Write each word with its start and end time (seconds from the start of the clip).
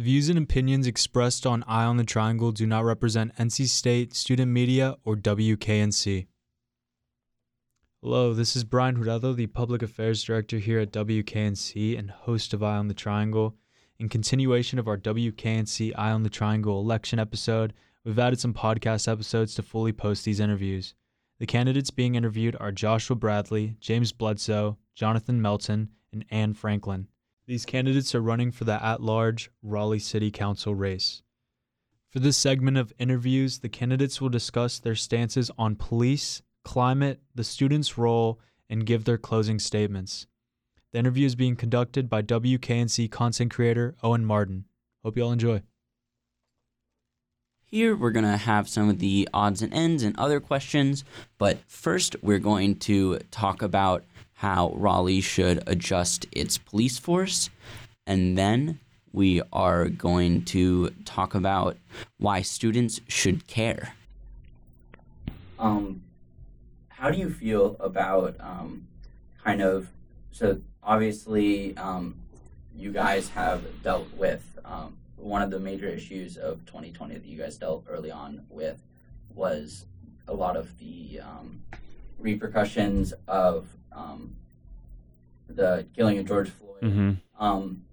The 0.00 0.04
views 0.04 0.30
and 0.30 0.38
opinions 0.38 0.86
expressed 0.86 1.46
on 1.46 1.62
Eye 1.64 1.84
on 1.84 1.98
the 1.98 2.04
Triangle 2.04 2.52
do 2.52 2.66
not 2.66 2.86
represent 2.86 3.36
NC 3.36 3.68
State, 3.68 4.14
student 4.14 4.50
media, 4.50 4.96
or 5.04 5.14
WKNC. 5.14 6.26
Hello, 8.00 8.32
this 8.32 8.56
is 8.56 8.64
Brian 8.64 8.96
Hurado, 8.96 9.34
the 9.34 9.46
Public 9.48 9.82
Affairs 9.82 10.24
Director 10.24 10.56
here 10.56 10.78
at 10.78 10.90
WKNC 10.90 11.98
and 11.98 12.10
host 12.10 12.54
of 12.54 12.62
Eye 12.62 12.78
on 12.78 12.88
the 12.88 12.94
Triangle. 12.94 13.56
In 13.98 14.08
continuation 14.08 14.78
of 14.78 14.88
our 14.88 14.96
WKNC 14.96 15.92
Eye 15.94 16.12
on 16.12 16.22
the 16.22 16.30
Triangle 16.30 16.80
election 16.80 17.18
episode, 17.18 17.74
we've 18.02 18.18
added 18.18 18.40
some 18.40 18.54
podcast 18.54 19.06
episodes 19.06 19.54
to 19.56 19.62
fully 19.62 19.92
post 19.92 20.24
these 20.24 20.40
interviews. 20.40 20.94
The 21.40 21.46
candidates 21.46 21.90
being 21.90 22.14
interviewed 22.14 22.56
are 22.58 22.72
Joshua 22.72 23.16
Bradley, 23.16 23.76
James 23.80 24.12
Bledsoe, 24.12 24.78
Jonathan 24.94 25.42
Melton, 25.42 25.90
and 26.10 26.24
Anne 26.30 26.54
Franklin. 26.54 27.08
These 27.50 27.66
candidates 27.66 28.14
are 28.14 28.20
running 28.20 28.52
for 28.52 28.62
the 28.62 28.80
at 28.80 29.02
large 29.02 29.50
Raleigh 29.60 29.98
City 29.98 30.30
Council 30.30 30.72
race. 30.72 31.24
For 32.08 32.20
this 32.20 32.36
segment 32.36 32.76
of 32.76 32.92
interviews, 32.96 33.58
the 33.58 33.68
candidates 33.68 34.20
will 34.20 34.28
discuss 34.28 34.78
their 34.78 34.94
stances 34.94 35.50
on 35.58 35.74
police, 35.74 36.42
climate, 36.62 37.18
the 37.34 37.42
students' 37.42 37.98
role, 37.98 38.38
and 38.68 38.86
give 38.86 39.02
their 39.02 39.18
closing 39.18 39.58
statements. 39.58 40.28
The 40.92 41.00
interview 41.00 41.26
is 41.26 41.34
being 41.34 41.56
conducted 41.56 42.08
by 42.08 42.22
WKNC 42.22 43.10
content 43.10 43.52
creator 43.52 43.96
Owen 44.00 44.24
Martin. 44.24 44.66
Hope 45.02 45.16
you 45.16 45.24
all 45.24 45.32
enjoy. 45.32 45.62
Here 47.64 47.96
we're 47.96 48.12
going 48.12 48.30
to 48.30 48.36
have 48.36 48.68
some 48.68 48.88
of 48.88 49.00
the 49.00 49.28
odds 49.34 49.60
and 49.60 49.74
ends 49.74 50.04
and 50.04 50.16
other 50.16 50.38
questions, 50.38 51.02
but 51.36 51.58
first 51.66 52.14
we're 52.22 52.38
going 52.38 52.76
to 52.80 53.18
talk 53.32 53.60
about 53.60 54.04
how 54.40 54.72
Raleigh 54.74 55.20
should 55.20 55.62
adjust 55.66 56.24
its 56.32 56.56
police 56.56 56.98
force. 56.98 57.50
And 58.06 58.38
then 58.38 58.80
we 59.12 59.42
are 59.52 59.90
going 59.90 60.46
to 60.46 60.88
talk 61.04 61.34
about 61.34 61.76
why 62.16 62.40
students 62.40 63.02
should 63.06 63.46
care. 63.46 63.92
Um, 65.58 66.00
how 66.88 67.10
do 67.10 67.18
you 67.18 67.28
feel 67.28 67.76
about 67.80 68.34
um, 68.40 68.86
kind 69.44 69.60
of 69.60 69.88
so 70.32 70.58
obviously 70.82 71.76
um, 71.76 72.14
you 72.74 72.92
guys 72.92 73.28
have 73.28 73.62
dealt 73.82 74.10
with 74.14 74.42
um, 74.64 74.96
one 75.16 75.42
of 75.42 75.50
the 75.50 75.60
major 75.60 75.86
issues 75.86 76.38
of 76.38 76.64
2020 76.64 77.12
that 77.12 77.26
you 77.26 77.36
guys 77.36 77.58
dealt 77.58 77.84
early 77.90 78.10
on 78.10 78.40
with 78.48 78.80
was 79.34 79.84
a 80.28 80.32
lot 80.32 80.56
of 80.56 80.78
the 80.78 81.20
um, 81.20 81.60
repercussions 82.18 83.12
of 83.28 83.66
um, 83.92 84.36
the 85.48 85.86
killing 85.96 86.18
of 86.18 86.26
George 86.26 86.50
Floyd. 86.50 86.82
Mm-hmm. 86.82 87.42
Um, 87.42 87.84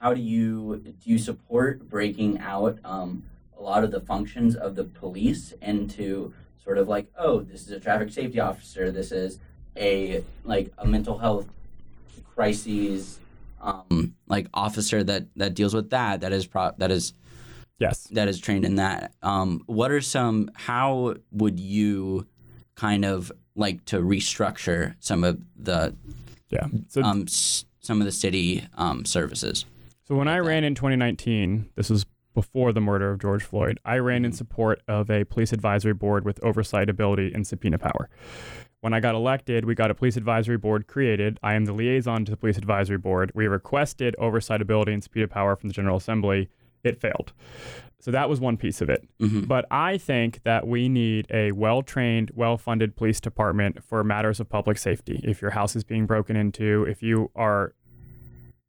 how 0.00 0.14
do 0.14 0.20
you 0.20 0.78
do 0.78 1.10
you 1.10 1.18
support 1.18 1.88
breaking 1.88 2.38
out 2.38 2.78
um, 2.84 3.24
a 3.58 3.62
lot 3.62 3.84
of 3.84 3.90
the 3.90 4.00
functions 4.00 4.56
of 4.56 4.74
the 4.74 4.84
police 4.84 5.52
into 5.60 6.32
sort 6.62 6.78
of 6.78 6.88
like 6.88 7.10
oh 7.18 7.40
this 7.40 7.62
is 7.62 7.70
a 7.70 7.80
traffic 7.80 8.10
safety 8.10 8.40
officer 8.40 8.90
this 8.90 9.12
is 9.12 9.38
a 9.76 10.24
like 10.44 10.72
a 10.78 10.86
mental 10.86 11.18
health 11.18 11.46
crises 12.34 13.20
um, 13.60 14.14
like 14.26 14.46
officer 14.54 15.04
that 15.04 15.26
that 15.36 15.54
deals 15.54 15.74
with 15.74 15.90
that 15.90 16.22
that 16.22 16.32
is 16.32 16.46
pro- 16.46 16.72
that 16.78 16.90
is 16.90 17.12
Yes. 17.78 18.08
that 18.12 18.28
is 18.28 18.38
trained 18.38 18.66
in 18.66 18.74
that. 18.74 19.14
Um, 19.22 19.62
what 19.64 19.90
are 19.90 20.02
some? 20.02 20.50
How 20.54 21.14
would 21.32 21.58
you 21.58 22.26
kind 22.74 23.06
of 23.06 23.32
like 23.56 23.84
to 23.86 24.00
restructure 24.00 24.94
some 25.00 25.24
of 25.24 25.40
the 25.56 25.94
Yeah. 26.50 26.66
So, 26.88 27.02
um, 27.02 27.22
s- 27.28 27.64
some 27.80 28.00
of 28.00 28.04
the 28.06 28.12
city 28.12 28.64
um, 28.76 29.04
services? 29.04 29.64
so 30.06 30.16
when 30.16 30.28
I 30.28 30.36
that. 30.38 30.42
ran 30.44 30.64
in 30.64 30.74
2019, 30.74 31.70
this 31.76 31.88
was 31.90 32.04
before 32.34 32.72
the 32.72 32.80
murder 32.80 33.10
of 33.10 33.20
George 33.20 33.42
Floyd, 33.42 33.78
I 33.84 33.98
ran 33.98 34.24
in 34.24 34.32
support 34.32 34.80
of 34.88 35.10
a 35.10 35.24
police 35.24 35.52
advisory 35.52 35.94
board 35.94 36.24
with 36.24 36.42
oversight 36.44 36.88
ability 36.88 37.32
and 37.34 37.44
subpoena 37.46 37.78
power. 37.78 38.08
When 38.82 38.94
I 38.94 39.00
got 39.00 39.14
elected, 39.14 39.64
we 39.64 39.74
got 39.74 39.90
a 39.90 39.94
police 39.94 40.16
advisory 40.16 40.56
board 40.56 40.86
created. 40.86 41.38
I 41.42 41.54
am 41.54 41.64
the 41.66 41.72
liaison 41.72 42.24
to 42.24 42.30
the 42.30 42.36
police 42.36 42.56
advisory 42.56 42.98
board. 42.98 43.30
We 43.34 43.46
requested 43.46 44.14
oversight 44.18 44.62
ability 44.62 44.92
and 44.92 45.02
subpoena 45.02 45.28
power 45.28 45.54
from 45.56 45.68
the 45.68 45.74
General 45.74 45.96
Assembly. 45.98 46.48
It 46.82 46.98
failed. 47.00 47.32
So 48.00 48.10
that 48.10 48.28
was 48.28 48.40
one 48.40 48.56
piece 48.56 48.80
of 48.80 48.88
it. 48.88 49.06
Mhm. 49.20 49.46
But 49.46 49.66
I 49.70 49.98
think 49.98 50.42
that 50.44 50.66
we 50.66 50.88
need 50.88 51.26
a 51.30 51.52
well 51.52 51.82
trained, 51.82 52.30
well 52.34 52.56
funded 52.56 52.96
police 52.96 53.20
department 53.20 53.84
for 53.84 54.02
matters 54.02 54.40
of 54.40 54.48
public 54.48 54.78
safety. 54.78 55.20
If 55.22 55.42
your 55.42 55.50
house 55.52 55.76
is 55.76 55.84
being 55.84 56.06
broken 56.06 56.34
into, 56.34 56.84
if 56.88 57.02
you 57.02 57.30
are 57.36 57.74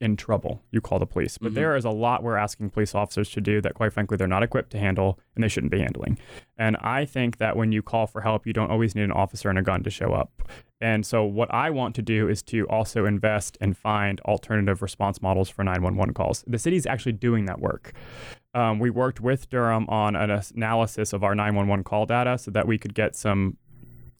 in 0.01 0.17
trouble, 0.17 0.63
you 0.71 0.81
call 0.81 0.97
the 0.97 1.05
police. 1.05 1.37
But 1.37 1.51
Mhm. 1.51 1.55
there 1.55 1.75
is 1.75 1.85
a 1.85 1.91
lot 1.91 2.23
we're 2.23 2.35
asking 2.35 2.71
police 2.71 2.95
officers 2.95 3.29
to 3.31 3.39
do 3.41 3.61
that, 3.61 3.75
quite 3.75 3.93
frankly, 3.93 4.17
they're 4.17 4.27
not 4.27 4.41
equipped 4.41 4.71
to 4.71 4.79
handle 4.79 5.19
and 5.35 5.43
they 5.43 5.47
shouldn't 5.47 5.71
be 5.71 5.79
handling. 5.79 6.17
And 6.57 6.75
I 6.81 7.05
think 7.05 7.37
that 7.37 7.55
when 7.55 7.71
you 7.71 7.83
call 7.83 8.07
for 8.07 8.21
help, 8.21 8.47
you 8.47 8.51
don't 8.51 8.71
always 8.71 8.95
need 8.95 9.03
an 9.03 9.11
officer 9.11 9.47
and 9.49 9.59
a 9.59 9.61
gun 9.61 9.83
to 9.83 9.91
show 9.91 10.13
up. 10.13 10.41
And 10.83 11.05
so, 11.05 11.23
what 11.23 11.53
I 11.53 11.69
want 11.69 11.93
to 11.95 12.01
do 12.01 12.27
is 12.27 12.41
to 12.43 12.67
also 12.67 13.05
invest 13.05 13.55
and 13.61 13.77
find 13.77 14.19
alternative 14.21 14.81
response 14.81 15.21
models 15.21 15.51
for 15.51 15.63
911 15.63 16.15
calls. 16.15 16.43
The 16.47 16.57
city's 16.57 16.87
actually 16.87 17.11
doing 17.13 17.45
that 17.45 17.59
work. 17.59 17.93
Um, 18.53 18.79
we 18.79 18.89
worked 18.89 19.21
with 19.21 19.49
Durham 19.49 19.87
on 19.87 20.15
an 20.15 20.29
analysis 20.55 21.13
of 21.13 21.23
our 21.23 21.33
911 21.35 21.83
call 21.83 22.05
data 22.05 22.37
so 22.37 22.51
that 22.51 22.67
we 22.67 22.77
could 22.77 22.93
get 22.93 23.15
some 23.15 23.57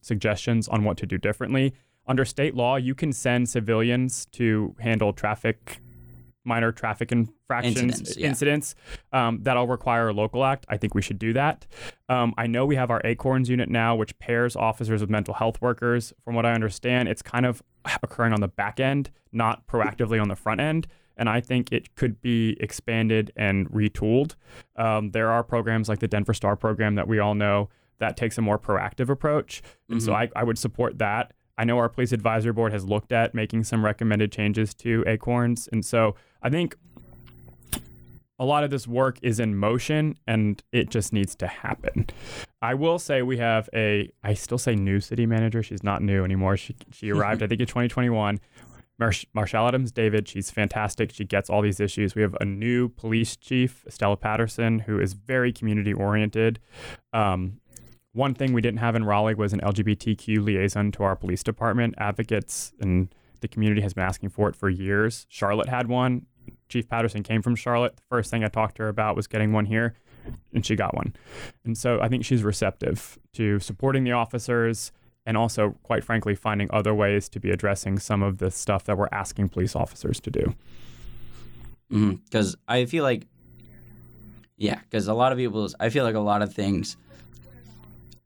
suggestions 0.00 0.68
on 0.68 0.84
what 0.84 0.96
to 0.98 1.06
do 1.06 1.18
differently. 1.18 1.74
Under 2.06 2.24
state 2.24 2.54
law, 2.54 2.76
you 2.76 2.94
can 2.94 3.12
send 3.12 3.48
civilians 3.48 4.26
to 4.32 4.74
handle 4.80 5.12
traffic, 5.12 5.80
minor 6.44 6.72
traffic 6.72 7.12
infractions, 7.12 7.78
Incidents, 7.78 8.16
yeah. 8.16 8.26
incidents 8.26 8.74
um, 9.12 9.38
that'll 9.42 9.68
require 9.68 10.08
a 10.08 10.12
local 10.12 10.44
act. 10.44 10.66
I 10.68 10.76
think 10.78 10.94
we 10.94 11.02
should 11.02 11.18
do 11.18 11.32
that. 11.34 11.66
Um, 12.08 12.34
I 12.36 12.46
know 12.46 12.66
we 12.66 12.76
have 12.76 12.90
our 12.90 13.00
Acorns 13.04 13.48
unit 13.48 13.68
now, 13.68 13.94
which 13.94 14.18
pairs 14.18 14.56
officers 14.56 15.00
with 15.00 15.10
mental 15.10 15.34
health 15.34 15.60
workers. 15.60 16.12
From 16.24 16.34
what 16.34 16.46
I 16.46 16.54
understand, 16.54 17.08
it's 17.08 17.22
kind 17.22 17.46
of 17.46 17.62
occurring 18.02 18.32
on 18.32 18.40
the 18.40 18.48
back 18.48 18.80
end, 18.80 19.10
not 19.30 19.66
proactively 19.66 20.20
on 20.20 20.28
the 20.28 20.36
front 20.36 20.60
end. 20.60 20.88
And 21.22 21.30
I 21.30 21.40
think 21.40 21.70
it 21.70 21.94
could 21.94 22.20
be 22.20 22.56
expanded 22.58 23.30
and 23.36 23.70
retooled. 23.70 24.34
Um, 24.74 25.12
there 25.12 25.30
are 25.30 25.44
programs 25.44 25.88
like 25.88 26.00
the 26.00 26.08
Denver 26.08 26.34
Star 26.34 26.56
program 26.56 26.96
that 26.96 27.06
we 27.06 27.20
all 27.20 27.36
know 27.36 27.68
that 27.98 28.16
takes 28.16 28.38
a 28.38 28.42
more 28.42 28.58
proactive 28.58 29.08
approach. 29.08 29.62
And 29.88 30.02
so 30.02 30.14
I, 30.14 30.30
I 30.34 30.42
would 30.42 30.58
support 30.58 30.98
that. 30.98 31.32
I 31.56 31.62
know 31.62 31.78
our 31.78 31.88
police 31.88 32.10
advisory 32.10 32.52
board 32.52 32.72
has 32.72 32.84
looked 32.84 33.12
at 33.12 33.36
making 33.36 33.62
some 33.62 33.84
recommended 33.84 34.32
changes 34.32 34.74
to 34.74 35.04
Acorns. 35.06 35.68
And 35.70 35.86
so 35.86 36.16
I 36.42 36.50
think 36.50 36.74
a 38.40 38.44
lot 38.44 38.64
of 38.64 38.70
this 38.70 38.88
work 38.88 39.20
is 39.22 39.38
in 39.38 39.54
motion 39.54 40.18
and 40.26 40.60
it 40.72 40.90
just 40.90 41.12
needs 41.12 41.36
to 41.36 41.46
happen. 41.46 42.08
I 42.60 42.74
will 42.74 42.98
say 42.98 43.22
we 43.22 43.38
have 43.38 43.68
a, 43.72 44.10
I 44.24 44.34
still 44.34 44.58
say 44.58 44.74
new 44.74 44.98
city 44.98 45.26
manager. 45.26 45.62
She's 45.62 45.84
not 45.84 46.02
new 46.02 46.24
anymore. 46.24 46.56
She, 46.56 46.74
she 46.90 47.10
arrived, 47.12 47.44
I 47.44 47.46
think, 47.46 47.60
in 47.60 47.68
2021. 47.68 48.40
Marsh, 49.02 49.26
Marchell 49.34 49.66
Adams 49.66 49.90
David, 49.90 50.28
she's 50.28 50.52
fantastic. 50.52 51.12
She 51.12 51.24
gets 51.24 51.50
all 51.50 51.60
these 51.60 51.80
issues. 51.80 52.14
We 52.14 52.22
have 52.22 52.36
a 52.40 52.44
new 52.44 52.88
police 52.88 53.36
chief, 53.36 53.84
Stella 53.88 54.16
Patterson, 54.16 54.78
who 54.78 55.00
is 55.00 55.14
very 55.14 55.52
community 55.52 55.92
oriented. 55.92 56.60
Um, 57.12 57.58
one 58.12 58.32
thing 58.32 58.52
we 58.52 58.60
didn't 58.60 58.78
have 58.78 58.94
in 58.94 59.04
Raleigh 59.04 59.34
was 59.34 59.52
an 59.52 59.60
LGBTQ 59.60 60.44
liaison 60.44 60.92
to 60.92 61.02
our 61.02 61.16
police 61.16 61.42
department. 61.42 61.96
Advocates 61.98 62.74
and 62.78 63.12
the 63.40 63.48
community 63.48 63.80
has 63.80 63.92
been 63.92 64.04
asking 64.04 64.28
for 64.28 64.48
it 64.48 64.54
for 64.54 64.70
years. 64.70 65.26
Charlotte 65.28 65.68
had 65.68 65.88
one. 65.88 66.26
Chief 66.68 66.88
Patterson 66.88 67.24
came 67.24 67.42
from 67.42 67.56
Charlotte. 67.56 67.96
The 67.96 68.02
first 68.08 68.30
thing 68.30 68.44
I 68.44 68.48
talked 68.48 68.76
to 68.76 68.84
her 68.84 68.88
about 68.88 69.16
was 69.16 69.26
getting 69.26 69.52
one 69.52 69.66
here, 69.66 69.94
and 70.54 70.64
she 70.64 70.76
got 70.76 70.94
one. 70.94 71.12
And 71.64 71.76
so 71.76 72.00
I 72.00 72.06
think 72.06 72.24
she's 72.24 72.44
receptive 72.44 73.18
to 73.32 73.58
supporting 73.58 74.04
the 74.04 74.12
officers 74.12 74.92
and 75.24 75.36
also, 75.36 75.76
quite 75.82 76.04
frankly, 76.04 76.34
finding 76.34 76.68
other 76.72 76.94
ways 76.94 77.28
to 77.30 77.40
be 77.40 77.50
addressing 77.50 77.98
some 77.98 78.22
of 78.22 78.38
the 78.38 78.50
stuff 78.50 78.84
that 78.84 78.98
we're 78.98 79.08
asking 79.12 79.48
police 79.48 79.76
officers 79.76 80.20
to 80.20 80.30
do. 80.30 80.54
Because 81.90 82.56
I 82.66 82.86
feel 82.86 83.04
like, 83.04 83.26
yeah, 84.56 84.80
because 84.80 85.08
a 85.08 85.14
lot 85.14 85.32
of 85.32 85.38
people, 85.38 85.68
I 85.78 85.90
feel 85.90 86.04
like 86.04 86.14
a 86.14 86.20
lot 86.20 86.42
of 86.42 86.54
things 86.54 86.96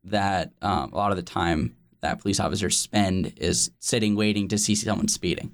that 0.04 0.52
um, 0.62 0.92
a 0.92 0.96
lot 0.96 1.10
of 1.10 1.16
the 1.16 1.22
time 1.22 1.74
that 2.00 2.20
police 2.20 2.38
officers 2.38 2.78
spend 2.78 3.32
is 3.36 3.70
sitting 3.80 4.14
waiting 4.14 4.48
to 4.48 4.58
see 4.58 4.74
someone 4.74 5.08
speeding. 5.08 5.52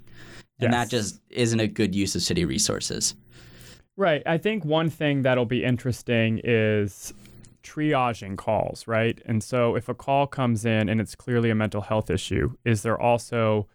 And 0.59 0.71
that 0.71 0.89
just 0.89 1.19
isn't 1.29 1.59
a 1.59 1.67
good 1.67 1.93
use 1.93 2.15
of 2.15 2.21
city 2.21 2.45
resources. 2.45 3.15
Right. 3.97 4.23
I 4.25 4.37
think 4.37 4.63
one 4.63 4.89
thing 4.89 5.23
that'll 5.23 5.45
be 5.45 5.63
interesting 5.63 6.39
is 6.43 7.13
triaging 7.63 8.37
calls, 8.37 8.87
right? 8.87 9.21
And 9.25 9.43
so 9.43 9.75
if 9.75 9.89
a 9.89 9.93
call 9.93 10.27
comes 10.27 10.65
in 10.65 10.89
and 10.89 10.99
it's 11.01 11.15
clearly 11.15 11.49
a 11.49 11.55
mental 11.55 11.81
health 11.81 12.09
issue, 12.09 12.55
is 12.63 12.83
there 12.83 12.99
also 12.99 13.67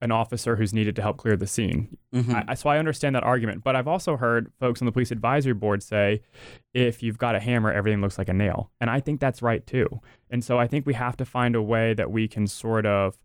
an 0.00 0.10
officer 0.12 0.56
who's 0.56 0.74
needed 0.74 0.94
to 0.96 1.00
help 1.02 1.16
clear 1.16 1.36
the 1.36 1.46
scene? 1.46 1.96
Mhm. 2.12 2.44
I, 2.48 2.54
so 2.54 2.68
I 2.68 2.78
understand 2.78 3.14
that 3.14 3.22
argument, 3.22 3.64
but 3.64 3.74
I've 3.74 3.88
also 3.88 4.16
heard 4.16 4.52
folks 4.60 4.82
on 4.82 4.86
the 4.86 4.92
police 4.92 5.10
advisory 5.10 5.54
board 5.54 5.82
say, 5.82 6.20
if 6.74 7.02
you've 7.02 7.16
got 7.16 7.34
a 7.34 7.40
hammer, 7.40 7.72
everything 7.72 8.02
looks 8.02 8.18
like 8.18 8.28
a 8.28 8.34
nail. 8.34 8.70
And 8.80 8.90
I 8.90 9.00
think 9.00 9.20
that's 9.20 9.40
right 9.40 9.66
too. 9.66 10.00
And 10.30 10.44
so 10.44 10.58
I 10.58 10.66
think 10.66 10.84
we 10.84 10.92
have 10.94 11.16
to 11.18 11.24
find 11.24 11.54
a 11.56 11.62
way 11.62 11.94
that 11.94 12.10
we 12.10 12.28
can 12.28 12.46
sort 12.46 12.84
of 12.84 13.16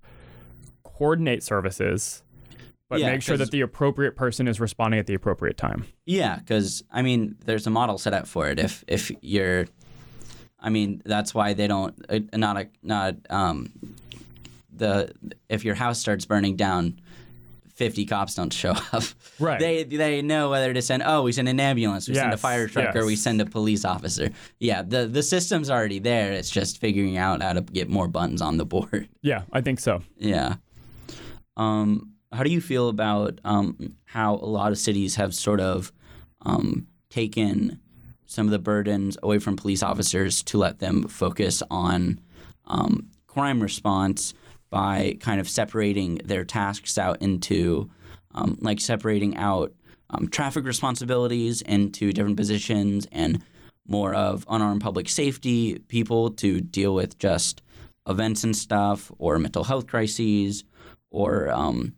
coordinate 0.84 1.44
services 1.44 2.24
but 2.90 3.00
Yeah, 3.02 3.12
make 3.12 3.22
sure 3.22 3.38
that 3.38 3.52
the 3.52 3.62
appropriate 3.62 4.16
person 4.16 4.48
is 4.48 4.60
responding 4.60 5.00
at 5.00 5.06
the 5.06 5.14
appropriate 5.14 5.58
time. 5.58 5.86
Yeah, 6.08 6.38
because 6.40 6.84
I 6.92 7.04
mean, 7.04 7.36
there's 7.46 7.68
a 7.68 7.70
model 7.70 8.00
set 8.00 8.16
up 8.16 8.26
for 8.26 8.48
it. 8.50 8.58
If 8.58 8.84
if 8.88 9.12
you're, 9.22 9.68
I 10.62 10.70
mean, 10.70 11.02
that's 11.06 11.34
why 11.34 11.54
they 11.54 11.68
don't 11.68 11.96
uh, 12.10 12.20
not 12.34 12.58
a 12.58 12.68
not 12.84 13.16
um, 13.30 13.72
the 14.76 15.14
if 15.48 15.64
your 15.64 15.76
house 15.76 16.00
starts 16.00 16.26
burning 16.26 16.56
down. 16.56 17.00
50 17.76 18.08
cops 18.08 18.36
don't 18.36 18.52
show 18.52 18.72
up. 18.92 19.04
Right. 19.40 19.58
They 19.58 19.84
they 19.86 20.22
know 20.22 20.50
whether 20.50 20.74
to 20.74 20.82
send 20.82 21.02
oh, 21.06 21.24
we 21.24 21.32
send 21.32 21.48
an 21.48 21.62
ambulance, 21.62 22.10
we 22.10 22.14
send 22.14 22.34
a 22.34 22.38
fire 22.38 22.68
truck 22.68 22.94
or 22.94 23.06
we 23.06 23.16
send 23.16 23.40
a 23.40 23.46
police 23.46 23.86
officer. 23.86 24.32
Yeah, 24.60 24.82
the 24.82 25.08
the 25.08 25.24
system's 25.24 25.70
already 25.70 26.00
there. 26.00 26.34
It's 26.34 26.50
just 26.50 26.80
figuring 26.80 27.16
out 27.16 27.42
how 27.42 27.54
to 27.54 27.62
get 27.62 27.88
more 27.88 28.10
buttons 28.10 28.42
on 28.42 28.58
the 28.58 28.66
board. 28.66 29.08
Yeah, 29.22 29.44
I 29.54 29.62
think 29.62 29.80
so. 29.80 30.02
Yeah. 30.18 30.56
Um, 31.56 32.14
how 32.34 32.44
do 32.44 32.52
you 32.52 32.60
feel 32.60 32.90
about 32.90 33.40
um, 33.46 33.96
how 34.06 34.36
a 34.36 34.46
lot 34.46 34.74
of 34.74 34.78
cities 34.78 35.16
have 35.16 35.34
sort 35.34 35.62
of 35.62 35.94
um, 36.42 36.88
taken 37.10 37.80
some 38.30 38.46
of 38.46 38.52
the 38.52 38.60
burdens 38.60 39.18
away 39.24 39.40
from 39.40 39.56
police 39.56 39.82
officers 39.82 40.44
to 40.44 40.60
let 40.60 40.78
them 40.78 41.08
focus 41.08 41.64
on 41.72 42.20
um, 42.68 43.10
crime 43.26 43.60
response 43.60 44.36
by 44.70 45.18
kind 45.20 45.42
of 45.42 45.50
separating 45.50 46.22
their 46.24 46.46
tasks 46.46 47.00
out 47.00 47.20
into, 47.24 47.90
um, 48.36 48.56
like 48.62 48.80
separating 48.80 49.36
out 49.36 49.74
um, 50.12 50.28
traffic 50.28 50.64
responsibilities 50.64 51.64
into 51.64 52.14
different 52.14 52.38
positions 52.38 53.08
and 53.12 53.44
more 53.88 54.14
of 54.14 54.46
unarmed 54.48 54.82
public 54.82 55.10
safety 55.10 55.80
people 55.88 56.30
to 56.30 56.62
deal 56.62 56.94
with 56.94 57.18
just 57.18 57.64
events 58.08 58.44
and 58.44 58.56
stuff 58.56 59.12
or 59.18 59.40
mental 59.40 59.64
health 59.64 59.88
crises 59.88 60.64
or 61.10 61.50
um, 61.50 61.96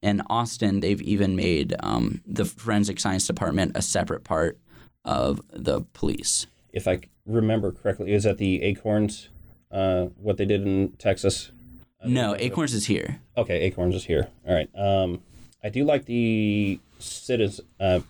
in 0.00 0.22
Austin 0.30 0.78
they've 0.78 1.02
even 1.02 1.34
made 1.34 1.74
um, 1.80 2.20
the 2.24 2.44
forensic 2.44 3.00
science 3.00 3.26
department 3.26 3.72
a 3.74 3.82
separate 3.82 4.22
part 4.22 4.60
of 5.04 5.40
the 5.52 5.82
police. 5.92 6.46
If 6.72 6.88
I 6.88 7.00
remember 7.26 7.72
correctly, 7.72 8.12
is 8.12 8.24
that 8.24 8.38
the 8.38 8.62
Acorns, 8.62 9.28
uh, 9.70 10.06
what 10.20 10.36
they 10.36 10.44
did 10.44 10.62
in 10.62 10.92
Texas? 10.92 11.50
No, 12.04 12.34
Acorns 12.38 12.74
is 12.74 12.86
here. 12.86 13.20
Okay, 13.36 13.60
Acorns 13.60 13.94
is 13.94 14.04
here. 14.04 14.28
All 14.46 14.54
right. 14.54 14.68
Um, 14.76 15.22
I 15.62 15.68
do 15.68 15.84
like 15.84 16.06
the 16.06 16.80
citizens, 16.98 17.66
uh, 17.78 18.00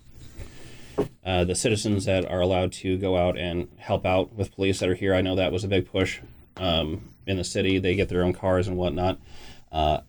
uh, 1.24 1.44
the 1.44 1.54
citizens 1.54 2.04
that 2.06 2.24
are 2.30 2.40
allowed 2.40 2.72
to 2.72 2.96
go 2.96 3.16
out 3.16 3.36
and 3.36 3.68
help 3.76 4.06
out 4.06 4.32
with 4.34 4.54
police 4.54 4.80
that 4.80 4.88
are 4.88 4.94
here. 4.94 5.14
I 5.14 5.20
know 5.20 5.36
that 5.36 5.52
was 5.52 5.64
a 5.64 5.68
big 5.68 5.86
push 5.90 6.20
um, 6.56 7.10
in 7.26 7.36
the 7.36 7.44
city. 7.44 7.78
They 7.78 7.94
get 7.94 8.08
their 8.08 8.22
own 8.22 8.32
cars 8.32 8.66
and 8.66 8.76
whatnot. 8.76 9.18
Uh, 9.70 10.00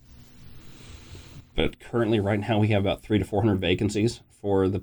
but 1.54 1.78
currently, 1.78 2.20
right 2.20 2.40
now, 2.40 2.58
we 2.58 2.68
have 2.68 2.82
about 2.82 3.02
three 3.02 3.18
to 3.18 3.24
four 3.24 3.42
hundred 3.42 3.60
vacancies 3.60 4.20
for 4.40 4.68
the 4.68 4.80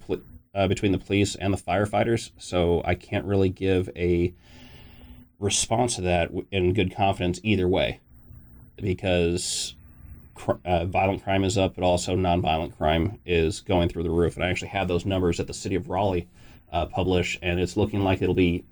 uh, 0.54 0.68
between 0.68 0.92
the 0.92 0.98
police 0.98 1.36
and 1.36 1.54
the 1.54 1.58
firefighters. 1.58 2.32
So 2.38 2.82
I 2.86 2.96
can't 2.96 3.26
really 3.26 3.50
give 3.50 3.90
a 3.96 4.34
response 5.40 5.96
to 5.96 6.02
that 6.02 6.32
in 6.52 6.74
good 6.74 6.96
confidence 6.96 7.40
either 7.44 7.68
way, 7.68 8.00
because 8.78 9.76
uh, 10.66 10.86
violent 10.86 11.24
crime 11.24 11.44
is 11.44 11.58
up, 11.58 11.76
but 11.76 11.84
also 11.84 12.16
nonviolent 12.16 12.78
crime 12.78 13.20
is 13.26 13.62
going 13.62 13.90
through 13.90 14.04
the 14.04 14.10
roof. 14.10 14.36
And 14.36 14.44
I 14.44 14.50
actually 14.50 14.70
have 14.70 14.88
those 14.88 15.06
numbers 15.06 15.38
that 15.38 15.48
the 15.48 15.54
city 15.54 15.76
of 15.76 15.90
Raleigh 15.90 16.28
uh, 16.72 16.86
publish, 16.86 17.40
and 17.42 17.60
it's 17.60 17.78
looking 17.78 18.04
like 18.04 18.22
it'll 18.22 18.36
be 18.36 18.64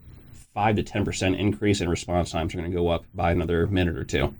five 0.53 0.75
to 0.75 0.83
ten 0.83 1.05
percent 1.05 1.35
increase 1.35 1.81
in 1.81 1.89
response 1.89 2.31
times 2.31 2.53
are 2.53 2.57
going 2.57 2.69
to 2.69 2.75
go 2.75 2.89
up 2.89 3.05
by 3.13 3.31
another 3.31 3.67
minute 3.67 3.97
or 3.97 4.03
two. 4.03 4.33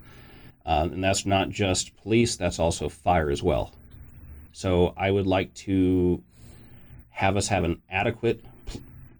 Um, 0.66 0.94
and 0.94 1.04
that's 1.04 1.26
not 1.26 1.50
just 1.50 1.96
police; 1.98 2.36
that's 2.36 2.60
also 2.60 2.90
fire 2.90 3.30
as 3.30 3.42
well. 3.42 3.74
So 4.52 4.94
I 4.98 5.12
would 5.12 5.28
like 5.28 5.54
to 5.56 6.22
have 7.20 7.36
us 7.36 7.50
have 7.50 7.66
an 7.66 7.82
adequate 7.90 8.46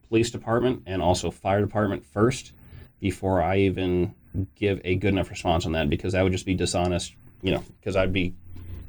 police 0.08 0.32
department 0.32 0.82
and 0.86 1.02
also 1.02 1.30
fire 1.30 1.60
department 1.60 2.06
first 2.06 2.54
before 3.02 3.42
I 3.42 3.58
even 3.58 4.16
give 4.56 4.80
a 4.86 4.96
good 4.96 5.10
enough 5.10 5.30
response 5.30 5.66
on 5.66 5.74
that 5.74 5.90
because 5.90 6.14
that 6.14 6.22
would 6.22 6.32
just 6.32 6.46
be 6.46 6.56
dishonest, 6.56 7.14
you 7.42 7.52
know, 7.52 7.62
because 7.78 7.98
I'd 7.98 8.14
be 8.14 8.34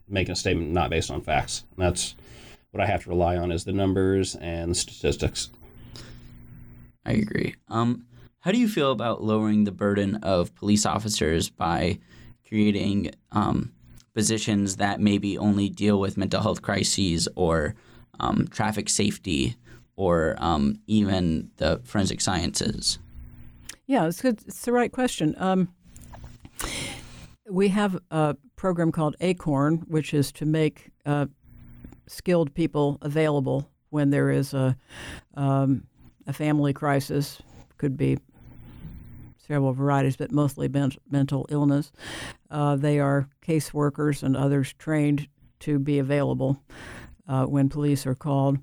making 0.06 0.30
a 0.30 0.36
statement 0.36 0.70
not 0.70 0.90
based 0.90 1.10
on 1.10 1.22
facts. 1.22 1.64
And 1.76 1.84
that's 1.84 2.14
what 2.70 2.80
I 2.80 2.86
have 2.86 3.02
to 3.02 3.08
rely 3.08 3.36
on 3.36 3.50
is 3.50 3.64
the 3.64 3.72
numbers 3.72 4.36
and 4.36 4.70
the 4.70 4.76
statistics. 4.76 5.50
I 7.04 7.14
agree. 7.14 7.56
Um, 7.66 8.06
how 8.38 8.52
do 8.52 8.58
you 8.58 8.68
feel 8.68 8.92
about 8.92 9.24
lowering 9.24 9.64
the 9.64 9.72
burden 9.72 10.20
of 10.22 10.54
police 10.54 10.86
officers 10.86 11.50
by 11.50 11.98
creating 12.46 13.10
um, 13.32 13.72
positions 14.14 14.76
that 14.76 15.00
maybe 15.00 15.36
only 15.36 15.68
deal 15.68 15.98
with 15.98 16.16
mental 16.16 16.42
health 16.42 16.62
crises 16.62 17.26
or 17.34 17.74
um, 18.20 18.46
traffic 18.48 18.88
safety 18.88 19.56
or 19.96 20.36
um, 20.38 20.80
even 20.86 21.50
the 21.56 21.80
forensic 21.84 22.20
sciences? 22.20 22.98
Yeah, 23.86 24.06
it's 24.06 24.22
good. 24.22 24.40
It's 24.46 24.64
the 24.64 24.72
right 24.72 24.92
question. 24.92 25.34
Um, 25.38 25.68
we 27.48 27.68
have 27.68 27.98
a 28.10 28.36
program 28.56 28.92
called 28.92 29.16
ACORN, 29.20 29.84
which 29.88 30.14
is 30.14 30.30
to 30.32 30.46
make 30.46 30.90
uh, 31.04 31.26
skilled 32.06 32.54
people 32.54 32.98
available 33.02 33.68
when 33.90 34.10
there 34.10 34.30
is 34.30 34.54
a 34.54 34.76
um, 35.34 35.84
a 36.26 36.32
family 36.32 36.72
crisis. 36.72 37.42
Could 37.78 37.96
be 37.96 38.18
several 39.36 39.72
varieties, 39.72 40.16
but 40.16 40.30
mostly 40.30 40.68
men- 40.68 40.92
mental 41.10 41.46
illness. 41.48 41.90
Uh, 42.50 42.76
they 42.76 43.00
are 43.00 43.28
caseworkers 43.44 44.22
and 44.22 44.36
others 44.36 44.72
trained 44.74 45.28
to 45.60 45.78
be 45.78 45.98
available 45.98 46.62
uh, 47.28 47.44
when 47.44 47.68
police 47.68 48.06
are 48.06 48.14
called. 48.14 48.58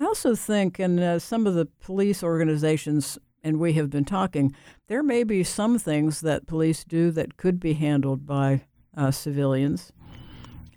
I 0.00 0.04
also 0.04 0.34
think, 0.34 0.78
and 0.78 1.00
uh, 1.00 1.18
some 1.18 1.46
of 1.46 1.54
the 1.54 1.66
police 1.80 2.22
organizations, 2.22 3.18
and 3.42 3.58
we 3.58 3.74
have 3.74 3.90
been 3.90 4.04
talking, 4.04 4.54
there 4.88 5.02
may 5.02 5.24
be 5.24 5.44
some 5.44 5.78
things 5.78 6.20
that 6.20 6.46
police 6.46 6.84
do 6.84 7.10
that 7.12 7.36
could 7.36 7.60
be 7.60 7.74
handled 7.74 8.26
by 8.26 8.62
uh, 8.96 9.10
civilians. 9.10 9.92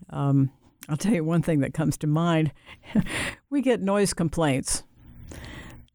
Um, 0.10 0.52
I'll 0.90 0.98
tell 0.98 1.14
you 1.14 1.24
one 1.24 1.42
thing 1.42 1.60
that 1.60 1.74
comes 1.74 1.98
to 1.98 2.08
mind. 2.08 2.52
we 3.50 3.62
get 3.62 3.82
noise 3.82 4.14
complaints. 4.14 4.84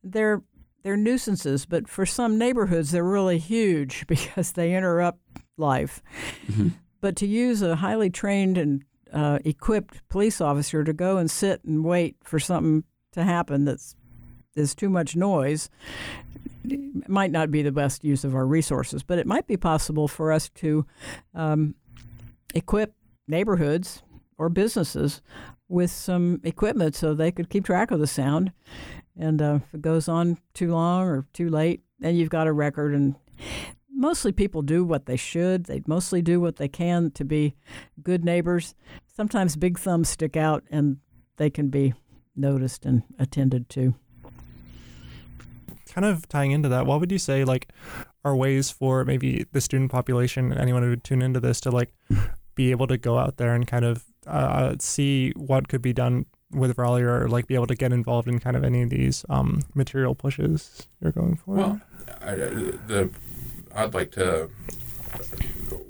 They're 0.02 0.43
they're 0.82 0.96
nuisances, 0.96 1.64
but 1.64 1.88
for 1.88 2.05
some 2.05 2.37
neighborhoods 2.38 2.90
they're 2.90 3.05
really 3.05 3.38
huge 3.38 4.06
because 4.08 4.52
they 4.52 4.75
interrupt 4.75 5.20
life. 5.56 6.02
But 7.00 7.17
to 7.17 7.26
use 7.26 7.62
a 7.62 7.76
highly 7.76 8.11
trained 8.11 8.58
and 8.58 8.85
uh, 9.12 9.38
equipped 9.44 10.06
police 10.09 10.41
officer 10.41 10.85
to 10.85 10.93
go 10.93 11.19
and 11.19 11.31
sit 11.31 11.62
and 11.64 11.85
wait 11.85 12.17
for 12.23 12.38
something 12.38 12.85
to 13.12 13.25
happen 13.25 13.64
that's 13.64 13.97
is 14.55 14.75
too 14.75 14.91
much 14.91 15.17
noise 15.17 15.70
it 16.64 17.09
might 17.09 17.31
not 17.31 17.50
be 17.50 17.62
the 17.62 17.73
best 17.73 18.04
use 18.04 18.25
of 18.25 18.35
our 18.35 18.47
resources, 18.47 19.02
but 19.02 19.19
it 19.19 19.26
might 19.26 19.47
be 19.47 19.57
possible 19.57 20.09
for 20.09 20.33
us 20.33 20.49
to 20.50 20.87
um, 21.35 21.75
equip 22.54 22.95
neighborhoods 23.26 24.02
or 24.38 24.49
businesses 24.49 25.23
with 25.69 25.90
some 25.90 26.40
equipment 26.45 26.95
so 26.95 27.14
they 27.14 27.33
could 27.33 27.49
keep 27.49 27.64
track 27.64 27.90
of 27.90 28.00
the 28.00 28.07
sound. 28.07 28.52
And 29.16 29.42
uh, 29.42 29.61
if 29.66 29.75
it 29.75 29.83
goes 29.83 30.09
on 30.09 30.38
too 30.54 30.73
long 30.73 31.07
or 31.07 31.26
too 31.33 31.49
late, 31.49 31.83
then 31.99 32.14
you've 32.14 32.31
got 32.31 32.47
a 32.47 32.52
record. 32.52 32.95
And 32.95 33.14
mostly 33.90 34.33
people 34.33 34.62
do 34.62 34.85
what 34.85 35.07
they 35.07 35.16
should. 35.16 35.64
They 35.64 35.83
mostly 35.87 36.23
do 36.23 36.40
what 36.40 36.57
they 36.57 36.69
can 36.69 37.11
to 37.12 37.25
be 37.25 37.54
good 38.02 38.25
neighbors. 38.25 38.75
Sometimes 39.14 39.57
big 39.57 39.78
thumbs 39.78 40.09
stick 40.09 40.37
out 40.37 40.64
and 40.71 40.97
they 41.37 41.50
can 41.50 41.69
be 41.69 41.95
noticed 42.35 42.87
and 42.87 43.02
attended 43.19 43.69
to. 43.71 43.95
kind 45.87 46.07
of 46.07 46.26
tying 46.28 46.52
into 46.52 46.69
that, 46.71 46.87
what 46.87 47.00
would 47.00 47.12
you 47.12 47.19
say 47.19 47.45
like 47.45 47.69
are 48.25 48.35
ways 48.35 48.71
for 48.71 49.04
maybe 49.04 49.45
the 49.52 49.61
student 49.61 49.90
population 49.90 50.50
and 50.50 50.61
anyone 50.61 50.83
who 50.83 50.90
would 50.90 51.04
tune 51.04 51.21
into 51.21 51.40
this 51.40 51.61
to 51.61 51.71
like 51.71 51.92
be 52.54 52.71
able 52.71 52.87
to 52.87 52.97
go 52.97 53.19
out 53.19 53.37
there 53.37 53.54
and 53.54 53.66
kind 53.66 53.85
of 53.85 54.04
uh, 54.26 54.76
see 54.78 55.33
what 55.37 55.69
could 55.69 55.83
be 55.83 55.92
done 55.92 56.25
with 56.50 56.78
Raleigh 56.78 57.02
or 57.02 57.28
like 57.28 57.47
be 57.47 57.54
able 57.54 57.66
to 57.66 57.75
get 57.75 57.92
involved 57.92 58.28
in 58.28 58.38
kind 58.38 58.57
of 58.57 58.64
any 58.64 58.83
of 58.83 58.90
these 58.90 59.25
um, 59.28 59.62
material 59.75 60.14
pushes 60.14 60.87
you're 61.00 61.12
going 61.12 61.37
for? 61.37 61.54
Well, 61.54 61.81
I, 62.21 62.35
the 62.35 63.11
I'd 63.75 63.95
like 63.95 64.11
to. 64.12 64.50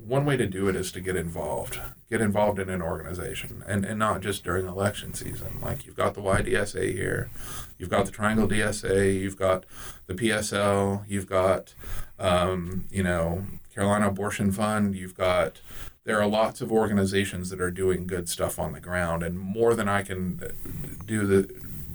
One 0.05 0.25
way 0.25 0.37
to 0.37 0.47
do 0.47 0.69
it 0.69 0.77
is 0.77 0.93
to 0.93 1.01
get 1.01 1.17
involved. 1.17 1.79
Get 2.13 2.21
involved 2.21 2.59
in 2.59 2.69
an 2.69 2.83
organization, 2.83 3.65
and, 3.67 3.87
and 3.87 3.99
not 3.99 4.21
just 4.21 4.45
during 4.45 4.67
election 4.67 5.15
season. 5.15 5.59
Like 5.63 5.87
you've 5.87 5.97
got 5.97 6.13
the 6.13 6.21
YDSA 6.21 6.93
here, 6.93 7.31
you've 7.79 7.89
got 7.89 8.05
the 8.05 8.13
Triangle 8.13 8.47
DSA, 8.47 9.19
you've 9.19 9.39
got 9.39 9.65
the 10.07 10.13
PSL, 10.13 11.05
you've 11.09 11.27
got, 11.27 11.73
um, 12.19 12.85
you 12.91 13.03
know, 13.03 13.47
Carolina 13.75 14.09
Abortion 14.09 14.53
Fund. 14.53 14.95
You've 14.95 15.17
got 15.17 15.63
there 16.05 16.21
are 16.21 16.27
lots 16.27 16.61
of 16.61 16.71
organizations 16.71 17.49
that 17.49 17.63
are 17.63 17.71
doing 17.71 18.07
good 18.07 18.29
stuff 18.29 18.59
on 18.59 18.75
the 18.75 18.81
ground, 18.81 19.23
and 19.23 19.39
more 19.39 19.75
than 19.75 19.89
I 19.89 20.03
can 20.03 20.39
do 21.07 21.27
the 21.27 21.51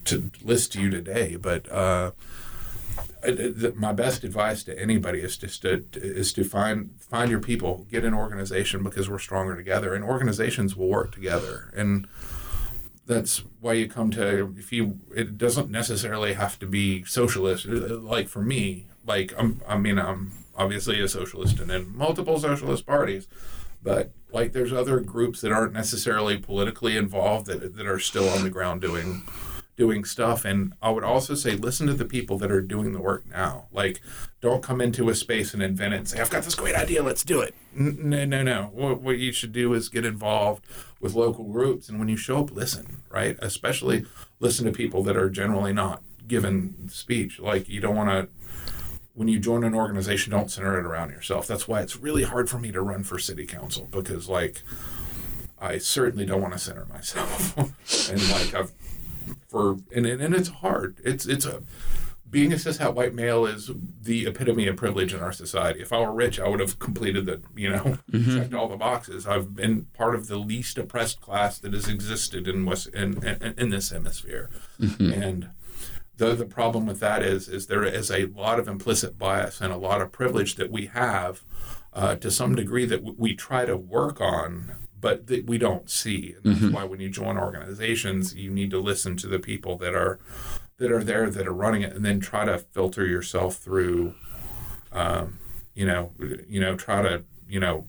to 0.05 0.31
list 0.43 0.71
to 0.71 0.81
you 0.81 0.89
today. 0.89 1.35
But 1.35 1.71
uh, 1.71 2.13
my 3.75 3.93
best 3.93 4.23
advice 4.23 4.63
to 4.63 4.79
anybody 4.79 5.19
is 5.19 5.37
just 5.37 5.63
to 5.63 5.85
is 5.93 6.33
to 6.33 6.43
find 6.43 6.91
find 6.99 7.31
your 7.31 7.39
people, 7.39 7.87
get 7.89 8.05
an 8.05 8.13
organization 8.13 8.83
because 8.83 9.09
we're 9.09 9.19
stronger 9.19 9.55
together, 9.55 9.93
and 9.93 10.03
organizations 10.03 10.75
will 10.75 10.87
work 10.87 11.11
together. 11.11 11.71
And 11.75 12.07
that's 13.07 13.43
why 13.61 13.73
you 13.73 13.87
come 13.87 14.11
to 14.11 14.53
if 14.57 14.71
you 14.71 14.99
it 15.15 15.37
doesn't 15.37 15.71
necessarily 15.71 16.33
have 16.33 16.59
to 16.59 16.67
be 16.67 17.03
socialist 17.05 17.65
uh, 17.65 17.97
like 17.97 18.27
for 18.27 18.41
me 18.41 18.85
like 19.05 19.33
I'm, 19.37 19.61
i 19.67 19.77
mean 19.77 19.97
i'm 19.97 20.43
obviously 20.55 21.01
a 21.01 21.07
socialist 21.07 21.59
and 21.59 21.71
in 21.71 21.97
multiple 21.97 22.37
socialist 22.37 22.85
parties 22.85 23.27
but 23.81 24.11
like 24.31 24.51
there's 24.51 24.73
other 24.73 24.99
groups 24.99 25.39
that 25.41 25.53
aren't 25.53 25.73
necessarily 25.73 26.37
politically 26.37 26.97
involved 26.97 27.47
that, 27.47 27.77
that 27.77 27.87
are 27.87 27.99
still 27.99 28.27
on 28.29 28.43
the 28.43 28.49
ground 28.49 28.81
doing 28.81 29.23
doing 29.77 30.03
stuff. 30.03 30.43
And 30.43 30.73
i 30.81 30.89
would 30.89 31.03
also 31.03 31.35
say 31.35 31.55
listen 31.55 31.87
to 31.87 31.93
the 31.93 32.05
people 32.05 32.37
that 32.39 32.51
are 32.51 32.61
doing 32.61 32.91
the 32.93 33.01
work 33.01 33.25
now. 33.29 33.67
Like 33.71 34.01
don't 34.41 34.63
come 34.63 34.81
into 34.81 35.09
a 35.09 35.15
space 35.15 35.53
and 35.53 35.63
invent 35.63 35.93
it 35.93 35.97
and 35.97 36.07
say 36.07 36.19
i've 36.19 36.29
got 36.29 36.43
this 36.43 36.55
great 36.55 36.75
idea 36.75 37.01
let's 37.01 37.23
do 37.23 37.39
it. 37.39 37.55
No 37.73 38.25
no 38.25 38.43
no. 38.43 38.69
What, 38.73 39.01
what 39.01 39.17
you 39.19 39.31
should 39.31 39.53
do 39.53 39.73
is 39.73 39.87
get 39.87 40.05
involved 40.05 40.65
with 40.99 41.13
local 41.13 41.45
groups. 41.45 41.87
And 41.87 41.99
when 41.99 42.09
you 42.09 42.17
show 42.17 42.39
up 42.39 42.51
listen 42.51 43.03
right? 43.09 43.37
Especially 43.41 44.05
listen 44.39 44.65
to 44.65 44.71
people 44.71 45.03
that 45.03 45.15
are 45.15 45.29
generally 45.29 45.73
not 45.73 46.01
given 46.27 46.89
speech. 46.89 47.39
Like 47.39 47.69
you 47.69 47.79
don't 47.79 47.95
want 47.95 48.09
to 48.09 48.29
when 49.13 49.27
you 49.27 49.39
join 49.39 49.63
an 49.63 49.73
organization, 49.73 50.31
don't 50.31 50.51
center 50.51 50.77
it 50.77 50.85
around 50.85 51.09
yourself. 51.09 51.47
That's 51.47 51.67
why 51.67 51.81
it's 51.81 51.97
really 51.97 52.21
hard 52.21 52.51
for 52.51 52.59
me 52.59 52.71
to 52.71 52.81
run 52.81 53.03
for 53.03 53.17
city 53.17 53.47
council 53.47 53.87
because, 53.89 54.29
like, 54.29 54.61
I 55.59 55.79
certainly 55.79 56.23
don't 56.23 56.39
want 56.39 56.53
to 56.53 56.59
center 56.59 56.85
myself. 56.85 57.57
and 58.11 58.29
like 58.29 58.53
I've 58.53 58.71
for 59.47 59.77
and, 59.95 60.05
and 60.05 60.35
it's 60.35 60.49
hard. 60.49 60.99
It's 61.03 61.25
it's 61.25 61.45
a 61.45 61.63
being 62.29 62.51
a 62.51 62.57
cishet 62.57 62.93
white 62.93 63.13
male 63.13 63.45
is 63.45 63.71
the 64.01 64.25
epitome 64.25 64.67
of 64.67 64.75
privilege 64.75 65.13
in 65.13 65.21
our 65.21 65.31
society. 65.31 65.79
If 65.79 65.93
I 65.93 65.99
were 65.99 66.11
rich, 66.11 66.39
I 66.39 66.47
would 66.49 66.59
have 66.59 66.79
completed 66.79 67.25
the 67.25 67.41
you 67.55 67.69
know 67.69 67.83
mm-hmm. 68.11 68.37
checked 68.37 68.53
all 68.53 68.67
the 68.67 68.77
boxes. 68.77 69.25
I've 69.25 69.55
been 69.55 69.85
part 69.93 70.15
of 70.15 70.27
the 70.27 70.37
least 70.37 70.77
oppressed 70.77 71.21
class 71.21 71.59
that 71.59 71.73
has 71.73 71.87
existed 71.87 72.47
in 72.47 72.65
West 72.65 72.87
in 72.87 73.25
in, 73.25 73.53
in 73.57 73.69
this 73.69 73.91
hemisphere, 73.91 74.49
mm-hmm. 74.79 75.11
and 75.11 75.49
the 76.17 76.35
the 76.35 76.45
problem 76.45 76.85
with 76.85 76.99
that 76.99 77.23
is 77.23 77.47
is 77.47 77.67
there 77.67 77.83
is 77.83 78.11
a 78.11 78.25
lot 78.25 78.59
of 78.59 78.67
implicit 78.67 79.17
bias 79.17 79.61
and 79.61 79.71
a 79.71 79.77
lot 79.77 80.01
of 80.01 80.11
privilege 80.11 80.55
that 80.55 80.71
we 80.71 80.87
have 80.87 81.43
uh, 81.93 82.15
to 82.15 82.29
some 82.29 82.55
degree 82.55 82.85
that 82.85 82.97
w- 82.97 83.15
we 83.17 83.35
try 83.35 83.65
to 83.65 83.77
work 83.77 84.19
on 84.19 84.75
but 84.99 85.27
that 85.27 85.45
we 85.45 85.57
don't 85.57 85.89
see 85.89 86.33
and 86.35 86.45
that's 86.53 86.59
mm-hmm. 86.59 86.73
why 86.73 86.83
when 86.83 86.99
you 86.99 87.09
join 87.09 87.37
organizations 87.37 88.35
you 88.35 88.49
need 88.49 88.71
to 88.71 88.79
listen 88.79 89.15
to 89.15 89.27
the 89.27 89.39
people 89.39 89.77
that 89.77 89.93
are 89.93 90.19
that 90.77 90.91
are 90.91 91.03
there 91.03 91.29
that 91.29 91.47
are 91.47 91.53
running 91.53 91.81
it 91.81 91.93
and 91.93 92.05
then 92.05 92.19
try 92.19 92.45
to 92.45 92.57
filter 92.57 93.05
yourself 93.05 93.57
through 93.57 94.13
um, 94.91 95.39
you 95.73 95.85
know 95.85 96.11
you 96.47 96.59
know 96.59 96.75
try 96.75 97.01
to 97.01 97.23
you 97.47 97.59
know 97.59 97.85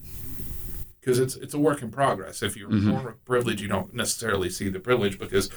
because 1.08 1.20
it's 1.20 1.36
it's 1.36 1.54
a 1.54 1.58
work 1.58 1.80
in 1.80 1.90
progress. 1.90 2.42
If 2.42 2.54
you're 2.54 2.68
mm-hmm. 2.68 2.90
born 2.90 3.04
with 3.06 3.24
privilege, 3.24 3.62
you 3.62 3.68
don't 3.68 3.94
necessarily 3.94 4.50
see 4.50 4.68
the 4.68 4.78
privilege 4.78 5.18
because 5.18 5.48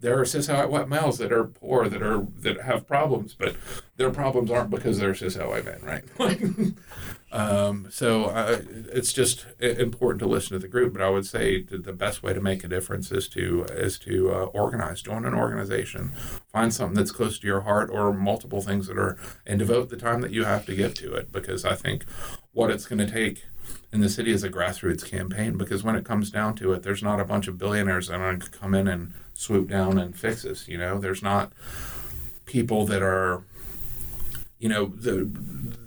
there 0.00 0.18
are 0.18 0.24
cishet 0.24 0.70
white 0.70 0.88
males 0.88 1.18
that 1.18 1.30
are 1.30 1.44
poor 1.44 1.90
that 1.90 2.00
are 2.00 2.26
that 2.38 2.62
have 2.62 2.86
problems, 2.86 3.34
but 3.34 3.54
their 3.96 4.10
problems 4.10 4.50
aren't 4.50 4.70
because 4.70 4.98
they're 4.98 5.12
cishet 5.12 5.46
white 5.46 5.66
men, 5.66 5.82
right? 5.82 6.72
um, 7.32 7.86
so 7.90 8.24
uh, 8.24 8.62
it's 8.70 9.12
just 9.12 9.44
important 9.60 10.20
to 10.20 10.26
listen 10.26 10.54
to 10.54 10.58
the 10.58 10.68
group. 10.68 10.94
But 10.94 11.02
I 11.02 11.10
would 11.10 11.26
say 11.26 11.62
the 11.62 11.92
best 11.92 12.22
way 12.22 12.32
to 12.32 12.40
make 12.40 12.64
a 12.64 12.68
difference 12.68 13.12
is 13.12 13.28
to 13.30 13.64
is 13.64 13.98
to 14.00 14.32
uh, 14.32 14.44
organize, 14.54 15.02
join 15.02 15.26
an 15.26 15.34
organization, 15.34 16.12
find 16.50 16.72
something 16.72 16.96
that's 16.96 17.12
close 17.12 17.38
to 17.40 17.46
your 17.46 17.60
heart, 17.60 17.90
or 17.92 18.14
multiple 18.14 18.62
things 18.62 18.86
that 18.86 18.96
are, 18.96 19.18
and 19.46 19.58
devote 19.58 19.90
the 19.90 19.98
time 19.98 20.22
that 20.22 20.30
you 20.30 20.44
have 20.44 20.64
to 20.64 20.74
give 20.74 20.94
to 20.94 21.12
it. 21.12 21.30
Because 21.30 21.66
I 21.66 21.74
think 21.74 22.06
what 22.52 22.70
it's 22.70 22.86
going 22.86 23.04
to 23.04 23.12
take 23.12 23.44
in 23.92 24.00
the 24.00 24.08
city 24.08 24.32
as 24.32 24.42
a 24.42 24.50
grassroots 24.50 25.08
campaign 25.08 25.56
because 25.56 25.84
when 25.84 25.94
it 25.94 26.04
comes 26.04 26.30
down 26.30 26.54
to 26.56 26.72
it, 26.72 26.82
there's 26.82 27.02
not 27.02 27.20
a 27.20 27.24
bunch 27.24 27.46
of 27.46 27.58
billionaires 27.58 28.08
that 28.08 28.20
are 28.20 28.30
going 28.30 28.40
to 28.40 28.50
come 28.50 28.74
in 28.74 28.88
and 28.88 29.14
swoop 29.34 29.68
down 29.68 29.98
and 29.98 30.16
fix 30.16 30.42
this. 30.42 30.66
You 30.68 30.78
know, 30.78 30.98
there's 30.98 31.22
not 31.22 31.52
people 32.44 32.86
that 32.86 33.02
are, 33.02 33.42
you 34.58 34.68
know, 34.68 34.86
the 34.86 35.30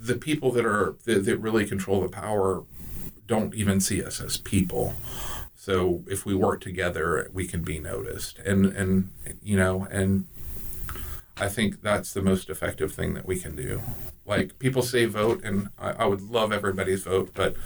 the 0.00 0.14
people 0.14 0.50
that 0.52 0.64
are 0.64 0.96
that, 1.04 1.24
that 1.24 1.38
really 1.38 1.66
control 1.66 2.00
the 2.00 2.08
power 2.08 2.64
don't 3.26 3.54
even 3.54 3.80
see 3.80 4.02
us 4.02 4.20
as 4.20 4.38
people. 4.38 4.94
So 5.54 6.02
if 6.06 6.24
we 6.24 6.34
work 6.34 6.62
together, 6.62 7.28
we 7.32 7.46
can 7.46 7.62
be 7.62 7.78
noticed, 7.78 8.38
and 8.38 8.66
and 8.66 9.10
you 9.42 9.56
know, 9.56 9.86
and 9.90 10.26
I 11.36 11.48
think 11.48 11.82
that's 11.82 12.14
the 12.14 12.22
most 12.22 12.48
effective 12.48 12.92
thing 12.92 13.14
that 13.14 13.26
we 13.26 13.38
can 13.38 13.54
do. 13.54 13.82
Like 14.28 14.58
people 14.58 14.82
say 14.82 15.06
vote, 15.06 15.42
and 15.42 15.70
I, 15.78 15.90
I 15.92 16.06
would 16.06 16.22
love 16.22 16.52
everybody's 16.52 17.02
vote, 17.02 17.30
but 17.34 17.56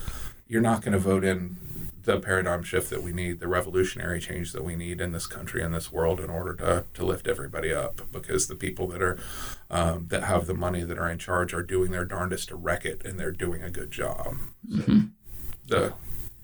you're 0.46 0.62
not 0.62 0.82
going 0.82 0.92
to 0.92 0.98
vote 0.98 1.24
in 1.24 1.56
the 2.04 2.18
paradigm 2.18 2.62
shift 2.62 2.90
that 2.90 3.02
we 3.02 3.12
need, 3.12 3.40
the 3.40 3.48
revolutionary 3.48 4.20
change 4.20 4.52
that 4.52 4.64
we 4.64 4.74
need 4.74 5.00
in 5.00 5.12
this 5.12 5.26
country 5.26 5.62
and 5.62 5.72
this 5.72 5.92
world 5.92 6.20
in 6.20 6.30
order 6.30 6.54
to, 6.54 6.84
to 6.94 7.04
lift 7.04 7.26
everybody 7.26 7.72
up. 7.72 8.00
Because 8.10 8.46
the 8.46 8.54
people 8.54 8.86
that 8.88 9.02
are 9.02 9.18
um, 9.70 10.06
that 10.08 10.24
have 10.24 10.46
the 10.46 10.54
money 10.54 10.82
that 10.84 10.98
are 10.98 11.10
in 11.10 11.18
charge 11.18 11.52
are 11.52 11.62
doing 11.62 11.90
their 11.90 12.04
darndest 12.04 12.48
to 12.48 12.56
wreck 12.56 12.84
it, 12.84 13.04
and 13.04 13.18
they're 13.18 13.32
doing 13.32 13.62
a 13.62 13.70
good 13.70 13.90
job. 13.90 14.36
So 14.70 14.76
mm-hmm. 14.76 15.00
the 15.66 15.94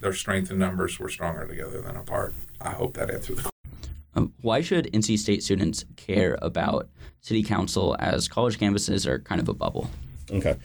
their 0.01 0.13
strength 0.13 0.51
in 0.51 0.59
numbers 0.59 0.99
were 0.99 1.09
stronger 1.09 1.47
together 1.47 1.81
than 1.81 1.97
apart. 1.97 2.35
I 2.61 2.71
hope 2.71 2.95
that 2.95 3.11
answered 3.11 3.37
the 3.37 3.43
question. 3.43 3.53
Um, 4.15 4.33
why 4.41 4.61
should 4.63 4.93
NC 4.93 5.19
State 5.19 5.43
students 5.43 5.85
care 5.97 6.39
about 6.43 6.89
city 7.21 7.43
council 7.43 7.97
as 7.99 8.27
college 8.27 8.59
campuses 8.59 9.07
are 9.07 9.19
kind 9.19 9.41
of 9.41 9.49
a 9.49 9.55
bubble? 9.55 9.91
Okay. 10.31 10.57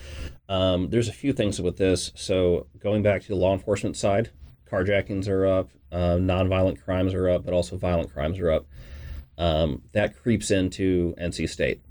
Um, 0.50 0.90
there's 0.90 1.08
a 1.08 1.14
few 1.14 1.34
things 1.34 1.62
with 1.62 1.78
this. 1.78 2.12
So 2.16 2.68
going 2.80 3.02
back 3.02 3.22
to 3.22 3.28
the 3.30 3.36
law 3.36 3.54
enforcement 3.54 3.98
side, 3.98 4.30
carjackings 4.70 5.28
are 5.28 5.46
up, 5.46 5.70
uh, 5.92 6.18
nonviolent 6.18 6.84
crimes 6.84 7.14
are 7.14 7.30
up, 7.30 7.46
but 7.46 7.54
also 7.54 7.78
violent 7.78 8.12
crimes 8.12 8.40
are 8.40 8.52
up. 8.52 8.66
Um, 9.38 9.84
that 9.94 10.18
creeps 10.22 10.52
into 10.52 11.16
NC 11.20 11.50
State. 11.50 11.82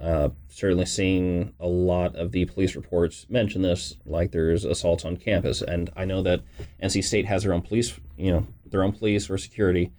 Uh, 0.00 0.28
certainly 0.48 0.86
seeing 0.86 1.52
a 1.58 1.66
lot 1.66 2.14
of 2.14 2.30
the 2.30 2.44
police 2.44 2.76
reports 2.76 3.26
mention 3.28 3.62
this, 3.62 3.96
like 4.06 4.30
there's 4.30 4.64
assaults 4.64 5.04
on 5.04 5.16
campus, 5.16 5.60
and 5.60 5.90
I 5.96 6.04
know 6.04 6.22
that 6.22 6.42
NC 6.82 7.02
State 7.02 7.26
has 7.26 7.42
their 7.42 7.52
own 7.52 7.62
police, 7.62 7.98
you 8.16 8.30
know, 8.30 8.46
their 8.64 8.84
own 8.84 8.92
police 8.92 9.28
or 9.28 9.38
security. 9.38 9.90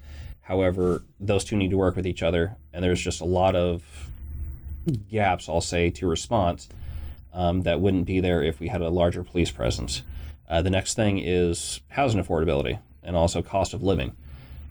However, 0.42 1.04
those 1.20 1.44
two 1.44 1.58
need 1.58 1.72
to 1.72 1.78
work 1.78 1.98
with 1.98 2.08
each 2.08 2.24
other, 2.24 2.56
and 2.72 2.84
there's 2.84 3.02
just 3.02 3.20
a 3.20 3.26
lot 3.26 3.56
of 3.58 3.84
gaps, 5.12 5.50
I'll 5.50 5.60
say, 5.60 5.90
to 5.92 6.08
response 6.08 6.70
um, 7.34 7.62
that 7.62 7.80
wouldn't 7.80 8.06
be 8.06 8.20
there 8.20 8.44
if 8.44 8.60
we 8.60 8.68
had 8.68 8.82
a 8.82 8.90
larger 8.90 9.24
police 9.24 9.52
presence. 9.52 10.04
Uh, 10.50 10.62
the 10.62 10.70
next 10.70 10.96
thing 10.96 11.20
is 11.20 11.82
housing 11.90 12.22
affordability 12.22 12.80
and 13.04 13.16
also 13.16 13.42
cost 13.42 13.74
of 13.74 13.84
living. 13.84 14.16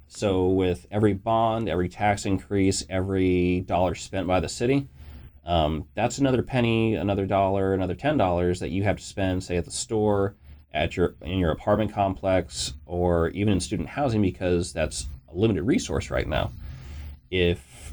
So, 0.08 0.48
with 0.48 0.86
every 0.90 1.12
bond, 1.12 1.68
every 1.68 1.88
tax 1.88 2.24
increase, 2.24 2.84
every 2.88 3.60
dollar 3.60 3.94
spent 3.94 4.26
by 4.26 4.40
the 4.40 4.48
city, 4.48 4.88
um, 5.44 5.86
that's 5.94 6.18
another 6.18 6.42
penny, 6.42 6.94
another 6.94 7.26
dollar, 7.26 7.74
another 7.74 7.94
ten 7.94 8.16
dollars 8.16 8.60
that 8.60 8.70
you 8.70 8.84
have 8.84 8.96
to 8.96 9.02
spend, 9.02 9.44
say, 9.44 9.56
at 9.56 9.66
the 9.66 9.70
store, 9.70 10.34
at 10.72 10.96
your 10.96 11.14
in 11.20 11.38
your 11.38 11.50
apartment 11.50 11.92
complex, 11.92 12.74
or 12.86 13.28
even 13.30 13.52
in 13.52 13.60
student 13.60 13.88
housing, 13.90 14.22
because 14.22 14.72
that's 14.72 15.06
a 15.30 15.36
limited 15.36 15.62
resource 15.62 16.10
right 16.10 16.26
now. 16.26 16.52
If 17.30 17.92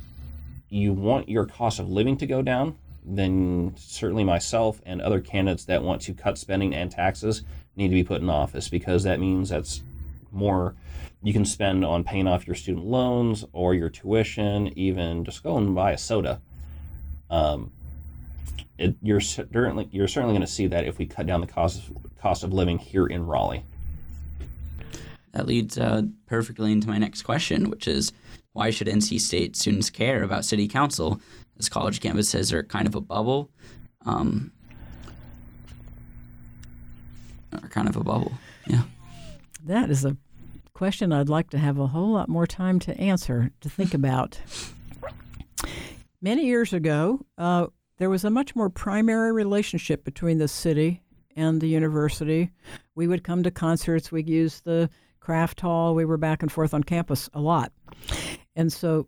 you 0.70 0.94
want 0.94 1.30
your 1.30 1.46
cost 1.46 1.80
of 1.80 1.90
living 1.90 2.18
to 2.18 2.26
go 2.26 2.42
down, 2.42 2.78
then 3.08 3.74
certainly 3.78 4.24
myself 4.24 4.82
and 4.86 5.02
other 5.02 5.22
candidates 5.22 5.66
that 5.66 5.84
want 5.84 6.02
to 6.02 6.14
cut 6.14 6.38
spending 6.38 6.74
and 6.74 6.92
taxes 6.92 7.44
need 7.76 7.90
to 7.90 7.94
be 7.94 8.04
put 8.04 8.22
in 8.22 8.30
office 8.30 8.68
because 8.70 9.04
that 9.04 9.20
means 9.20 9.50
that's 9.50 9.84
more 10.32 10.76
you 11.24 11.34
can 11.34 11.46
spend 11.46 11.84
on 11.84 12.04
paying 12.04 12.28
off 12.28 12.46
your 12.46 12.56
student 12.56 12.86
loans 12.86 13.46
or 13.52 13.74
your 13.74 13.90
tuition, 13.90 14.72
even 14.78 15.26
just 15.26 15.42
go 15.42 15.58
and 15.58 15.74
buy 15.74 15.92
a 15.92 15.98
soda. 15.98 16.40
Um, 17.30 17.72
it, 18.78 18.96
you're 19.02 19.22
certainly 19.22 19.88
you're 19.92 20.08
certainly 20.08 20.34
going 20.34 20.46
to 20.46 20.52
see 20.52 20.68
that 20.68 20.86
if 20.86 21.00
we 21.00 21.06
cut 21.06 21.26
down 21.26 21.42
the 21.42 21.48
cost 21.48 21.90
of, 21.90 21.98
cost 22.22 22.44
of 22.44 22.54
living 22.54 22.78
here 22.78 23.08
in 23.08 23.26
Raleigh. 23.26 23.64
That 25.32 25.48
leads 25.48 25.78
uh, 25.78 26.04
perfectly 26.28 26.72
into 26.72 26.88
my 26.88 26.98
next 26.98 27.24
question, 27.24 27.70
which 27.70 27.88
is 27.88 28.12
why 28.54 28.70
should 28.70 28.88
NC 28.88 29.20
State 29.20 29.56
students 29.56 29.90
care 29.90 30.24
about 30.24 30.46
city 30.46 30.68
council? 30.68 31.20
As 31.58 31.70
college 31.70 32.02
campuses 32.02 32.52
are 32.52 32.64
kind 32.64 32.88
of 32.88 32.96
a 32.96 33.02
bubble, 33.02 33.50
um, 34.06 34.52
are 37.54 37.70
kind 37.70 37.88
of 37.88 37.96
a 37.96 38.04
bubble. 38.04 38.34
Yeah. 38.68 38.84
That 39.64 39.90
is 39.90 40.06
a 40.06 40.18
question 40.74 41.14
I'd 41.14 41.30
like 41.30 41.50
to 41.52 41.58
have 41.58 41.80
a 41.80 41.88
whole 41.88 42.12
lot 42.12 42.30
more 42.30 42.46
time 42.46 42.80
to 42.80 42.98
answer, 43.00 43.52
to 43.62 43.70
think 43.70 43.94
about. 43.96 44.40
Many 46.22 46.46
years 46.46 46.74
ago, 46.74 47.26
uh, 47.38 47.68
there 47.98 48.10
was 48.10 48.24
a 48.26 48.30
much 48.30 48.56
more 48.56 48.70
primary 48.70 49.32
relationship 49.32 50.04
between 50.04 50.38
the 50.38 50.48
city 50.48 51.02
and 51.36 51.62
the 51.62 51.68
university. 51.68 52.52
We 52.96 53.08
would 53.08 53.24
come 53.24 53.44
to 53.44 53.52
concerts, 53.52 54.12
we'd 54.12 54.30
use 54.30 54.62
the 54.62 54.90
craft 55.20 55.62
hall, 55.62 55.96
we 55.96 56.06
were 56.06 56.18
back 56.18 56.42
and 56.42 56.52
forth 56.52 56.74
on 56.74 56.84
campus 56.84 57.30
a 57.34 57.40
lot. 57.40 57.72
And 58.56 58.72
so, 58.72 59.08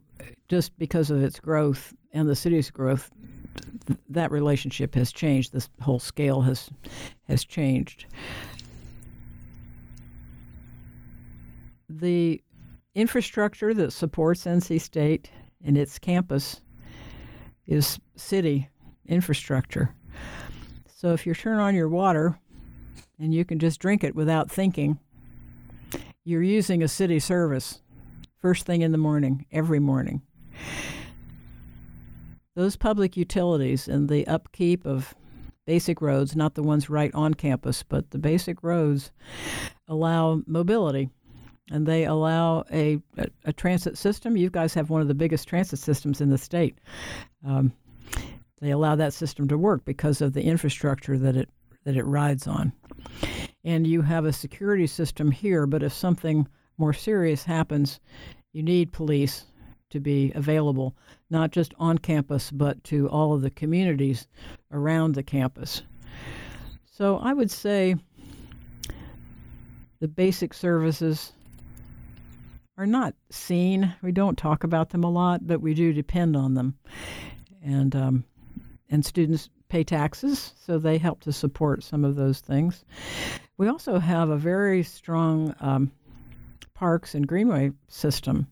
just 0.49 0.77
because 0.77 1.09
of 1.11 1.21
its 1.23 1.39
growth 1.39 1.93
and 2.13 2.27
the 2.27 2.35
city's 2.35 2.69
growth, 2.69 3.11
that 4.09 4.31
relationship 4.31 4.95
has 4.95 5.11
changed. 5.11 5.53
This 5.53 5.69
whole 5.81 5.99
scale 5.99 6.41
has 6.41 6.69
has 7.27 7.43
changed. 7.43 8.05
The 11.89 12.41
infrastructure 12.95 13.73
that 13.73 13.93
supports 13.93 14.45
NC 14.45 14.81
State 14.81 15.31
and 15.63 15.77
its 15.77 15.99
campus 15.99 16.61
is 17.65 17.99
city 18.15 18.69
infrastructure. 19.07 19.93
So 20.87 21.13
if 21.13 21.25
you 21.25 21.33
turn 21.33 21.59
on 21.59 21.75
your 21.75 21.89
water 21.89 22.39
and 23.19 23.33
you 23.33 23.45
can 23.45 23.59
just 23.59 23.79
drink 23.79 24.03
it 24.03 24.15
without 24.15 24.51
thinking, 24.51 24.99
you're 26.23 26.43
using 26.43 26.83
a 26.83 26.87
city 26.87 27.19
service 27.19 27.81
first 28.41 28.65
thing 28.65 28.81
in 28.81 28.91
the 28.91 28.97
morning, 28.97 29.45
every 29.51 29.79
morning. 29.79 30.21
Those 32.57 32.75
public 32.75 33.15
utilities 33.15 33.87
and 33.87 34.09
the 34.09 34.25
upkeep 34.25 34.83
of 34.83 35.13
basic 35.67 36.01
roads, 36.01 36.35
not 36.35 36.55
the 36.55 36.63
ones 36.63 36.89
right 36.89 37.13
on 37.13 37.35
campus, 37.35 37.83
but 37.83 38.09
the 38.09 38.17
basic 38.17 38.63
roads, 38.63 39.11
allow 39.87 40.41
mobility 40.47 41.11
and 41.69 41.85
they 41.85 42.05
allow 42.05 42.63
a, 42.71 42.97
a, 43.15 43.27
a, 43.45 43.53
transit 43.53 43.95
system. 43.95 44.35
You 44.35 44.49
guys 44.49 44.73
have 44.73 44.89
one 44.89 45.01
of 45.01 45.07
the 45.07 45.13
biggest 45.13 45.47
transit 45.47 45.77
systems 45.77 46.19
in 46.19 46.31
the 46.31 46.37
state. 46.39 46.79
Um, 47.45 47.73
they 48.59 48.71
allow 48.71 48.95
that 48.95 49.13
system 49.13 49.47
to 49.49 49.57
work 49.57 49.85
because 49.85 50.19
of 50.19 50.33
the 50.33 50.41
infrastructure 50.41 51.15
that 51.19 51.35
it 51.35 51.49
that 51.83 51.95
it 51.95 52.05
rides 52.05 52.47
on. 52.47 52.73
And 53.65 53.85
you 53.85 54.01
have 54.01 54.25
a 54.25 54.33
security 54.33 54.87
system 54.87 55.29
here, 55.29 55.67
but 55.67 55.83
if 55.83 55.93
something 55.93 56.47
more 56.79 56.93
serious 56.93 57.43
happens, 57.43 57.99
you 58.51 58.63
need 58.63 58.91
police 58.91 59.45
to 59.89 59.99
be 59.99 60.31
available, 60.35 60.95
not 61.29 61.51
just 61.51 61.73
on 61.77 61.97
campus, 61.97 62.51
but 62.51 62.83
to 62.85 63.07
all 63.09 63.33
of 63.33 63.41
the 63.41 63.49
communities 63.49 64.27
around 64.71 65.15
the 65.15 65.23
campus. 65.23 65.81
So 66.91 67.17
I 67.17 67.33
would 67.33 67.51
say 67.51 67.95
the 69.99 70.07
basic 70.07 70.53
services 70.53 71.31
are 72.77 72.85
not 72.85 73.15
seen. 73.31 73.93
We 74.01 74.11
don't 74.11 74.37
talk 74.37 74.63
about 74.63 74.89
them 74.89 75.03
a 75.03 75.09
lot, 75.09 75.45
but 75.45 75.61
we 75.61 75.73
do 75.73 75.93
depend 75.93 76.35
on 76.35 76.53
them. 76.53 76.77
And 77.63 77.95
um, 77.95 78.23
and 78.89 79.05
students 79.05 79.49
pay 79.69 79.83
taxes, 79.83 80.53
so 80.65 80.77
they 80.77 80.97
help 80.97 81.21
to 81.21 81.33
support 81.33 81.83
some 81.83 82.05
of 82.05 82.15
those 82.15 82.39
things. 82.39 82.85
We 83.57 83.67
also 83.67 83.99
have 83.99 84.29
a 84.29 84.37
very 84.37 84.83
strong 84.83 85.53
um, 85.59 85.91
parks 86.73 87.15
and 87.15 87.27
greenway 87.27 87.71
system. 87.87 88.47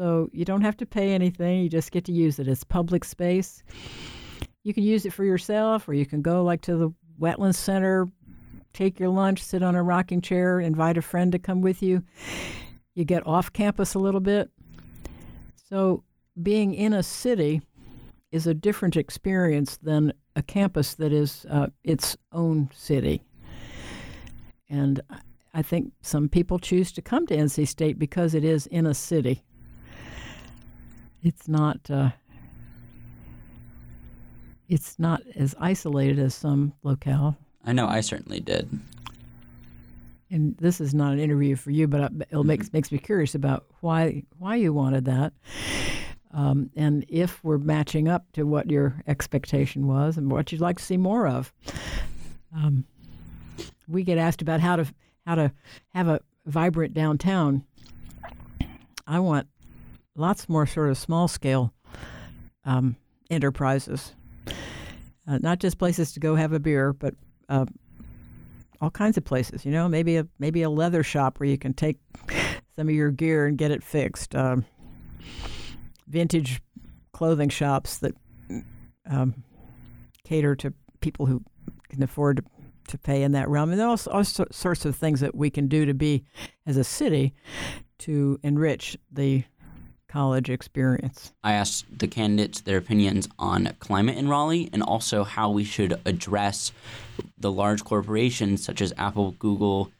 So 0.00 0.30
you 0.32 0.46
don't 0.46 0.62
have 0.62 0.78
to 0.78 0.86
pay 0.86 1.12
anything, 1.12 1.60
you 1.60 1.68
just 1.68 1.92
get 1.92 2.06
to 2.06 2.12
use 2.12 2.38
it. 2.38 2.48
It's 2.48 2.64
public 2.64 3.04
space. 3.04 3.62
You 4.62 4.72
can 4.72 4.82
use 4.82 5.04
it 5.04 5.12
for 5.12 5.24
yourself, 5.24 5.86
or 5.86 5.92
you 5.92 6.06
can 6.06 6.22
go 6.22 6.42
like 6.42 6.62
to 6.62 6.76
the 6.78 6.90
wetlands 7.20 7.56
center, 7.56 8.08
take 8.72 8.98
your 8.98 9.10
lunch, 9.10 9.42
sit 9.42 9.62
on 9.62 9.74
a 9.74 9.82
rocking 9.82 10.22
chair, 10.22 10.58
invite 10.58 10.96
a 10.96 11.02
friend 11.02 11.30
to 11.32 11.38
come 11.38 11.60
with 11.60 11.82
you. 11.82 12.02
You 12.94 13.04
get 13.04 13.26
off 13.26 13.52
campus 13.52 13.92
a 13.92 13.98
little 13.98 14.22
bit. 14.22 14.50
So 15.68 16.02
being 16.42 16.72
in 16.72 16.94
a 16.94 17.02
city 17.02 17.60
is 18.32 18.46
a 18.46 18.54
different 18.54 18.96
experience 18.96 19.76
than 19.82 20.14
a 20.34 20.42
campus 20.42 20.94
that 20.94 21.12
is 21.12 21.44
uh, 21.50 21.66
its 21.84 22.16
own 22.32 22.70
city. 22.74 23.22
And 24.66 25.02
I 25.52 25.60
think 25.60 25.92
some 26.00 26.30
people 26.30 26.58
choose 26.58 26.90
to 26.92 27.02
come 27.02 27.26
to 27.26 27.36
NC 27.36 27.68
State 27.68 27.98
because 27.98 28.32
it 28.34 28.44
is 28.44 28.66
in 28.68 28.86
a 28.86 28.94
city. 28.94 29.44
It's 31.22 31.48
not. 31.48 31.78
Uh, 31.90 32.10
it's 34.68 34.98
not 34.98 35.22
as 35.34 35.54
isolated 35.60 36.18
as 36.18 36.34
some 36.34 36.72
locale. 36.82 37.36
I 37.64 37.72
know 37.72 37.86
I 37.88 38.00
certainly 38.00 38.40
did. 38.40 38.70
And 40.30 40.56
this 40.58 40.80
is 40.80 40.94
not 40.94 41.12
an 41.12 41.18
interview 41.18 41.56
for 41.56 41.72
you, 41.72 41.88
but 41.88 42.00
it 42.00 42.18
mm-hmm. 42.30 42.46
makes 42.46 42.72
makes 42.72 42.92
me 42.92 42.98
curious 42.98 43.34
about 43.34 43.66
why 43.80 44.22
why 44.38 44.56
you 44.56 44.72
wanted 44.72 45.04
that. 45.06 45.32
Um, 46.32 46.70
and 46.76 47.04
if 47.08 47.42
we're 47.42 47.58
matching 47.58 48.08
up 48.08 48.30
to 48.34 48.44
what 48.44 48.70
your 48.70 49.02
expectation 49.08 49.88
was 49.88 50.16
and 50.16 50.30
what 50.30 50.52
you'd 50.52 50.60
like 50.60 50.78
to 50.78 50.84
see 50.84 50.96
more 50.96 51.26
of. 51.26 51.52
Um, 52.54 52.84
we 53.88 54.04
get 54.04 54.18
asked 54.18 54.42
about 54.42 54.60
how 54.60 54.76
to 54.76 54.86
how 55.26 55.34
to 55.34 55.52
have 55.94 56.08
a 56.08 56.20
vibrant 56.46 56.94
downtown. 56.94 57.64
I 59.06 59.18
want 59.18 59.48
lots 60.16 60.48
more 60.48 60.66
sort 60.66 60.90
of 60.90 60.98
small 60.98 61.28
scale 61.28 61.72
um, 62.64 62.96
enterprises, 63.30 64.14
uh, 65.26 65.38
not 65.38 65.58
just 65.58 65.78
places 65.78 66.12
to 66.12 66.20
go 66.20 66.34
have 66.34 66.52
a 66.52 66.60
beer, 66.60 66.92
but 66.92 67.14
uh, 67.48 67.66
all 68.80 68.90
kinds 68.90 69.16
of 69.16 69.24
places. 69.24 69.64
You 69.64 69.72
know, 69.72 69.88
maybe 69.88 70.16
a 70.16 70.26
maybe 70.38 70.62
a 70.62 70.70
leather 70.70 71.02
shop 71.02 71.38
where 71.38 71.48
you 71.48 71.58
can 71.58 71.74
take 71.74 71.98
some 72.76 72.88
of 72.88 72.94
your 72.94 73.10
gear 73.10 73.46
and 73.46 73.56
get 73.56 73.70
it 73.70 73.82
fixed. 73.82 74.34
Um, 74.34 74.64
vintage 76.06 76.60
clothing 77.12 77.48
shops 77.48 77.98
that 77.98 78.14
um, 79.08 79.44
cater 80.24 80.54
to 80.56 80.72
people 81.00 81.26
who 81.26 81.42
can 81.88 82.02
afford 82.02 82.38
to, 82.38 82.44
to 82.88 82.98
pay 82.98 83.22
in 83.22 83.32
that 83.32 83.48
realm. 83.48 83.70
And 83.70 83.78
there 83.78 83.86
are 83.86 83.90
all, 83.90 84.12
all 84.12 84.24
sorts 84.24 84.84
of 84.84 84.96
things 84.96 85.20
that 85.20 85.34
we 85.34 85.50
can 85.50 85.68
do 85.68 85.86
to 85.86 85.94
be, 85.94 86.24
as 86.66 86.76
a 86.76 86.84
city, 86.84 87.34
to 88.00 88.38
enrich 88.42 88.96
the 89.12 89.44
college 90.10 90.50
experience. 90.50 91.32
I 91.44 91.52
asked 91.52 91.98
the 91.98 92.08
candidates 92.08 92.60
their 92.60 92.78
opinions 92.78 93.28
on 93.38 93.74
climate 93.78 94.18
in 94.18 94.28
Raleigh 94.28 94.68
and 94.72 94.82
also 94.82 95.22
how 95.24 95.50
we 95.50 95.64
should 95.64 95.98
address 96.04 96.72
the 97.38 97.52
large 97.52 97.84
corporations 97.84 98.64
such 98.64 98.80
as 98.80 98.92
Apple, 98.98 99.32
Google, 99.38 99.90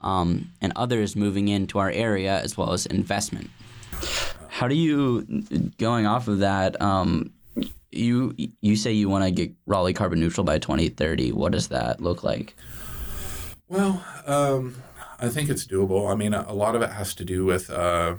um, 0.00 0.50
and 0.60 0.72
others 0.74 1.14
moving 1.14 1.48
into 1.48 1.78
our 1.78 1.90
area, 1.90 2.40
as 2.40 2.56
well 2.56 2.72
as 2.72 2.86
investment. 2.86 3.50
How 4.48 4.66
do 4.66 4.74
you, 4.74 5.22
going 5.78 6.06
off 6.06 6.26
of 6.26 6.40
that, 6.40 6.80
um, 6.82 7.32
you 7.92 8.34
you 8.60 8.76
say 8.76 8.92
you 8.92 9.08
want 9.08 9.24
to 9.24 9.30
get 9.30 9.52
Raleigh 9.66 9.92
carbon 9.92 10.20
neutral 10.20 10.44
by 10.44 10.58
2030. 10.58 11.32
What 11.32 11.52
does 11.52 11.68
that 11.68 12.00
look 12.00 12.22
like? 12.22 12.56
Well, 13.68 14.04
um, 14.26 14.76
I 15.18 15.28
think 15.28 15.48
it's 15.48 15.66
doable. 15.66 16.10
I 16.10 16.14
mean, 16.14 16.32
a, 16.32 16.44
a, 16.48 16.54
lot 16.54 16.76
of 16.76 16.82
it 16.82 16.90
has 16.90 17.14
to 17.16 17.24
do 17.24 17.44
with. 17.44 17.68
Uh, 17.68 18.16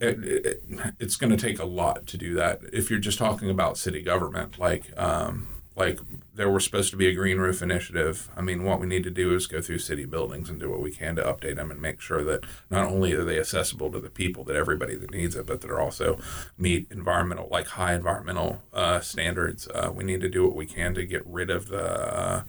it, 0.00 0.24
it, 0.24 0.62
it's 0.98 1.16
going 1.16 1.30
to 1.30 1.36
take 1.36 1.58
a 1.58 1.64
lot 1.64 2.06
to 2.06 2.16
do 2.16 2.34
that. 2.34 2.60
If 2.72 2.90
you're 2.90 2.98
just 3.00 3.18
talking 3.18 3.50
about 3.50 3.78
city 3.78 4.02
government, 4.02 4.58
like 4.58 4.96
um, 4.98 5.48
like 5.76 5.98
there 6.34 6.50
was 6.50 6.64
supposed 6.64 6.90
to 6.90 6.96
be 6.96 7.08
a 7.08 7.14
green 7.14 7.38
roof 7.38 7.60
initiative. 7.60 8.28
I 8.36 8.42
mean, 8.42 8.62
what 8.62 8.78
we 8.78 8.86
need 8.86 9.02
to 9.04 9.10
do 9.10 9.34
is 9.34 9.46
go 9.46 9.60
through 9.60 9.78
city 9.78 10.04
buildings 10.04 10.48
and 10.48 10.60
do 10.60 10.70
what 10.70 10.80
we 10.80 10.92
can 10.92 11.16
to 11.16 11.22
update 11.22 11.56
them 11.56 11.70
and 11.70 11.80
make 11.80 12.00
sure 12.00 12.22
that 12.24 12.44
not 12.70 12.86
only 12.86 13.12
are 13.12 13.24
they 13.24 13.40
accessible 13.40 13.90
to 13.90 14.00
the 14.00 14.10
people, 14.10 14.44
that 14.44 14.56
everybody 14.56 14.94
that 14.96 15.10
needs 15.10 15.34
it, 15.34 15.46
but 15.46 15.60
that 15.62 15.70
are 15.70 15.80
also 15.80 16.18
meet 16.56 16.86
environmental, 16.90 17.48
like 17.50 17.66
high 17.68 17.94
environmental 17.94 18.62
uh, 18.72 19.00
standards. 19.00 19.66
Uh, 19.68 19.90
we 19.92 20.04
need 20.04 20.20
to 20.20 20.28
do 20.28 20.46
what 20.46 20.54
we 20.54 20.66
can 20.66 20.94
to 20.94 21.04
get 21.04 21.26
rid 21.26 21.50
of 21.50 21.68
the 21.68 21.84
uh, 21.84 22.42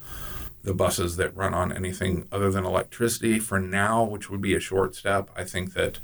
the 0.62 0.74
buses 0.74 1.16
that 1.16 1.36
run 1.36 1.54
on 1.54 1.72
anything 1.72 2.26
other 2.32 2.50
than 2.50 2.64
electricity 2.64 3.38
for 3.38 3.60
now, 3.60 4.02
which 4.02 4.28
would 4.28 4.40
be 4.40 4.52
a 4.52 4.58
short 4.58 4.96
step. 4.96 5.30
I 5.36 5.44
think 5.44 5.74
that 5.74 6.00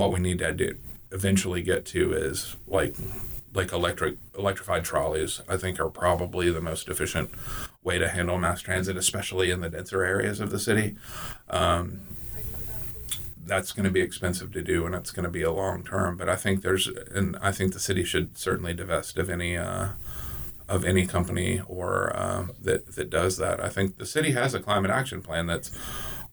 what 0.00 0.10
we 0.10 0.18
need 0.18 0.38
to 0.38 0.52
do 0.54 0.78
eventually 1.12 1.60
get 1.60 1.84
to 1.84 2.14
is 2.14 2.56
like 2.66 2.94
like 3.52 3.70
electric 3.70 4.16
electrified 4.38 4.82
trolleys 4.82 5.42
i 5.46 5.56
think 5.58 5.78
are 5.78 5.90
probably 5.90 6.50
the 6.50 6.60
most 6.60 6.88
efficient 6.88 7.30
way 7.84 7.98
to 7.98 8.08
handle 8.08 8.38
mass 8.38 8.62
transit 8.62 8.96
especially 8.96 9.50
in 9.50 9.60
the 9.60 9.68
denser 9.68 10.04
areas 10.04 10.40
of 10.40 10.50
the 10.50 10.58
city. 10.58 10.96
Um, 11.48 12.00
that's 13.44 13.72
going 13.72 13.84
to 13.84 13.90
be 13.90 14.00
expensive 14.00 14.52
to 14.52 14.62
do 14.62 14.86
and 14.86 14.94
it's 14.94 15.10
going 15.10 15.24
to 15.24 15.30
be 15.30 15.42
a 15.42 15.50
long 15.50 15.82
term 15.82 16.16
but 16.16 16.28
i 16.28 16.36
think 16.36 16.62
there's 16.62 16.86
and 16.86 17.36
i 17.42 17.50
think 17.50 17.72
the 17.72 17.80
city 17.80 18.04
should 18.04 18.38
certainly 18.38 18.72
divest 18.72 19.18
of 19.18 19.28
any 19.28 19.56
uh, 19.56 19.88
of 20.70 20.84
any 20.84 21.04
company 21.04 21.60
or 21.66 22.16
uh, 22.16 22.46
that 22.62 22.94
that 22.94 23.10
does 23.10 23.36
that. 23.38 23.62
I 23.62 23.68
think 23.68 23.98
the 23.98 24.06
city 24.06 24.30
has 24.30 24.54
a 24.54 24.60
climate 24.60 24.90
action 24.90 25.20
plan 25.20 25.46
that's 25.46 25.70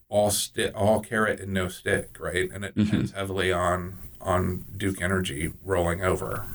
all 0.10 0.32
stick 0.32 0.72
all 0.76 1.00
carrot 1.00 1.40
and 1.40 1.54
no 1.54 1.68
stick 1.68 2.18
right 2.20 2.50
and 2.52 2.64
it 2.64 2.76
mm-hmm. 2.76 2.84
depends 2.84 3.12
heavily 3.12 3.52
on 3.52 3.98
on 4.22 4.66
duke 4.78 5.02
energy 5.02 5.52
rolling 5.64 6.02
over 6.02 6.46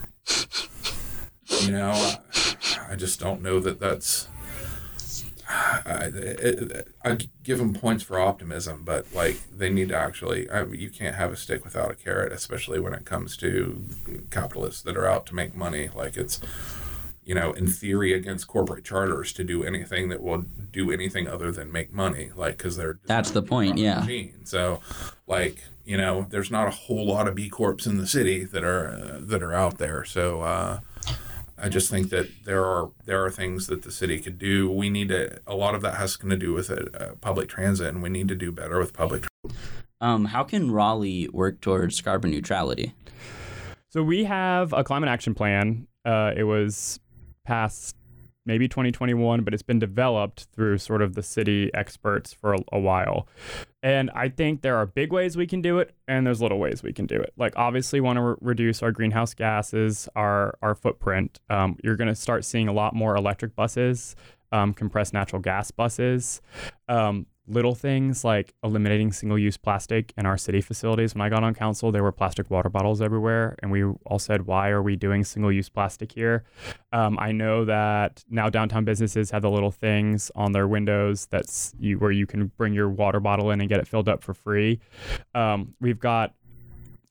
you 1.61 1.71
know, 1.71 1.91
I 2.89 2.95
just 2.95 3.19
don't 3.19 3.41
know 3.41 3.59
that 3.59 3.79
that's. 3.79 4.27
I, 5.85 6.09
it, 6.15 6.87
I 7.03 7.17
give 7.43 7.59
them 7.59 7.73
points 7.73 8.01
for 8.03 8.19
optimism, 8.19 8.83
but 8.83 9.13
like 9.13 9.37
they 9.55 9.69
need 9.69 9.89
to 9.89 9.97
actually. 9.97 10.49
I 10.49 10.63
you 10.65 10.89
can't 10.89 11.15
have 11.15 11.31
a 11.31 11.37
stick 11.37 11.63
without 11.63 11.91
a 11.91 11.95
carrot, 11.95 12.31
especially 12.31 12.79
when 12.79 12.93
it 12.93 13.05
comes 13.05 13.37
to 13.37 13.83
capitalists 14.31 14.81
that 14.83 14.97
are 14.97 15.07
out 15.07 15.25
to 15.27 15.35
make 15.35 15.55
money. 15.55 15.89
Like 15.93 16.17
it's, 16.17 16.39
you 17.25 17.35
know, 17.35 17.53
in 17.53 17.67
theory, 17.67 18.13
against 18.13 18.47
corporate 18.47 18.83
charters 18.83 19.33
to 19.33 19.43
do 19.43 19.63
anything 19.63 20.09
that 20.09 20.21
will 20.21 20.43
do 20.71 20.91
anything 20.91 21.27
other 21.27 21.51
than 21.51 21.71
make 21.71 21.93
money. 21.93 22.31
Like 22.35 22.57
because 22.57 22.77
they're 22.77 22.99
that's 23.05 23.31
the 23.31 23.41
point, 23.41 23.77
yeah. 23.77 23.99
Machine. 23.99 24.45
So, 24.45 24.81
like 25.27 25.63
you 25.85 25.97
know, 25.97 26.25
there's 26.29 26.51
not 26.51 26.67
a 26.67 26.71
whole 26.71 27.05
lot 27.05 27.27
of 27.27 27.35
B 27.35 27.49
corps 27.49 27.85
in 27.85 27.97
the 27.97 28.07
city 28.07 28.45
that 28.45 28.63
are 28.63 28.87
uh, 28.87 29.17
that 29.21 29.43
are 29.43 29.53
out 29.53 29.77
there. 29.77 30.05
So 30.05 30.41
uh, 30.41 30.79
I 31.57 31.69
just 31.69 31.89
think 31.89 32.09
that 32.09 32.29
there 32.45 32.65
are 32.65 32.91
there 33.05 33.23
are 33.23 33.31
things 33.31 33.67
that 33.67 33.83
the 33.83 33.91
city 33.91 34.19
could 34.19 34.39
do. 34.39 34.69
We 34.69 34.89
need 34.89 35.09
to. 35.09 35.39
A 35.47 35.55
lot 35.55 35.75
of 35.75 35.81
that 35.81 35.95
has 35.95 36.17
to 36.17 36.37
do 36.37 36.53
with 36.53 36.69
it, 36.69 36.93
uh, 36.99 37.15
public 37.21 37.49
transit, 37.49 37.87
and 37.87 38.01
we 38.01 38.09
need 38.09 38.27
to 38.29 38.35
do 38.35 38.51
better 38.51 38.79
with 38.79 38.93
public. 38.93 39.25
Um, 40.01 40.25
how 40.25 40.43
can 40.43 40.71
Raleigh 40.71 41.29
work 41.29 41.61
towards 41.61 42.01
carbon 42.01 42.31
neutrality? 42.31 42.93
So 43.89 44.03
we 44.03 44.23
have 44.25 44.73
a 44.73 44.83
climate 44.83 45.07
action 45.07 45.33
plan. 45.33 45.87
Uh, 46.03 46.33
it 46.35 46.43
was 46.43 46.99
passed 47.43 47.95
maybe 48.45 48.67
2021, 48.67 49.43
but 49.43 49.53
it's 49.53 49.63
been 49.63 49.79
developed 49.79 50.47
through 50.53 50.77
sort 50.77 51.01
of 51.01 51.15
the 51.15 51.23
city 51.23 51.71
experts 51.73 52.33
for 52.33 52.53
a, 52.53 52.59
a 52.73 52.79
while. 52.79 53.27
And 53.81 54.09
I 54.11 54.29
think 54.29 54.61
there 54.61 54.77
are 54.77 54.85
big 54.85 55.11
ways 55.11 55.37
we 55.37 55.47
can 55.47 55.61
do 55.61 55.79
it, 55.79 55.93
and 56.07 56.25
there's 56.25 56.41
little 56.41 56.59
ways 56.59 56.83
we 56.83 56.93
can 56.93 57.05
do 57.05 57.15
it. 57.15 57.33
Like 57.37 57.53
obviously, 57.55 58.01
want 58.01 58.17
to 58.17 58.21
re- 58.21 58.35
reduce 58.41 58.83
our 58.83 58.91
greenhouse 58.91 59.33
gases, 59.33 60.07
our 60.15 60.57
our 60.61 60.75
footprint. 60.75 61.39
Um, 61.49 61.77
you're 61.83 61.95
going 61.95 62.07
to 62.09 62.15
start 62.15 62.45
seeing 62.45 62.67
a 62.67 62.73
lot 62.73 62.93
more 62.93 63.15
electric 63.15 63.55
buses, 63.55 64.15
um, 64.51 64.73
compressed 64.73 65.13
natural 65.13 65.41
gas 65.41 65.71
buses. 65.71 66.41
Um, 66.87 67.27
little 67.47 67.75
things 67.75 68.23
like 68.23 68.53
eliminating 68.63 69.11
single 69.11 69.37
use 69.37 69.57
plastic 69.57 70.13
in 70.17 70.25
our 70.25 70.37
city 70.37 70.61
facilities. 70.61 71.13
When 71.13 71.21
I 71.21 71.29
got 71.29 71.43
on 71.43 71.53
council, 71.53 71.91
there 71.91 72.03
were 72.03 72.11
plastic 72.11 72.49
water 72.49 72.69
bottles 72.69 73.01
everywhere. 73.01 73.57
And 73.61 73.69
we 73.69 73.83
all 73.83 74.19
said, 74.19 74.45
why 74.45 74.69
are 74.69 74.81
we 74.81 74.95
doing 74.95 75.23
single 75.25 75.51
use 75.51 75.67
plastic 75.67 76.13
here? 76.13 76.45
Um, 76.93 77.19
I 77.19 77.33
know 77.33 77.65
that 77.65 78.23
now 78.29 78.49
downtown 78.49 78.85
businesses 78.85 79.31
have 79.31 79.41
the 79.41 79.51
little 79.51 79.71
things 79.71 80.31
on 80.35 80.53
their 80.53 80.67
windows 80.67 81.27
that's 81.29 81.73
you, 81.79 81.99
where 81.99 82.11
you 82.11 82.25
can 82.25 82.47
bring 82.57 82.73
your 82.73 82.89
water 82.89 83.19
bottle 83.19 83.51
in 83.51 83.59
and 83.59 83.69
get 83.69 83.79
it 83.79 83.87
filled 83.87 84.07
up 84.07 84.23
for 84.23 84.33
free. 84.33 84.79
Um, 85.35 85.73
we've 85.81 85.99
got 85.99 86.33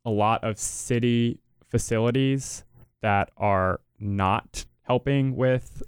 a 0.04 0.10
lot 0.10 0.42
of 0.44 0.58
city 0.58 1.40
facilities 1.68 2.64
that 3.02 3.30
are 3.36 3.80
not 3.98 4.64
helping 4.82 5.36
with 5.36 5.82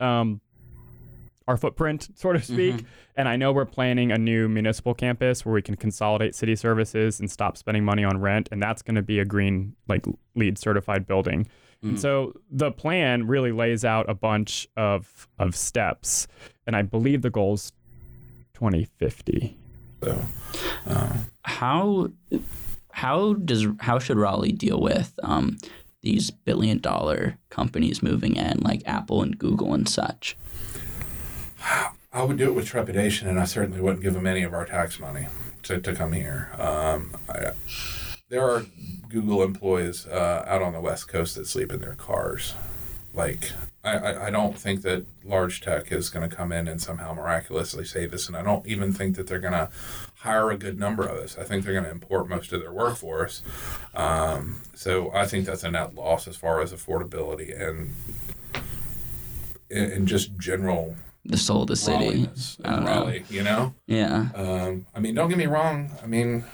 um, 0.00 0.40
our 1.48 1.56
footprint, 1.56 2.08
so 2.14 2.32
to 2.32 2.40
speak. 2.42 2.74
Mhm. 2.76 2.84
And 3.16 3.28
I 3.28 3.36
know 3.36 3.52
we're 3.52 3.64
planning 3.66 4.10
a 4.10 4.18
new 4.18 4.48
municipal 4.48 4.94
campus 4.94 5.44
where 5.46 5.54
we 5.54 5.62
can 5.62 5.76
consolidate 5.76 6.34
city 6.34 6.56
services 6.56 7.20
and 7.20 7.30
stop 7.30 7.56
spending 7.56 7.84
money 7.84 8.02
on 8.04 8.18
rent, 8.20 8.48
and 8.50 8.60
that's 8.62 8.82
going 8.82 8.96
to 8.96 9.02
be 9.02 9.18
a 9.20 9.24
green, 9.24 9.74
like 9.88 10.04
LEED 10.34 10.58
certified 10.58 11.06
building. 11.06 11.46
And 11.82 11.96
Mm. 11.96 12.00
so 12.00 12.32
the 12.50 12.72
plan 12.72 13.26
really 13.28 13.52
lays 13.52 13.84
out 13.84 14.08
a 14.10 14.14
bunch 14.14 14.66
of 14.76 15.28
of 15.38 15.54
steps, 15.54 16.26
and 16.66 16.74
I 16.74 16.82
believe 16.82 17.22
the 17.22 17.30
goal 17.30 17.54
is 17.54 17.70
2050. 18.54 19.56
So, 20.02 20.24
uh, 20.86 21.16
How 21.44 22.08
how 22.90 23.34
does 23.34 23.66
how 23.80 23.98
should 23.98 24.16
Raleigh 24.16 24.52
deal 24.52 24.80
with 24.80 25.18
um, 25.22 25.58
these 26.02 26.30
billion 26.30 26.78
dollar 26.78 27.36
companies 27.50 28.02
moving 28.02 28.36
in, 28.36 28.58
like 28.60 28.82
Apple 28.86 29.22
and 29.22 29.38
Google 29.38 29.74
and 29.74 29.88
such? 29.88 30.36
I 32.12 32.22
would 32.22 32.38
do 32.38 32.44
it 32.44 32.54
with 32.54 32.66
trepidation, 32.66 33.28
and 33.28 33.38
I 33.38 33.44
certainly 33.44 33.80
wouldn't 33.80 34.02
give 34.02 34.14
them 34.14 34.26
any 34.26 34.42
of 34.42 34.54
our 34.54 34.64
tax 34.64 34.98
money 34.98 35.26
to, 35.64 35.80
to 35.80 35.94
come 35.94 36.12
here. 36.12 36.50
Um, 36.58 37.14
I, 37.28 37.50
there 38.28 38.42
are 38.42 38.64
Google 39.08 39.42
employees 39.42 40.06
uh, 40.06 40.44
out 40.46 40.62
on 40.62 40.72
the 40.72 40.80
West 40.80 41.08
Coast 41.08 41.34
that 41.36 41.46
sleep 41.46 41.72
in 41.72 41.80
their 41.80 41.94
cars. 41.94 42.54
Like, 43.14 43.52
I, 43.84 44.26
I, 44.26 44.30
don't 44.30 44.58
think 44.58 44.82
that 44.82 45.06
large 45.24 45.60
tech 45.62 45.90
is 45.90 46.10
going 46.10 46.28
to 46.28 46.34
come 46.34 46.52
in 46.52 46.68
and 46.68 46.80
somehow 46.80 47.14
miraculously 47.14 47.84
save 47.84 48.12
us, 48.12 48.28
and 48.28 48.36
I 48.36 48.42
don't 48.42 48.66
even 48.66 48.92
think 48.92 49.16
that 49.16 49.26
they're 49.26 49.38
going 49.38 49.52
to 49.52 49.70
hire 50.16 50.50
a 50.50 50.58
good 50.58 50.78
number 50.78 51.04
of 51.04 51.18
us. 51.18 51.38
I 51.38 51.44
think 51.44 51.64
they're 51.64 51.72
going 51.72 51.84
to 51.84 51.90
import 51.90 52.28
most 52.28 52.52
of 52.52 52.60
their 52.60 52.72
workforce. 52.72 53.42
Um, 53.94 54.60
so 54.74 55.10
I 55.14 55.26
think 55.26 55.46
that's 55.46 55.64
a 55.64 55.70
net 55.70 55.94
loss 55.94 56.28
as 56.28 56.36
far 56.36 56.60
as 56.60 56.72
affordability 56.72 57.58
and 57.58 57.94
and 59.68 60.06
just 60.06 60.38
general 60.38 60.94
The 61.28 61.36
soul 61.36 61.62
of 61.62 61.68
the 61.68 61.76
city. 61.76 62.28
Don't 62.62 62.84
know. 62.84 63.12
You 63.28 63.42
know. 63.42 63.74
Yeah. 63.86 64.28
Um, 64.34 64.86
I 64.94 65.00
mean, 65.00 65.14
don't 65.14 65.28
get 65.28 65.38
me 65.38 65.46
wrong. 65.46 65.90
I 66.02 66.06
mean, 66.06 66.44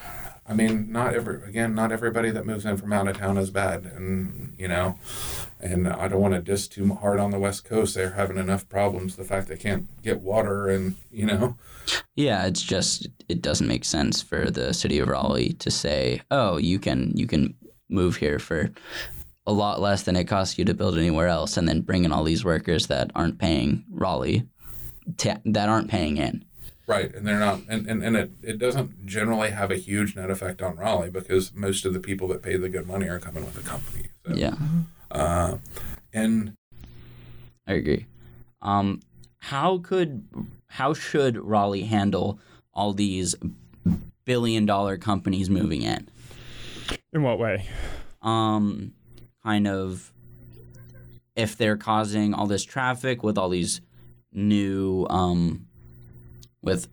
I 0.47 0.55
mean, 0.55 0.91
not 0.91 1.15
every 1.15 1.43
again, 1.49 1.75
not 1.75 1.93
everybody 1.93 2.31
that 2.31 2.45
moves 2.45 2.65
in 2.65 2.77
from 2.77 2.93
out 2.93 3.07
of 3.07 3.17
town 3.17 3.39
is 3.39 3.51
bad, 3.51 3.85
and 3.85 4.55
you 4.59 4.67
know, 4.69 4.99
and 5.61 5.89
I 5.89 6.09
don't 6.09 6.21
want 6.21 6.35
to 6.35 6.41
diss 6.41 6.67
too 6.67 6.95
hard 6.95 7.21
on 7.21 7.31
the 7.31 7.39
West 7.39 7.65
Coast. 7.65 7.95
They're 7.95 8.11
having 8.11 8.39
enough 8.39 8.69
problems. 8.69 9.17
The 9.17 9.25
fact 9.25 9.49
they 9.49 9.57
can't 9.57 9.87
get 10.03 10.21
water, 10.21 10.69
and 10.69 10.97
you 11.11 11.27
know, 11.27 11.57
Yeah, 12.17 12.47
it's 12.47 12.63
just 12.63 13.09
it 13.29 13.41
doesn't 13.41 13.69
make 13.69 13.85
sense 13.85 14.21
for 14.21 14.51
the 14.51 14.75
city 14.75 14.99
of 14.99 15.09
Raleigh 15.09 15.53
to 15.55 15.71
say, 15.71 16.21
"Oh, 16.31 16.57
you 16.57 16.79
can 16.79 17.13
you 17.17 17.27
can 17.27 17.55
move 17.89 18.17
here 18.17 18.39
for 18.39 18.71
a 19.47 19.53
lot 19.53 19.81
less 19.81 20.03
than 20.03 20.17
it 20.17 20.25
costs 20.25 20.59
you 20.59 20.65
to 20.65 20.75
build 20.75 20.99
anywhere 20.99 21.29
else," 21.29 21.57
and 21.57 21.69
then 21.69 21.83
bring 21.83 22.05
in 22.05 22.13
all 22.13 22.25
these 22.25 22.45
workers 22.45 22.89
that 22.89 23.13
aren't 23.15 23.39
paying 23.39 23.85
Raleigh, 23.91 24.49
ta- 25.17 25.41
that 25.45 25.69
aren't 25.69 25.89
paying 25.91 26.17
in. 26.17 26.45
right? 26.87 27.15
And 27.15 27.27
they're 27.27 27.39
not, 27.39 27.61
and 27.69 27.87
and, 27.87 28.03
and 28.03 28.17
it, 28.17 28.31
it 28.43 28.59
doesn't 28.59 29.07
generally 29.07 29.51
have 29.51 29.71
a 29.71 29.77
huge 29.77 30.17
net 30.17 30.31
effect 30.31 30.61
on 30.63 30.77
Raleigh 30.77 31.11
because 31.11 31.55
most 31.55 31.85
of 31.85 31.93
the 31.95 32.01
people 32.01 32.29
that 32.29 32.43
pay 32.43 32.57
the 32.57 32.69
good 32.69 32.87
money 32.87 33.09
are 33.09 33.19
coming 33.19 33.45
with 33.45 33.55
the 33.55 33.63
company. 33.63 34.09
So, 34.27 34.35
Yeah, 34.35 34.55
Uh, 35.11 35.57
and 36.13 36.55
I 37.67 37.75
agree. 37.75 38.07
Um, 38.61 39.01
how 39.39 39.79
could 39.79 40.25
how 40.69 40.95
should 40.95 41.37
Raleigh 41.37 41.83
handle 41.85 42.39
all 42.75 42.93
these 42.93 43.35
billion 44.25 44.67
dollar 44.67 44.97
companies 44.97 45.51
moving 45.51 45.83
in? 45.83 46.09
In 47.13 47.23
what 47.23 47.39
way? 47.39 47.67
um, 48.23 48.93
kind 49.43 49.67
of 49.67 50.13
if 51.35 51.57
they're 51.57 51.77
causing 51.77 52.33
all 52.35 52.47
this 52.47 52.63
traffic 52.65 53.23
with 53.25 53.37
all 53.37 53.49
these 53.49 53.81
new 54.33 55.07
um, 55.11 55.67
with 56.63 56.89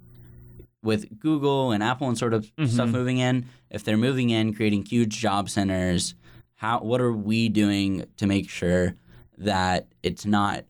with 0.82 1.20
Google 1.20 1.72
and 1.72 1.84
Apple 1.84 2.08
and 2.08 2.18
sort 2.18 2.34
of 2.34 2.46
stuff 2.66 2.88
Mhm. 2.88 2.92
moving 2.92 3.18
in, 3.18 3.46
if 3.70 3.84
they're 3.84 3.98
moving 3.98 4.30
in, 4.30 4.54
creating 4.54 4.86
huge 4.86 5.18
job 5.20 5.50
centers, 5.50 6.16
how 6.56 6.80
what 6.82 7.02
are 7.02 7.12
we 7.14 7.50
doing 7.50 8.06
to 8.18 8.26
make 8.26 8.50
sure 8.50 8.96
that 9.38 9.88
it's 10.04 10.26
not 10.26 10.64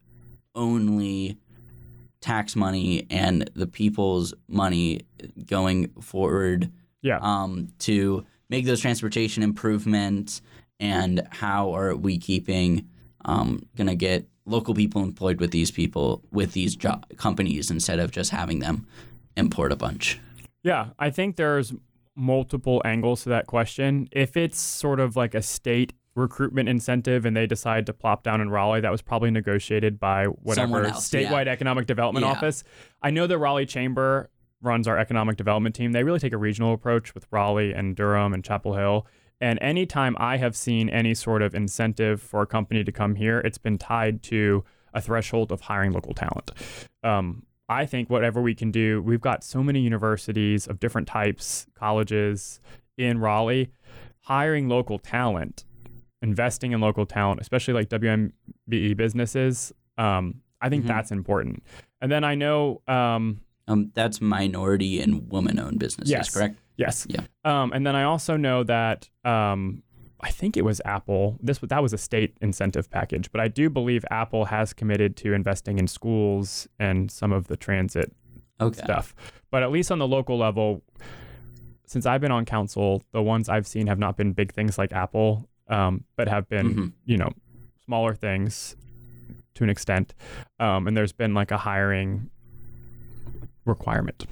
only 0.56 1.38
tax 2.22 2.56
money 2.56 3.06
and 3.10 3.50
the 3.54 3.68
people's 3.68 4.34
money 4.48 5.02
going 5.46 5.88
forward 6.02 6.72
Yeah. 7.02 7.20
um, 7.22 7.68
to 7.80 8.26
make 8.50 8.66
those 8.66 8.82
transportation 8.82 9.42
improvements 9.44 10.42
and 10.80 11.22
how 11.30 11.72
are 11.76 11.96
we 11.96 12.18
keeping 12.18 12.88
um, 13.26 13.62
gonna 13.76 13.96
get 13.96 14.28
local 14.50 14.74
people 14.74 15.04
employed 15.04 15.40
with 15.40 15.52
these 15.52 15.72
people 15.72 16.24
with 16.32 16.54
these 16.54 16.76
job 16.76 17.06
companies 17.18 17.70
instead 17.72 18.00
of 18.00 18.12
just 18.12 18.32
having 18.32 18.60
them 18.60 18.86
import 19.38 19.72
a 19.72 19.76
bunch 19.76 20.20
Yeah, 20.64 20.90
I 21.00 21.10
think 21.10 21.36
there's 21.36 21.74
multiple 22.16 22.82
angles 22.84 23.24
to 23.24 23.30
that 23.30 23.48
question. 23.48 24.10
If 24.12 24.36
it's 24.36 24.60
sort 24.60 25.00
of 25.00 25.16
like 25.16 25.34
a 25.34 25.42
state 25.42 25.94
recruitment 26.16 26.68
incentive 26.68 27.26
and 27.26 27.38
they 27.38 27.48
decide 27.48 27.86
to 27.86 27.94
plop 27.94 28.24
down 28.24 28.42
in 28.42 28.50
Raleigh, 28.50 28.82
that 28.82 28.92
was 28.92 29.02
probably 29.02 29.32
negotiated 29.32 30.00
by 30.00 30.26
whatever 30.26 30.84
else, 30.86 31.14
yeah. 31.14 31.22
statewide 31.22 31.48
economic 31.48 31.86
development 31.86 32.26
Yeah. 32.26 32.32
office. 32.34 32.64
I 33.02 33.12
know 33.12 33.26
the 33.28 33.38
Raleigh 33.38 33.66
Chamber 33.66 34.30
runs 34.62 34.86
our 34.88 34.98
economic 34.98 35.38
development 35.38 35.76
team. 35.76 35.94
They 35.94 36.04
really 36.04 36.20
take 36.20 36.34
a 36.34 36.38
regional 36.38 36.74
approach 36.74 37.16
with 37.16 37.26
Raleigh 37.32 37.72
and 37.74 37.96
Durham 37.96 38.34
and 38.34 38.44
Chapel 38.44 38.74
Hill. 38.76 39.08
And 39.42 39.58
anytime 39.62 40.16
I 40.20 40.38
have 40.38 40.56
seen 40.56 40.90
any 40.90 41.14
sort 41.14 41.42
of 41.42 41.56
incentive 41.56 42.22
for 42.22 42.42
a 42.42 42.46
company 42.46 42.84
to 42.84 42.92
come 42.92 43.16
here, 43.16 43.40
it's 43.40 43.58
been 43.58 43.78
tied 43.78 44.22
to 44.24 44.64
a 44.94 45.02
threshold 45.02 45.52
of 45.52 45.62
hiring 45.62 45.92
local 45.94 46.14
talent. 46.14 46.52
Um, 47.04 47.44
I 47.70 47.86
think 47.86 48.10
whatever 48.10 48.42
we 48.42 48.56
can 48.56 48.72
do, 48.72 49.02
we've 49.02 49.22
got 49.22 49.44
so 49.44 49.62
many 49.64 49.80
universities 49.82 50.68
of 50.68 50.80
different 50.80 51.08
types, 51.08 51.68
colleges 51.76 52.60
in 52.98 53.20
Raleigh, 53.20 53.70
hiring 54.22 54.68
local 54.68 55.00
talent, 55.00 55.64
investing 56.22 56.72
in 56.72 56.82
local 56.82 57.06
talent, 57.06 57.40
especially 57.40 57.76
like 57.76 57.88
WMBE 57.90 58.98
businesses. 58.98 59.72
Um, 59.98 60.42
I 60.60 60.68
think 60.70 60.84
Mhm. 60.84 60.88
that's 60.88 61.12
important. 61.12 61.64
And 62.02 62.12
then 62.12 62.24
I 62.24 62.36
know, 62.36 62.82
um, 62.88 63.42
um, 63.68 63.92
that's 63.94 64.20
minority 64.20 65.00
and 65.00 65.32
woman-owned 65.32 65.78
businesses 65.80 66.12
Yes. 66.12 66.34
correct 66.34 66.58
yes, 66.80 67.06
Yeah. 67.10 67.22
Um, 67.46 67.72
and 67.74 67.86
then 67.86 67.96
I 67.96 68.04
also 68.04 68.36
know 68.38 68.64
that 68.64 69.10
um, 69.24 69.84
I 70.22 70.32
think 70.32 70.58
it 70.58 70.66
was 70.66 70.82
Apple. 70.86 71.38
This 71.42 71.60
that 71.60 71.82
was 71.82 71.94
a 71.94 71.98
state 71.98 72.36
incentive 72.42 72.90
package, 72.90 73.32
but 73.32 73.40
I 73.42 73.48
do 73.48 73.70
believe 73.70 74.04
Apple 74.10 74.46
has 74.46 74.74
committed 74.74 75.16
to 75.18 75.34
investing 75.34 75.78
in 75.78 75.88
schools 75.88 76.68
and 76.80 77.12
some 77.12 77.32
of 77.32 77.48
the 77.48 77.56
transit 77.58 78.12
okay 78.60 78.82
stuff. 78.82 79.14
But 79.52 79.62
at 79.64 79.72
least 79.72 79.92
on 79.92 80.00
the 80.00 80.08
local 80.08 80.38
level, 80.38 80.82
since 81.86 82.06
I've 82.06 82.22
been 82.22 82.32
on 82.32 82.46
council, 82.46 83.04
the 83.12 83.22
ones 83.24 83.50
I've 83.50 83.68
seen 83.68 83.88
have 83.88 84.00
not 84.00 84.18
been 84.18 84.34
big 84.34 84.52
things 84.54 84.78
like 84.78 84.92
Apple, 84.94 85.48
um, 85.68 86.04
but 86.16 86.28
have 86.28 86.48
been, 86.50 86.74
Mhm. 86.76 86.92
you 87.06 87.18
know, 87.18 87.32
smaller 87.86 88.14
things 88.16 88.76
to 89.56 89.64
an 89.64 89.70
extent. 89.70 90.14
Um, 90.60 90.88
and 90.88 90.96
there's 90.96 91.14
been 91.14 91.34
like 91.34 91.52
a 91.52 91.58
hiring 91.58 92.30
requirement. 93.66 94.26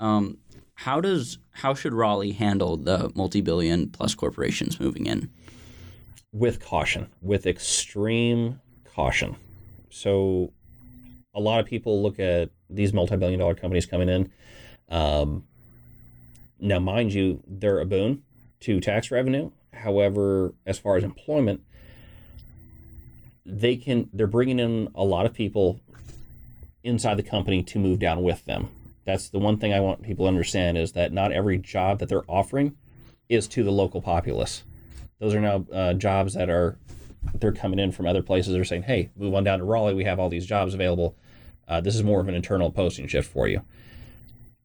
Um, 0.00 0.38
how 0.74 1.00
does 1.00 1.38
how 1.52 1.74
should 1.74 1.92
Raleigh 1.92 2.32
handle 2.32 2.76
the 2.76 3.10
multi-billion 3.14 3.90
plus 3.90 4.14
corporations 4.14 4.78
moving 4.78 5.06
in 5.06 5.30
with 6.32 6.64
caution, 6.64 7.08
with 7.20 7.46
extreme 7.46 8.60
caution. 8.94 9.36
So, 9.90 10.52
a 11.34 11.40
lot 11.40 11.60
of 11.60 11.66
people 11.66 12.02
look 12.02 12.20
at 12.20 12.50
these 12.68 12.92
multi-billion-dollar 12.92 13.54
companies 13.54 13.86
coming 13.86 14.08
in, 14.08 14.30
um, 14.88 15.44
now, 16.60 16.78
mind 16.80 17.12
you, 17.12 17.42
they're 17.46 17.78
a 17.78 17.84
boon 17.84 18.22
to 18.60 18.80
tax 18.80 19.10
revenue. 19.10 19.50
However, 19.72 20.54
as 20.66 20.78
far 20.78 20.96
as 20.96 21.04
employment, 21.04 21.60
they 23.46 23.76
can 23.76 24.10
they're 24.12 24.26
bringing 24.26 24.58
in 24.58 24.88
a 24.94 25.04
lot 25.04 25.24
of 25.24 25.32
people 25.32 25.80
inside 26.82 27.16
the 27.16 27.22
company 27.22 27.62
to 27.62 27.78
move 27.78 27.98
down 27.98 28.22
with 28.22 28.44
them. 28.44 28.68
That's 29.08 29.30
the 29.30 29.38
one 29.38 29.56
thing 29.56 29.72
I 29.72 29.80
want 29.80 30.02
people 30.02 30.26
to 30.26 30.28
understand 30.28 30.76
is 30.76 30.92
that 30.92 31.14
not 31.14 31.32
every 31.32 31.56
job 31.56 31.98
that 32.00 32.10
they're 32.10 32.30
offering 32.30 32.76
is 33.30 33.48
to 33.48 33.64
the 33.64 33.70
local 33.70 34.02
populace. 34.02 34.64
Those 35.18 35.34
are 35.34 35.40
now 35.40 35.64
uh, 35.72 35.94
jobs 35.94 36.34
that 36.34 36.50
are 36.50 36.76
they're 37.40 37.52
coming 37.52 37.78
in 37.78 37.90
from 37.90 38.06
other 38.06 38.20
places. 38.20 38.52
They're 38.52 38.66
saying, 38.66 38.82
"Hey, 38.82 39.08
move 39.16 39.34
on 39.34 39.44
down 39.44 39.60
to 39.60 39.64
Raleigh. 39.64 39.94
We 39.94 40.04
have 40.04 40.20
all 40.20 40.28
these 40.28 40.44
jobs 40.44 40.74
available. 40.74 41.16
Uh, 41.66 41.80
this 41.80 41.94
is 41.94 42.02
more 42.02 42.20
of 42.20 42.28
an 42.28 42.34
internal 42.34 42.70
posting 42.70 43.06
shift 43.06 43.32
for 43.32 43.48
you." 43.48 43.62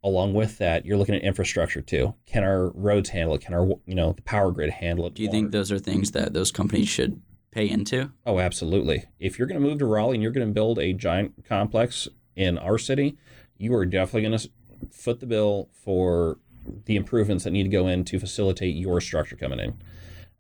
Along 0.04 0.34
with 0.34 0.58
that, 0.58 0.86
you're 0.86 0.98
looking 0.98 1.16
at 1.16 1.22
infrastructure 1.22 1.82
too. 1.82 2.14
Can 2.26 2.44
our 2.44 2.68
roads 2.72 3.12
handle 3.12 3.36
it? 3.36 3.42
Can 3.42 3.54
our 3.54 3.66
you 3.86 3.96
know 3.96 4.12
the 4.12 4.24
power 4.24 4.52
grid 4.52 4.72
handle 4.72 5.08
it? 5.08 5.14
Do 5.14 5.24
you 5.24 5.32
think 5.32 5.52
those 5.54 5.72
are 5.72 5.80
things 5.80 6.12
that 6.12 6.34
those 6.34 6.52
companies 6.52 6.90
should 6.90 7.22
pay 7.52 7.70
into? 7.70 8.12
Oh, 8.26 8.40
absolutely. 8.40 9.06
If 9.22 9.40
you're 9.40 9.48
going 9.48 9.62
to 9.62 9.66
move 9.66 9.80
to 9.80 9.86
Raleigh 9.86 10.18
and 10.18 10.22
you're 10.22 10.34
going 10.34 10.46
to 10.46 10.54
build 10.54 10.80
a 10.80 10.92
giant 10.92 11.46
complex 11.48 12.10
in 12.36 12.58
our 12.58 12.78
city, 12.78 13.16
you 13.64 13.74
are 13.74 13.86
definitely 13.86 14.28
going 14.28 14.38
to 14.38 14.50
foot 14.92 15.22
the 15.22 15.26
bill 15.26 15.70
for 15.72 16.38
the 16.86 16.98
improvements 16.98 17.46
that 17.46 17.52
need 17.52 17.64
to 17.64 17.70
go 17.70 17.88
in 17.88 18.04
to 18.04 18.20
facilitate 18.20 18.76
your 18.76 19.00
structure 19.00 19.38
coming 19.38 19.60
in. 19.60 19.82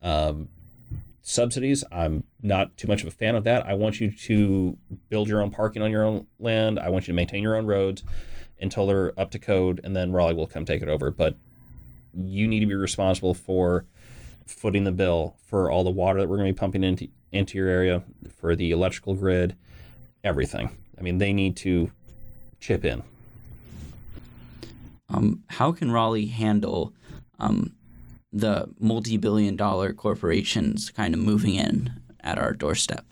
Um, 0.01 0.49
subsidies, 1.21 1.85
I'm 1.91 2.25
not 2.41 2.75
too 2.75 2.87
much 2.87 3.01
of 3.01 3.07
a 3.07 3.11
fan 3.11 3.35
of 3.35 3.45
that. 3.45 3.65
I 3.65 3.75
want 3.75 4.01
you 4.01 4.11
to 4.11 4.77
build 5.09 5.29
your 5.29 5.41
own 5.41 5.51
parking 5.51 5.81
on 5.81 5.89
your 5.89 6.03
own 6.03 6.27
land. 6.37 6.79
I 6.79 6.89
want 6.89 7.07
you 7.07 7.13
to 7.13 7.15
maintain 7.15 7.41
your 7.41 7.55
own 7.55 7.65
roads 7.65 8.03
until 8.59 8.85
they're 8.85 9.17
up 9.17 9.31
to 9.31 9.39
code, 9.39 9.79
and 9.83 9.95
then 9.95 10.11
Raleigh 10.11 10.33
will 10.33 10.47
come 10.47 10.65
take 10.65 10.81
it 10.81 10.89
over. 10.89 11.09
But 11.09 11.37
you 12.13 12.47
need 12.47 12.59
to 12.59 12.65
be 12.65 12.75
responsible 12.75 13.33
for 13.33 13.85
footing 14.45 14.83
the 14.83 14.91
bill 14.91 15.37
for 15.47 15.71
all 15.71 15.85
the 15.85 15.89
water 15.89 16.19
that 16.19 16.27
we're 16.27 16.37
going 16.37 16.47
to 16.47 16.53
be 16.53 16.59
pumping 16.59 16.83
into 16.83 17.07
into 17.31 17.57
your 17.57 17.67
area, 17.67 18.03
for 18.37 18.55
the 18.55 18.69
electrical 18.69 19.15
grid, 19.15 19.55
everything. 20.23 20.69
I 20.99 21.01
mean, 21.01 21.17
they 21.17 21.33
need 21.33 21.55
to 21.57 21.91
chip 22.59 22.85
in. 22.85 23.01
Um, 25.13 25.43
how 25.47 25.71
can 25.71 25.91
Raleigh 25.91 26.25
handle 26.25 26.93
um, 27.39 27.73
the 28.31 28.67
multi-billion 28.79 29.55
dollar 29.55 29.93
corporations 29.93 30.89
kind 30.89 31.13
of 31.13 31.19
moving 31.19 31.55
in 31.55 31.93
at 32.21 32.39
our 32.39 32.53
doorstep? 32.53 33.05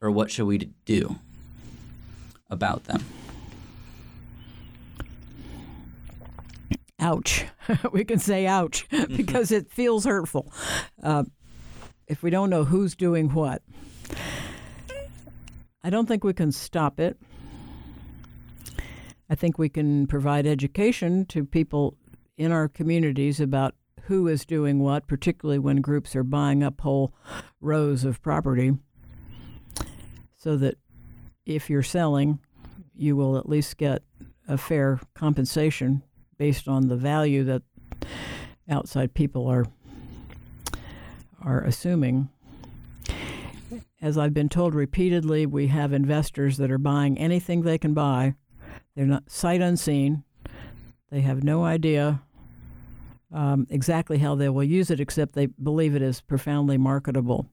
Or 0.00 0.10
what 0.10 0.30
should 0.30 0.46
we 0.46 0.70
do 0.84 1.16
about 2.48 2.84
them? 2.84 3.04
ouch. 7.00 7.46
we 7.92 8.04
can 8.04 8.18
say 8.18 8.46
ouch 8.46 8.86
because 9.16 9.50
it 9.50 9.70
feels 9.70 10.04
hurtful. 10.04 10.52
Uh, 11.02 11.24
if 12.06 12.22
we 12.22 12.30
don't 12.30 12.50
know 12.50 12.64
who's 12.64 12.94
doing 12.94 13.32
what, 13.32 13.62
I 15.82 15.90
don't 15.90 16.06
think 16.06 16.24
we 16.24 16.34
can 16.34 16.52
stop 16.52 17.00
it. 17.00 17.16
I 19.30 19.36
think 19.36 19.56
we 19.58 19.68
can 19.68 20.08
provide 20.08 20.44
education 20.44 21.24
to 21.26 21.44
people 21.44 21.96
in 22.36 22.50
our 22.50 22.68
communities 22.68 23.38
about 23.38 23.76
who 24.02 24.26
is 24.26 24.44
doing 24.44 24.80
what, 24.80 25.06
particularly 25.06 25.60
when 25.60 25.80
groups 25.80 26.16
are 26.16 26.24
buying 26.24 26.64
up 26.64 26.80
whole 26.80 27.14
rows 27.60 28.04
of 28.04 28.20
property, 28.22 28.72
so 30.36 30.56
that 30.56 30.78
if 31.46 31.70
you're 31.70 31.82
selling, 31.82 32.40
you 32.96 33.14
will 33.14 33.36
at 33.36 33.48
least 33.48 33.76
get 33.76 34.02
a 34.48 34.58
fair 34.58 34.98
compensation 35.14 36.02
based 36.36 36.66
on 36.66 36.88
the 36.88 36.96
value 36.96 37.44
that 37.44 37.62
outside 38.68 39.14
people 39.14 39.46
are 39.46 39.66
are 41.40 41.60
assuming. 41.62 42.28
As 44.02 44.18
I've 44.18 44.34
been 44.34 44.48
told 44.48 44.74
repeatedly, 44.74 45.46
we 45.46 45.68
have 45.68 45.92
investors 45.92 46.56
that 46.56 46.70
are 46.70 46.78
buying 46.78 47.16
anything 47.16 47.62
they 47.62 47.78
can 47.78 47.94
buy. 47.94 48.34
They're 48.94 49.06
not 49.06 49.30
sight 49.30 49.60
unseen. 49.60 50.24
They 51.10 51.20
have 51.20 51.42
no 51.42 51.64
idea 51.64 52.22
um, 53.32 53.66
exactly 53.70 54.18
how 54.18 54.34
they 54.34 54.48
will 54.48 54.64
use 54.64 54.90
it, 54.90 55.00
except 55.00 55.34
they 55.34 55.46
believe 55.46 55.94
it 55.94 56.02
is 56.02 56.20
profoundly 56.20 56.78
marketable. 56.78 57.46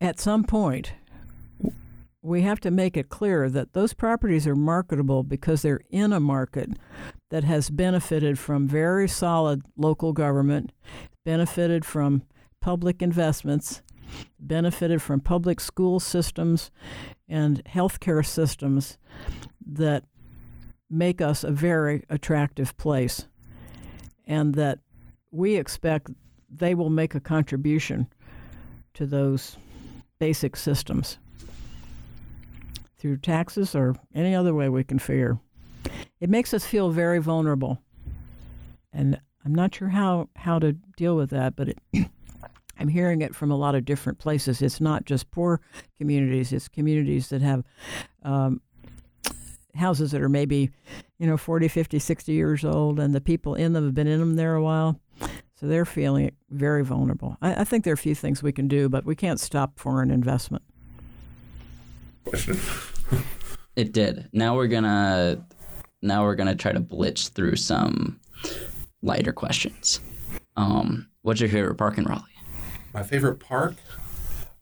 At 0.00 0.18
some 0.18 0.44
point, 0.44 0.94
we 2.22 2.42
have 2.42 2.60
to 2.60 2.70
make 2.70 2.96
it 2.96 3.08
clear 3.08 3.48
that 3.50 3.72
those 3.72 3.92
properties 3.92 4.46
are 4.46 4.56
marketable 4.56 5.22
because 5.22 5.62
they're 5.62 5.82
in 5.90 6.12
a 6.12 6.20
market 6.20 6.70
that 7.30 7.44
has 7.44 7.70
benefited 7.70 8.38
from 8.38 8.66
very 8.66 9.08
solid 9.08 9.62
local 9.76 10.12
government, 10.12 10.72
benefited 11.24 11.84
from 11.84 12.22
public 12.60 13.00
investments, 13.02 13.82
benefited 14.38 15.00
from 15.02 15.20
public 15.20 15.60
school 15.60 16.00
systems 16.00 16.70
and 17.28 17.62
healthcare 17.64 18.24
systems 18.24 18.98
that 19.64 20.04
make 20.88 21.20
us 21.20 21.44
a 21.44 21.50
very 21.50 22.04
attractive 22.10 22.76
place, 22.76 23.28
and 24.26 24.54
that 24.54 24.80
we 25.30 25.56
expect 25.56 26.10
they 26.48 26.74
will 26.74 26.90
make 26.90 27.14
a 27.14 27.20
contribution 27.20 28.08
to 28.94 29.06
those 29.06 29.56
basic 30.18 30.56
systems 30.56 31.18
through 32.98 33.16
taxes 33.16 33.74
or 33.74 33.94
any 34.14 34.34
other 34.34 34.52
way 34.52 34.68
we 34.68 34.84
can 34.84 34.98
figure. 34.98 35.38
It 36.20 36.28
makes 36.28 36.52
us 36.52 36.66
feel 36.66 36.90
very 36.90 37.18
vulnerable. 37.18 37.80
And 38.92 39.20
I'm 39.44 39.54
not 39.54 39.74
sure 39.74 39.88
how, 39.88 40.28
how 40.36 40.58
to 40.58 40.72
deal 40.96 41.16
with 41.16 41.30
that, 41.30 41.56
but 41.56 41.68
it, 41.70 41.78
I'm 42.80 42.88
hearing 42.88 43.20
it 43.22 43.34
from 43.34 43.50
a 43.50 43.56
lot 43.56 43.74
of 43.74 43.84
different 43.84 44.18
places. 44.18 44.62
It's 44.62 44.80
not 44.80 45.04
just 45.04 45.30
poor 45.30 45.60
communities, 45.98 46.52
it's 46.52 46.68
communities 46.68 47.28
that 47.28 47.42
have 47.42 47.62
um, 48.22 48.60
houses 49.74 50.10
that 50.10 50.22
are 50.22 50.28
maybe, 50.28 50.70
you 51.18 51.26
know, 51.26 51.36
40, 51.36 51.68
50, 51.68 51.98
60 51.98 52.32
years 52.32 52.64
old, 52.64 52.98
and 52.98 53.14
the 53.14 53.20
people 53.20 53.54
in 53.54 53.74
them 53.74 53.84
have 53.84 53.94
been 53.94 54.06
in 54.06 54.18
them 54.18 54.36
there 54.36 54.54
a 54.54 54.62
while. 54.62 54.98
So 55.54 55.66
they're 55.66 55.84
feeling 55.84 56.32
very 56.48 56.82
vulnerable. 56.82 57.36
I, 57.42 57.60
I 57.60 57.64
think 57.64 57.84
there 57.84 57.92
are 57.92 57.94
a 57.94 57.98
few 57.98 58.14
things 58.14 58.42
we 58.42 58.52
can 58.52 58.66
do, 58.66 58.88
but 58.88 59.04
we 59.04 59.14
can't 59.14 59.38
stop 59.38 59.78
foreign 59.78 60.10
investment 60.10 60.62
it 63.76 63.92
did. 63.92 64.28
Now 64.32 64.56
we're 64.56 64.68
gonna 64.68 65.44
now 66.02 66.24
we're 66.24 66.34
gonna 66.34 66.54
try 66.54 66.72
to 66.72 66.80
blitz 66.80 67.28
through 67.28 67.56
some 67.56 68.20
lighter 69.02 69.32
questions. 69.32 70.00
Um, 70.56 71.08
what's 71.22 71.40
your 71.40 71.50
favorite 71.50 71.76
park 71.76 71.98
in 71.98 72.04
Raleigh? 72.04 72.22
My 72.92 73.02
favorite 73.02 73.36
park? 73.40 73.74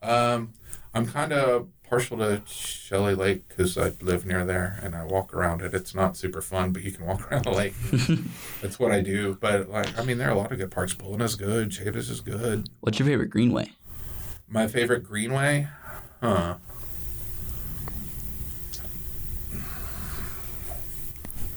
Um, 0.01 0.53
I'm 0.93 1.05
kind 1.05 1.33
of 1.33 1.67
partial 1.89 2.17
to 2.17 2.41
Shelley 2.45 3.15
Lake 3.15 3.47
because 3.49 3.77
I 3.77 3.91
live 4.01 4.25
near 4.25 4.45
there 4.45 4.79
and 4.83 4.95
I 4.95 5.03
walk 5.03 5.33
around 5.33 5.61
it. 5.61 5.73
It's 5.73 5.95
not 5.95 6.15
super 6.15 6.41
fun, 6.41 6.71
but 6.71 6.83
you 6.83 6.91
can 6.91 7.05
walk 7.05 7.31
around 7.31 7.45
the 7.45 7.51
lake. 7.51 7.73
That's 8.61 8.79
what 8.79 8.91
I 8.91 9.01
do. 9.01 9.37
But 9.39 9.69
like, 9.69 9.97
I 9.97 10.03
mean, 10.03 10.17
there 10.17 10.29
are 10.29 10.33
a 10.33 10.37
lot 10.37 10.51
of 10.51 10.59
good 10.59 10.71
parks. 10.71 10.93
Pullen 10.93 11.21
is 11.21 11.35
good. 11.35 11.71
Chavis 11.71 12.09
is 12.09 12.21
good. 12.21 12.69
What's 12.81 12.99
your 12.99 13.07
favorite 13.07 13.29
greenway? 13.29 13.71
My 14.47 14.67
favorite 14.67 15.03
greenway? 15.03 15.67
Huh. 16.21 16.55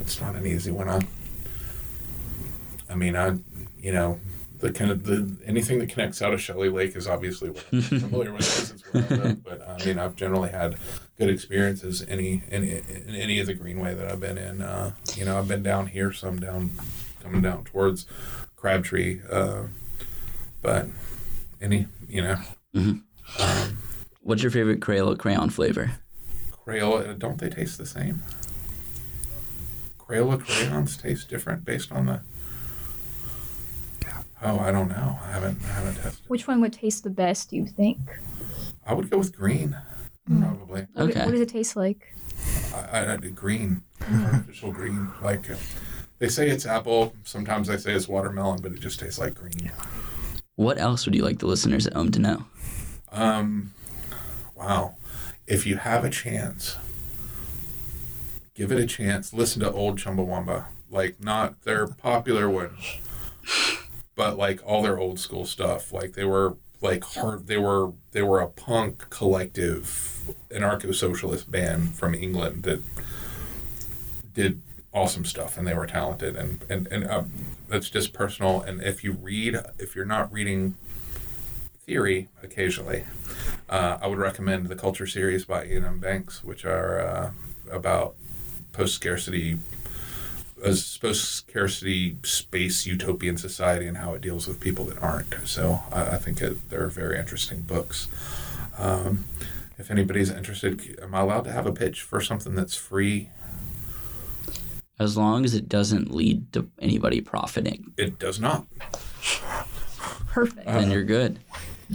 it's 0.00 0.20
not 0.20 0.36
an 0.36 0.46
easy 0.46 0.70
one. 0.70 0.88
I, 0.88 1.00
I 2.90 2.94
mean, 2.94 3.16
I, 3.16 3.38
you 3.78 3.92
know, 3.92 4.20
the 4.62 4.72
kind 4.72 4.92
of 4.92 5.04
the 5.04 5.36
anything 5.44 5.80
that 5.80 5.88
connects 5.88 6.22
out 6.22 6.32
of 6.32 6.40
Shelley 6.40 6.68
Lake 6.68 6.94
is 6.94 7.08
obviously 7.08 7.50
what 7.50 7.64
I'm 7.72 7.82
familiar 7.82 8.32
with. 8.32 9.42
but 9.44 9.68
I 9.68 9.84
mean, 9.84 9.98
I've 9.98 10.14
generally 10.14 10.50
had 10.50 10.76
good 11.18 11.28
experiences 11.28 12.04
any 12.08 12.44
any 12.48 12.70
in 12.70 13.14
any 13.14 13.40
of 13.40 13.48
the 13.48 13.54
greenway 13.54 13.94
that 13.94 14.10
I've 14.10 14.20
been 14.20 14.38
in. 14.38 14.62
Uh, 14.62 14.92
you 15.16 15.24
know, 15.24 15.36
I've 15.36 15.48
been 15.48 15.64
down 15.64 15.88
here, 15.88 16.12
some 16.12 16.38
down 16.38 16.70
coming 17.20 17.42
down 17.42 17.64
towards 17.64 18.06
Crabtree, 18.56 19.20
uh, 19.30 19.64
but 20.62 20.86
any, 21.60 21.88
you 22.08 22.22
know. 22.22 22.36
Mm-hmm. 22.74 23.42
Um, 23.42 23.78
What's 24.20 24.42
your 24.42 24.52
favorite 24.52 24.78
Crayola 24.78 25.18
crayon 25.18 25.50
flavor? 25.50 25.90
Crayola, 26.64 27.18
don't 27.18 27.38
they 27.38 27.48
taste 27.48 27.78
the 27.78 27.86
same? 27.86 28.22
Crayola 29.98 30.44
crayons 30.44 30.96
taste 30.96 31.28
different 31.28 31.64
based 31.64 31.90
on 31.90 32.06
the. 32.06 32.20
Oh, 34.42 34.58
I 34.58 34.72
don't 34.72 34.88
know. 34.88 35.18
I 35.22 35.30
haven't. 35.30 35.58
I 35.62 35.72
haven't 35.72 35.94
tested. 35.96 36.24
Which 36.28 36.46
one 36.46 36.60
would 36.60 36.72
taste 36.72 37.04
the 37.04 37.10
best? 37.10 37.50
Do 37.50 37.56
you 37.56 37.66
think? 37.66 37.98
I 38.86 38.94
would 38.94 39.10
go 39.10 39.18
with 39.18 39.36
green, 39.36 39.76
mm. 40.28 40.40
probably. 40.40 40.80
Okay. 40.96 41.18
What, 41.20 41.26
what, 41.26 41.30
does 41.30 41.40
it 41.40 41.48
taste 41.48 41.76
like? 41.76 42.14
I, 42.74 42.98
I, 42.98 43.12
I 43.12 43.16
green, 43.16 43.82
artificial 44.00 44.72
green. 44.72 45.08
Like 45.22 45.50
uh, 45.50 45.56
they 46.18 46.28
say 46.28 46.48
it's 46.48 46.66
apple. 46.66 47.14
Sometimes 47.24 47.68
they 47.68 47.76
say 47.76 47.92
it's 47.92 48.08
watermelon, 48.08 48.60
but 48.60 48.72
it 48.72 48.80
just 48.80 48.98
tastes 48.98 49.18
like 49.18 49.34
green. 49.34 49.70
What 50.56 50.78
else 50.78 51.06
would 51.06 51.14
you 51.14 51.22
like 51.22 51.38
the 51.38 51.46
listeners 51.46 51.86
at 51.86 51.94
home 51.94 52.10
to 52.10 52.18
know? 52.18 52.44
Um, 53.10 53.72
wow. 54.54 54.94
If 55.46 55.66
you 55.66 55.76
have 55.76 56.04
a 56.04 56.10
chance 56.10 56.76
give 58.54 58.72
it 58.72 58.78
a 58.78 58.86
chance. 58.86 59.32
Listen 59.32 59.60
to 59.60 59.72
old 59.72 59.98
Chumbawamba, 59.98 60.66
like 60.90 61.22
not 61.22 61.62
their 61.62 61.86
popular 61.86 62.48
ones, 62.48 62.98
but 64.14 64.36
like 64.36 64.60
all 64.64 64.82
their 64.82 64.98
old 64.98 65.18
school 65.18 65.46
stuff. 65.46 65.92
Like 65.92 66.12
they 66.12 66.24
were 66.24 66.56
like 66.80 67.04
hard. 67.04 67.46
They 67.46 67.56
were 67.56 67.92
they 68.12 68.22
were 68.22 68.40
a 68.40 68.48
punk 68.48 69.08
collective, 69.10 70.34
anarcho 70.50 70.94
socialist 70.94 71.50
band 71.50 71.94
from 71.94 72.14
England 72.14 72.64
that 72.64 72.82
did 74.34 74.60
awesome 74.92 75.24
stuff, 75.24 75.56
and 75.56 75.66
they 75.66 75.74
were 75.74 75.86
talented. 75.86 76.36
And 76.36 76.64
and 76.68 76.86
and 76.88 77.04
uh, 77.04 77.24
that's 77.68 77.90
just 77.90 78.12
personal. 78.12 78.60
And 78.60 78.82
if 78.82 79.02
you 79.04 79.12
read, 79.12 79.58
if 79.78 79.96
you're 79.96 80.04
not 80.04 80.32
reading 80.32 80.76
theory 81.84 82.28
occasionally, 82.42 83.04
uh, 83.68 83.98
I 84.00 84.06
would 84.06 84.18
recommend 84.18 84.68
the 84.68 84.76
Culture 84.76 85.06
series 85.06 85.44
by 85.44 85.64
Iain 85.64 85.84
M. 85.84 85.98
Banks, 85.98 86.44
which 86.44 86.64
are 86.64 87.00
uh, 87.00 87.30
about 87.70 88.14
post 88.72 88.94
scarcity 90.62 90.70
as 90.70 90.98
post 90.98 91.30
scarcity 91.34 92.16
space 92.24 92.86
utopian 92.86 93.36
society 93.36 93.86
and 93.86 93.98
how 93.98 94.14
it 94.14 94.20
deals 94.20 94.46
with 94.46 94.60
people 94.60 94.84
that 94.86 95.02
aren't. 95.02 95.34
So 95.44 95.82
I, 95.92 96.02
I 96.02 96.16
think 96.16 96.40
it, 96.40 96.70
they're 96.70 96.88
very 96.88 97.18
interesting 97.18 97.60
books. 97.60 98.08
Um, 98.78 99.24
if 99.78 99.90
anybody's 99.90 100.30
interested, 100.30 100.98
am 101.02 101.14
I 101.14 101.20
allowed 101.20 101.44
to 101.44 101.52
have 101.52 101.66
a 101.66 101.72
pitch 101.72 102.02
for 102.02 102.20
something 102.20 102.54
that's 102.54 102.76
free? 102.76 103.30
As 104.98 105.16
long 105.16 105.44
as 105.44 105.54
it 105.54 105.68
doesn't 105.68 106.14
lead 106.14 106.52
to 106.52 106.68
anybody 106.78 107.20
profiting, 107.20 107.92
It 107.96 108.18
does 108.18 108.38
not. 108.38 108.66
Perfect. 110.28 110.66
Uh, 110.66 110.80
then 110.80 110.90
you're 110.90 111.02
good. 111.02 111.40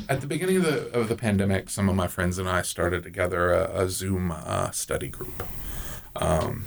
At 0.09 0.21
the 0.21 0.27
beginning 0.27 0.57
of 0.57 0.63
the 0.63 0.91
of 0.93 1.07
the 1.07 1.15
pandemic, 1.15 1.69
some 1.69 1.89
of 1.89 1.95
my 1.95 2.07
friends 2.07 2.37
and 2.37 2.47
I 2.47 2.61
started 2.61 3.03
together 3.03 3.51
a, 3.53 3.83
a 3.83 3.89
Zoom 3.89 4.31
uh, 4.31 4.71
study 4.71 5.07
group, 5.07 5.43
um, 6.17 6.65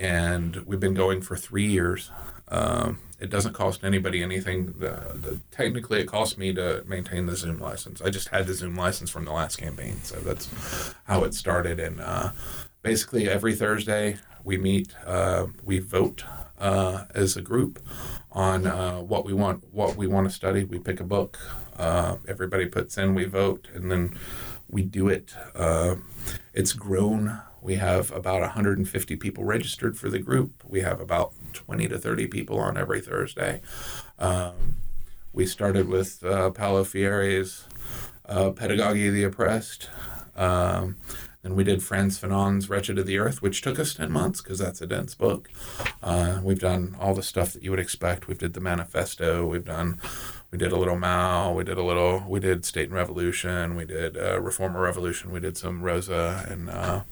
and 0.00 0.56
we've 0.66 0.80
been 0.80 0.94
going 0.94 1.20
for 1.20 1.36
three 1.36 1.66
years. 1.66 2.10
Um, 2.48 2.98
it 3.20 3.28
doesn't 3.28 3.52
cost 3.52 3.84
anybody 3.84 4.22
anything. 4.22 4.72
The, 4.78 5.12
the, 5.14 5.40
technically, 5.50 6.00
it 6.00 6.06
cost 6.06 6.38
me 6.38 6.54
to 6.54 6.82
maintain 6.86 7.26
the 7.26 7.36
Zoom 7.36 7.60
license. 7.60 8.00
I 8.00 8.08
just 8.08 8.28
had 8.28 8.46
the 8.46 8.54
Zoom 8.54 8.74
license 8.74 9.10
from 9.10 9.26
the 9.26 9.32
last 9.32 9.56
campaign, 9.56 9.98
so 10.02 10.16
that's 10.16 10.94
how 11.04 11.22
it 11.24 11.34
started. 11.34 11.78
And 11.78 12.00
uh, 12.00 12.30
basically, 12.82 13.28
every 13.28 13.54
Thursday 13.54 14.16
we 14.42 14.56
meet, 14.56 14.94
uh, 15.06 15.46
we 15.62 15.78
vote 15.78 16.24
uh, 16.58 17.04
as 17.14 17.36
a 17.36 17.42
group 17.42 17.78
on 18.32 18.66
uh, 18.66 19.00
what 19.00 19.26
we 19.26 19.34
want, 19.34 19.64
what 19.70 19.96
we 19.96 20.06
want 20.06 20.26
to 20.28 20.34
study. 20.34 20.64
We 20.64 20.78
pick 20.78 20.98
a 20.98 21.04
book. 21.04 21.38
Uh, 21.76 22.16
everybody 22.26 22.66
puts 22.66 22.96
in, 22.96 23.14
we 23.14 23.26
vote, 23.26 23.68
and 23.74 23.90
then 23.90 24.18
we 24.68 24.82
do 24.82 25.08
it. 25.08 25.34
Uh, 25.54 25.96
it's 26.54 26.72
grown. 26.72 27.40
We 27.62 27.76
have 27.76 28.10
about 28.12 28.40
150 28.40 29.16
people 29.16 29.44
registered 29.44 29.98
for 29.98 30.08
the 30.08 30.18
group. 30.18 30.64
We 30.66 30.80
have 30.80 31.00
about 31.00 31.32
20 31.52 31.88
to 31.88 31.98
30 31.98 32.26
people 32.28 32.58
on 32.58 32.76
every 32.76 33.00
Thursday. 33.00 33.60
Um, 34.18 34.76
we 35.32 35.46
started 35.46 35.88
with 35.88 36.24
uh, 36.24 36.50
Freire's 36.50 37.64
uh, 38.26 38.50
Pedagogy 38.50 39.08
of 39.08 39.14
the 39.14 39.24
Oppressed. 39.24 39.88
Um, 40.36 40.96
and 41.42 41.56
we 41.56 41.64
did 41.64 41.82
Frantz 41.82 42.18
Fanon's 42.18 42.68
Wretched 42.68 42.98
of 42.98 43.06
the 43.06 43.18
Earth, 43.18 43.40
which 43.40 43.62
took 43.62 43.78
us 43.78 43.94
10 43.94 44.12
months 44.12 44.42
because 44.42 44.58
that's 44.58 44.82
a 44.82 44.86
dense 44.86 45.14
book. 45.14 45.50
Uh, 46.02 46.40
we've 46.42 46.58
done 46.58 46.96
all 47.00 47.14
the 47.14 47.22
stuff 47.22 47.52
that 47.54 47.62
you 47.62 47.70
would 47.70 47.80
expect. 47.80 48.28
We've 48.28 48.38
did 48.38 48.52
the 48.52 48.60
manifesto. 48.60 49.46
We've 49.46 49.64
done, 49.64 49.98
we 50.50 50.58
did 50.58 50.72
a 50.72 50.76
little 50.76 50.96
Mao. 50.96 51.52
We 51.52 51.64
did 51.64 51.78
a 51.78 51.82
little, 51.82 52.24
we 52.28 52.40
did 52.40 52.64
State 52.64 52.86
and 52.88 52.94
Revolution. 52.94 53.76
We 53.76 53.84
did 53.84 54.16
uh, 54.16 54.40
Reformer 54.40 54.80
Revolution. 54.80 55.30
We 55.30 55.40
did 55.40 55.56
some 55.56 55.82
Rosa. 55.82 56.44
And, 56.48 56.68
uh, 56.68 57.02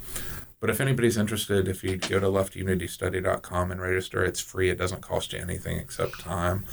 but 0.60 0.70
if 0.70 0.80
anybody's 0.80 1.16
interested, 1.16 1.68
if 1.68 1.84
you 1.84 1.96
go 1.98 2.18
to 2.18 2.26
leftunitystudy.com 2.26 3.70
and 3.70 3.80
register, 3.80 4.24
it's 4.24 4.40
free. 4.40 4.70
It 4.70 4.78
doesn't 4.78 5.02
cost 5.02 5.32
you 5.32 5.38
anything 5.38 5.78
except 5.78 6.20
time. 6.20 6.64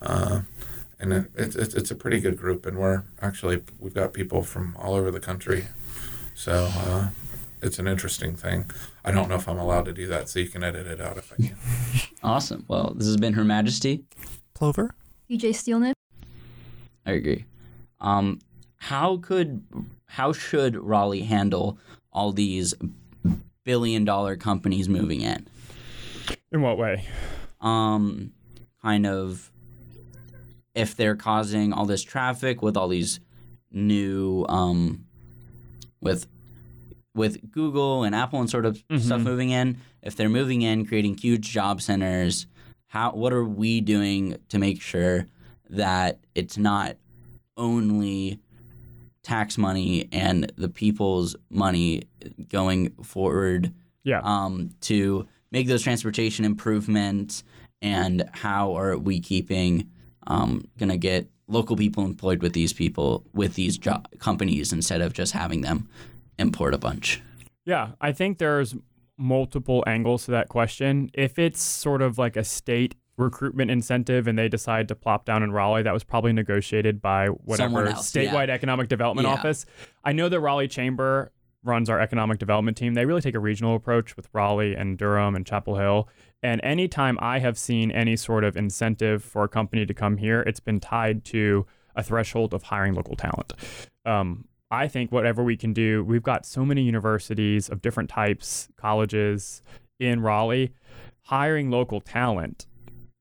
Uh, 0.00 0.42
and 1.00 1.12
it, 1.12 1.30
it, 1.34 1.56
it's 1.56 1.74
it's 1.74 1.90
a 1.90 1.96
pretty 1.96 2.20
good 2.20 2.36
group. 2.36 2.66
And 2.66 2.78
we're 2.78 3.02
actually, 3.20 3.62
we've 3.80 3.94
got 3.94 4.12
people 4.12 4.44
from 4.44 4.76
all 4.78 4.94
over 4.94 5.10
the 5.10 5.18
country. 5.18 5.66
So 6.34 6.68
uh, 6.70 7.08
it's 7.60 7.80
an 7.80 7.88
interesting 7.88 8.36
thing. 8.36 8.70
I 9.04 9.10
don't 9.10 9.28
know 9.28 9.34
if 9.34 9.48
I'm 9.48 9.58
allowed 9.58 9.86
to 9.86 9.92
do 9.92 10.06
that, 10.06 10.28
so 10.28 10.38
you 10.38 10.48
can 10.48 10.62
edit 10.62 10.86
it 10.86 11.00
out 11.00 11.16
if 11.16 11.32
I 11.32 11.36
can. 11.36 11.56
Awesome. 12.24 12.64
Well, 12.68 12.94
this 12.96 13.08
has 13.08 13.16
been 13.16 13.32
Her 13.32 13.42
Majesty. 13.42 14.04
Plover? 14.54 14.94
DJ 15.28 15.50
Steelnip. 15.50 15.94
I 17.06 17.12
agree. 17.12 17.44
Um, 18.00 18.38
how 18.78 19.18
could, 19.18 19.62
how 20.06 20.32
should 20.32 20.76
Raleigh 20.76 21.22
handle 21.22 21.78
all 22.12 22.32
these 22.32 22.74
billion 23.64 24.04
dollar 24.04 24.36
companies 24.36 24.88
moving 24.88 25.20
in? 25.20 25.46
In 26.52 26.62
what 26.62 26.78
way? 26.78 27.04
um, 27.60 28.32
kind 28.82 29.06
of 29.06 29.50
if 30.74 30.96
they're 30.96 31.14
causing 31.14 31.72
all 31.72 31.86
this 31.86 32.02
traffic 32.02 32.60
with 32.62 32.76
all 32.76 32.88
these 32.88 33.20
new 33.70 34.44
um, 34.48 35.04
with 36.00 36.26
with 37.14 37.52
Google 37.52 38.02
and 38.04 38.14
Apple 38.14 38.40
and 38.40 38.50
sort 38.50 38.64
of 38.66 38.76
stuff 38.98 39.20
Mhm. 39.20 39.24
moving 39.24 39.50
in, 39.50 39.76
if 40.02 40.16
they're 40.16 40.28
moving 40.30 40.62
in, 40.62 40.84
creating 40.86 41.18
huge 41.18 41.50
job 41.50 41.80
centers, 41.82 42.46
how 42.88 43.12
what 43.12 43.32
are 43.32 43.44
we 43.44 43.80
doing 43.80 44.36
to 44.48 44.58
make 44.58 44.80
sure 44.82 45.26
that 45.72 46.20
it's 46.34 46.56
not 46.56 46.96
only 47.56 48.38
tax 49.22 49.56
money 49.58 50.08
and 50.12 50.50
the 50.56 50.68
people's 50.68 51.36
money 51.50 52.02
going 52.48 52.90
forward 53.02 53.72
Yeah. 54.04 54.20
um, 54.24 54.70
to 54.82 55.26
make 55.50 55.66
those 55.68 55.82
transportation 55.82 56.44
improvements 56.44 57.44
and 57.80 58.28
how 58.32 58.76
are 58.76 58.96
we 58.96 59.20
keeping 59.20 59.88
um, 60.26 60.64
gonna 60.78 60.96
get 60.96 61.28
local 61.48 61.76
people 61.76 62.04
employed 62.04 62.42
with 62.42 62.52
these 62.52 62.72
people 62.72 63.24
with 63.32 63.54
these 63.54 63.76
job 63.78 64.08
companies 64.18 64.72
instead 64.72 65.00
of 65.00 65.12
just 65.12 65.32
having 65.32 65.60
them 65.60 65.88
import 66.38 66.74
a 66.74 66.78
bunch 66.78 67.20
Yeah, 67.64 67.90
I 68.00 68.12
think 68.12 68.38
there's 68.38 68.74
multiple 69.18 69.84
angles 69.86 70.24
to 70.24 70.32
that 70.32 70.48
question. 70.48 71.10
If 71.14 71.38
it's 71.38 71.60
sort 71.62 72.02
of 72.02 72.18
like 72.18 72.36
a 72.36 72.42
state 72.42 72.96
recruitment 73.16 73.70
incentive 73.70 74.26
and 74.26 74.38
they 74.38 74.48
decide 74.48 74.88
to 74.88 74.94
plop 74.94 75.24
down 75.24 75.42
in 75.42 75.52
Raleigh, 75.52 75.82
that 75.82 75.92
was 75.92 76.04
probably 76.04 76.32
negotiated 76.32 77.02
by 77.02 77.26
whatever 77.28 77.86
else, 77.86 78.14
yeah. 78.14 78.22
statewide 78.32 78.48
economic 78.48 78.88
development 78.88 79.28
Yeah. 79.28 79.34
office. 79.34 79.66
I 80.04 80.12
know 80.12 80.28
the 80.28 80.40
Raleigh 80.40 80.68
Chamber 80.68 81.32
runs 81.64 81.88
our 81.88 82.00
economic 82.00 82.38
development 82.38 82.76
team. 82.76 82.94
They 82.94 83.06
really 83.06 83.20
take 83.20 83.34
a 83.34 83.38
regional 83.40 83.76
approach 83.76 84.16
with 84.16 84.28
Raleigh 84.32 84.74
and 84.74 84.98
Durham 84.98 85.36
and 85.36 85.46
Chapel 85.46 85.76
Hill. 85.76 86.08
And 86.42 86.60
anytime 86.64 87.18
I 87.20 87.38
have 87.38 87.56
seen 87.56 87.92
any 87.92 88.16
sort 88.16 88.42
of 88.42 88.56
incentive 88.56 89.22
for 89.22 89.44
a 89.44 89.48
company 89.48 89.86
to 89.86 89.94
come 89.94 90.16
here, 90.16 90.40
it's 90.40 90.58
been 90.58 90.80
tied 90.80 91.24
to 91.26 91.66
a 91.94 92.02
threshold 92.02 92.52
of 92.52 92.64
hiring 92.64 92.94
local 92.94 93.14
talent. 93.14 93.52
Um, 94.04 94.46
I 94.72 94.88
think 94.88 95.12
whatever 95.12 95.44
we 95.44 95.56
can 95.56 95.72
do, 95.72 96.02
we've 96.02 96.22
got 96.22 96.46
so 96.46 96.64
many 96.64 96.82
universities 96.82 97.68
of 97.68 97.82
different 97.82 98.08
types, 98.08 98.68
colleges 98.76 99.62
in 100.00 100.20
Raleigh, 100.20 100.72
hiring 101.24 101.70
local 101.70 102.00
talent, 102.00 102.66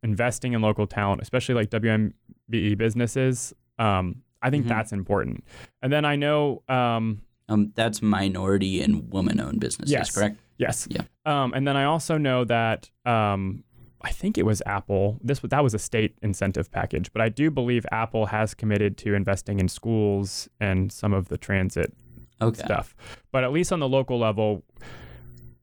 investing 0.04 0.54
in 0.54 0.62
local 0.62 0.88
talent, 0.88 1.22
especially 1.22 1.56
like 1.56 1.70
WMBE 1.70 2.78
businesses. 2.78 3.54
Um, 3.80 4.24
I 4.42 4.50
think 4.50 4.66
Mhm. 4.66 4.70
that's 4.70 4.92
important. 4.92 5.44
And 5.82 5.94
then 5.94 6.06
I 6.06 6.16
know, 6.16 6.64
um, 6.68 7.22
um, 7.48 7.72
that's 7.76 8.02
minority 8.02 8.82
and 8.82 9.12
woman-owned 9.12 9.60
businesses 9.60 9.92
Yes. 9.92 10.16
correct 10.16 10.38
yes, 10.58 10.88
Yeah. 10.90 11.02
Um, 11.26 11.54
and 11.54 11.68
then 11.68 11.76
I 11.76 11.84
also 11.86 12.18
know 12.18 12.44
that 12.46 12.90
um, 13.06 13.64
I 14.02 14.12
think 14.12 14.38
it 14.38 14.46
was 14.46 14.62
Apple. 14.66 15.20
This 15.24 15.40
that 15.42 15.62
was 15.64 15.74
a 15.76 15.80
state 15.80 16.16
incentive 16.24 16.72
package, 16.72 17.12
but 17.14 17.22
I 17.22 17.30
do 17.30 17.52
believe 17.52 17.86
Apple 17.92 18.28
has 18.28 18.54
committed 18.56 18.98
to 19.00 19.14
investing 19.14 19.60
in 19.60 19.68
schools 19.68 20.50
and 20.60 20.92
some 20.92 21.14
of 21.14 21.28
the 21.30 21.38
transit 21.38 21.94
okay 22.42 22.64
stuff. 22.64 22.96
But 23.32 23.44
at 23.44 23.52
least 23.52 23.72
on 23.72 23.80
the 23.80 23.90
local 23.90 24.18
level, 24.18 24.64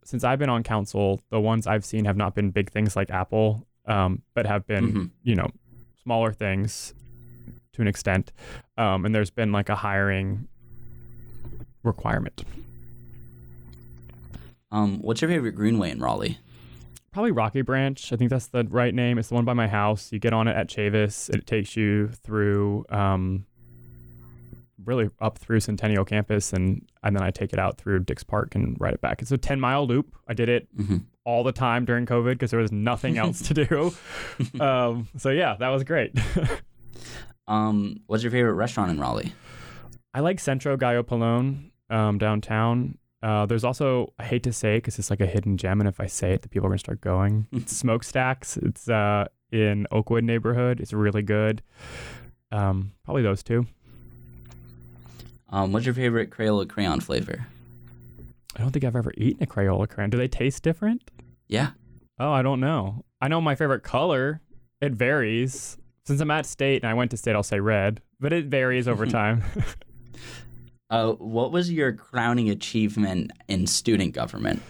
since 0.04 0.24
I've 0.24 0.38
been 0.38 0.48
on 0.50 0.62
council, 0.62 1.20
the 1.30 1.40
ones 1.40 1.66
I've 1.66 1.84
seen 1.84 2.04
have 2.04 2.16
not 2.16 2.34
been 2.34 2.50
big 2.50 2.70
things 2.70 2.94
like 2.96 3.10
Apple, 3.10 3.66
um, 3.89 4.22
but 4.34 4.47
have 4.47 4.64
been, 4.66 4.93
Mhm. 4.93 5.11
you 5.24 5.34
know, 5.34 5.49
smaller 6.03 6.32
things 6.32 6.95
to 7.72 7.82
an 7.82 7.89
extent. 7.89 8.32
Um, 8.76 9.05
and 9.05 9.12
there's 9.14 9.30
been 9.30 9.51
like 9.51 9.68
a 9.68 9.74
hiring 9.76 10.47
requirement. 11.82 12.45
um, 14.70 15.01
what's 15.01 15.22
your 15.22 15.30
favorite 15.30 15.53
greenway 15.53 15.91
in 15.91 15.99
raleigh 16.01 16.39
Probably 17.11 17.30
Rocky 17.32 17.62
Branch. 17.62 18.12
I 18.12 18.16
think 18.16 18.28
that's 18.30 18.49
the 18.49 18.64
right 18.68 18.95
name. 18.95 19.18
It's 19.18 19.28
the 19.28 19.34
one 19.34 19.47
by 19.47 19.55
my 19.55 19.66
house. 19.66 20.12
You 20.12 20.18
get 20.18 20.34
on 20.34 20.47
it 20.47 20.55
at 20.55 20.68
Chavis. 20.68 21.30
It 21.34 21.47
takes 21.47 21.74
you 21.74 22.09
through, 22.09 22.84
um, 22.91 23.47
really 24.84 25.09
up 25.18 25.39
through 25.39 25.61
Centennial 25.61 26.05
Campus, 26.05 26.53
and 26.53 26.86
and 27.03 27.16
then 27.16 27.22
I 27.22 27.30
take 27.30 27.53
it 27.55 27.59
out 27.59 27.78
through 27.78 28.01
Dix 28.01 28.22
Park 28.22 28.55
and 28.55 28.76
ride 28.78 28.93
it 28.95 29.01
back. 29.01 29.22
It's 29.22 29.32
a 29.32 29.39
ten 29.39 29.59
mile 29.59 29.86
loop. 29.86 30.14
I 30.28 30.34
did 30.34 30.49
it 30.51 30.68
Mhm. 30.76 31.05
All 31.28 31.44
the 31.44 31.52
time 31.52 31.84
during 31.84 32.06
COVID 32.06 32.32
because 32.32 32.50
there 32.50 32.60
was 32.60 32.72
nothing 32.72 33.18
else 33.18 33.42
to 33.48 33.54
do. 33.54 33.92
um, 34.60 35.08
so 35.18 35.28
yeah, 35.28 35.56
that 35.58 35.68
was 35.68 35.84
great. 35.84 36.16
um, 37.48 38.00
what's 38.06 38.22
your 38.22 38.32
favorite 38.32 38.54
restaurant 38.54 38.90
in 38.90 38.98
raleigh 38.98 39.34
I 40.14 40.20
like 40.20 40.40
Centro 40.40 40.76
Gallo 40.76 41.02
Pelón 41.02 41.70
um, 41.90 42.18
downtown. 42.18 42.96
Uh, 43.22 43.46
there's 43.46 43.64
also 43.64 44.12
I 44.18 44.24
hate 44.24 44.42
to 44.44 44.52
say 44.52 44.76
it 44.76 44.78
because 44.78 44.98
it's 44.98 45.10
like 45.10 45.20
a 45.20 45.26
hidden 45.26 45.56
gem, 45.56 45.80
and 45.80 45.88
if 45.88 46.00
I 46.00 46.06
say 46.06 46.32
it, 46.32 46.42
the 46.42 46.48
people 46.48 46.66
are 46.66 46.70
gonna 46.70 46.78
start 46.78 47.00
going. 47.00 47.46
it's 47.52 47.76
Smokestacks. 47.76 48.56
It's 48.56 48.88
uh, 48.88 49.26
in 49.50 49.86
Oakwood 49.90 50.24
neighborhood. 50.24 50.80
It's 50.80 50.92
really 50.92 51.22
good. 51.22 51.62
Um, 52.50 52.92
probably 53.04 53.22
those 53.22 53.42
two. 53.42 53.66
Um, 55.50 55.72
what's 55.72 55.86
your 55.86 55.94
favorite 55.94 56.30
Crayola 56.30 56.68
crayon 56.68 57.00
flavor? 57.00 57.46
I 58.56 58.60
don't 58.60 58.70
think 58.70 58.84
I've 58.84 58.96
ever 58.96 59.12
eaten 59.16 59.42
a 59.42 59.46
Crayola 59.46 59.88
crayon. 59.88 60.10
Do 60.10 60.16
they 60.16 60.28
taste 60.28 60.62
different? 60.62 61.10
Yeah. 61.49 61.70
Oh, 62.18 62.30
I 62.30 62.42
don't 62.42 62.61
know. 62.61 63.05
I 63.20 63.28
know 63.28 63.40
my 63.40 63.55
favorite 63.55 63.82
color. 63.82 64.40
It 64.80 64.92
varies. 64.92 65.76
Since 66.05 66.20
I'm 66.20 66.30
at 66.30 66.46
state 66.46 66.82
and 66.82 66.90
I 66.90 66.94
went 66.94 67.11
to 67.11 67.16
state, 67.16 67.34
I'll 67.34 67.42
say 67.42 67.61
red, 67.61 68.01
but 68.20 68.32
it 68.32 68.46
varies 68.46 68.86
over 68.88 69.07
time. 69.20 69.42
Uh, 70.90 71.12
what 71.12 71.53
was 71.53 71.70
your 71.70 71.92
crowning 71.92 72.49
achievement 72.49 73.30
in 73.49 73.66
student 73.66 74.14
government? 74.14 74.62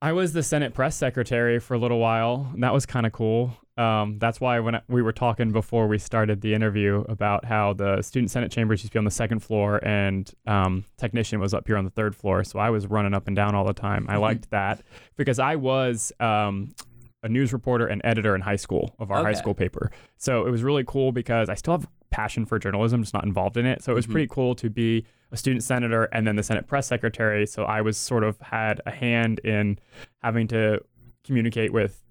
I 0.00 0.12
was 0.12 0.32
the 0.32 0.44
Senate 0.44 0.74
press 0.74 0.96
secretary 0.96 1.58
for 1.58 1.74
a 1.74 1.78
little 1.78 1.98
while, 1.98 2.50
and 2.54 2.62
that 2.62 2.72
was 2.72 2.86
kind 2.86 3.04
of 3.04 3.12
cool. 3.12 3.56
Um, 3.78 4.18
that's 4.18 4.40
why 4.40 4.58
when 4.58 4.74
I- 4.74 4.82
we 4.88 5.02
were 5.02 5.12
talking 5.12 5.52
before 5.52 5.86
we 5.86 5.98
started 5.98 6.40
the 6.40 6.52
interview 6.52 7.04
about 7.08 7.44
how 7.44 7.72
the 7.74 8.02
student 8.02 8.30
senate 8.30 8.50
chambers 8.50 8.80
used 8.82 8.92
to 8.92 8.96
be 8.96 8.98
on 8.98 9.04
the 9.04 9.10
second 9.10 9.38
floor 9.38 9.78
and 9.86 10.30
um, 10.46 10.84
technician 10.96 11.38
was 11.38 11.54
up 11.54 11.66
here 11.66 11.76
on 11.76 11.84
the 11.84 11.90
third 11.90 12.16
floor, 12.16 12.42
so 12.44 12.58
I 12.58 12.70
was 12.70 12.86
running 12.88 13.14
up 13.14 13.28
and 13.28 13.36
down 13.36 13.54
all 13.54 13.64
the 13.64 13.72
time. 13.72 14.06
I 14.08 14.16
liked 14.16 14.50
that 14.50 14.82
because 15.16 15.38
I 15.38 15.54
was 15.56 16.12
um, 16.18 16.74
a 17.22 17.28
news 17.28 17.52
reporter 17.52 17.86
and 17.86 18.00
editor 18.04 18.34
in 18.34 18.40
high 18.40 18.56
school 18.56 18.94
of 18.98 19.10
our 19.10 19.18
high 19.22 19.32
school 19.34 19.54
paper. 19.54 19.90
So 20.16 20.46
it 20.46 20.50
was 20.50 20.62
really 20.64 20.84
cool 20.86 21.12
because 21.12 21.48
I 21.48 21.54
still 21.54 21.74
have 21.74 21.86
passion 22.10 22.46
for 22.46 22.58
journalism, 22.58 23.02
just 23.02 23.14
not 23.14 23.24
involved 23.24 23.56
in 23.56 23.66
it. 23.66 23.82
So 23.82 23.92
it 23.92 23.94
was 23.94 24.06
pretty 24.06 24.28
cool 24.28 24.54
to 24.56 24.68
be 24.70 25.04
a 25.30 25.36
student 25.36 25.62
senator 25.62 26.04
and 26.04 26.26
then 26.26 26.36
the 26.36 26.42
Senate 26.42 26.66
press 26.66 26.86
secretary. 26.86 27.46
So 27.46 27.64
I 27.64 27.80
was 27.82 27.96
sort 27.96 28.24
of 28.24 28.40
had 28.40 28.80
a 28.86 28.90
hand 28.90 29.40
in 29.40 29.78
having 30.22 30.48
to 30.48 30.80
communicate 31.24 31.72
with 31.72 32.02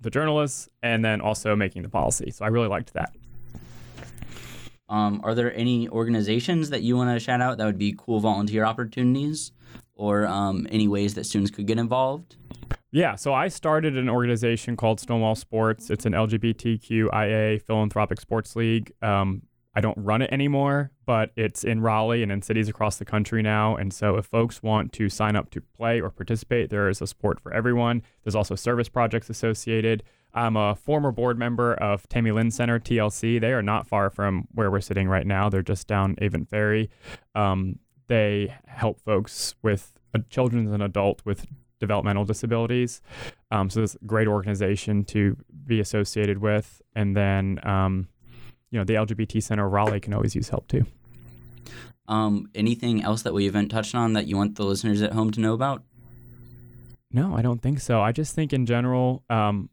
the 0.00 0.10
journalists 0.10 0.68
and 0.82 1.04
then 1.04 1.20
also 1.20 1.56
making 1.56 1.82
the 1.82 1.88
policy. 1.88 2.30
So 2.30 2.44
I 2.44 2.48
really 2.48 2.68
liked 2.68 2.92
that. 2.94 3.14
Um, 4.88 5.20
are 5.22 5.34
there 5.34 5.54
any 5.54 5.88
organizations 5.88 6.70
that 6.70 6.82
you 6.82 6.96
want 6.96 7.14
to 7.14 7.20
shout 7.20 7.40
out 7.40 7.58
that 7.58 7.66
would 7.66 7.78
be 7.78 7.94
cool 7.98 8.20
volunteer 8.20 8.64
opportunities 8.64 9.52
or 9.94 10.26
um, 10.26 10.66
any 10.70 10.88
ways 10.88 11.14
that 11.14 11.24
students 11.24 11.50
could 11.50 11.66
get 11.66 11.78
involved? 11.78 12.36
Yeah, 12.90 13.16
so 13.16 13.34
I 13.34 13.48
started 13.48 13.98
an 13.98 14.08
organization 14.08 14.74
called 14.74 14.98
Stonewall 14.98 15.34
Sports. 15.34 15.90
It's 15.90 16.06
an 16.06 16.14
LGBTQIA 16.14 17.60
philanthropic 17.60 18.18
sports 18.18 18.56
league. 18.56 18.92
Um, 19.02 19.42
I 19.78 19.80
don't 19.80 19.96
run 19.96 20.22
it 20.22 20.32
anymore, 20.32 20.90
but 21.06 21.30
it's 21.36 21.62
in 21.62 21.80
Raleigh 21.80 22.24
and 22.24 22.32
in 22.32 22.42
cities 22.42 22.68
across 22.68 22.96
the 22.96 23.04
country 23.04 23.42
now. 23.42 23.76
And 23.76 23.94
so, 23.94 24.16
if 24.16 24.26
folks 24.26 24.60
want 24.60 24.92
to 24.94 25.08
sign 25.08 25.36
up 25.36 25.50
to 25.50 25.60
play 25.60 26.00
or 26.00 26.10
participate, 26.10 26.68
there 26.68 26.88
is 26.88 27.00
a 27.00 27.06
sport 27.06 27.38
for 27.38 27.54
everyone. 27.54 28.02
There's 28.24 28.34
also 28.34 28.56
service 28.56 28.88
projects 28.88 29.30
associated. 29.30 30.02
I'm 30.34 30.56
a 30.56 30.74
former 30.74 31.12
board 31.12 31.38
member 31.38 31.74
of 31.74 32.08
Tammy 32.08 32.32
Lynn 32.32 32.50
Center, 32.50 32.80
TLC. 32.80 33.40
They 33.40 33.52
are 33.52 33.62
not 33.62 33.86
far 33.86 34.10
from 34.10 34.48
where 34.52 34.68
we're 34.68 34.80
sitting 34.80 35.08
right 35.08 35.24
now. 35.24 35.48
They're 35.48 35.62
just 35.62 35.86
down 35.86 36.16
Avent 36.16 36.48
Ferry. 36.48 36.90
Um, 37.36 37.78
they 38.08 38.52
help 38.66 38.98
folks 38.98 39.54
with 39.62 39.92
uh, 40.12 40.18
children 40.28 40.66
and 40.74 40.82
adult 40.82 41.22
with 41.24 41.46
developmental 41.78 42.24
disabilities. 42.24 43.00
Um, 43.52 43.70
so 43.70 43.84
it's 43.84 43.94
a 43.94 44.04
great 44.04 44.26
organization 44.26 45.04
to 45.04 45.36
be 45.64 45.78
associated 45.78 46.38
with. 46.38 46.82
And 46.96 47.16
then, 47.16 47.60
um, 47.62 48.08
you 48.70 48.78
know, 48.78 48.84
the 48.84 48.94
LGBT 48.94 49.42
Center 49.42 49.66
of 49.66 49.72
Raleigh 49.72 50.00
can 50.00 50.14
always 50.14 50.34
use 50.34 50.48
help 50.48 50.68
too. 50.68 50.86
Um, 52.06 52.48
anything 52.54 53.02
else 53.02 53.22
that 53.22 53.34
we 53.34 53.44
haven't 53.44 53.68
touched 53.68 53.94
on 53.94 54.14
that 54.14 54.26
you 54.26 54.36
want 54.36 54.56
the 54.56 54.64
listeners 54.64 55.02
at 55.02 55.12
home 55.12 55.30
to 55.32 55.40
know 55.40 55.52
about? 55.52 55.82
No, 57.12 57.36
I 57.36 57.42
don't 57.42 57.60
think 57.60 57.80
so. 57.80 58.00
I 58.00 58.12
just 58.12 58.34
think 58.34 58.52
in 58.52 58.66
general, 58.66 59.24
um, 59.30 59.70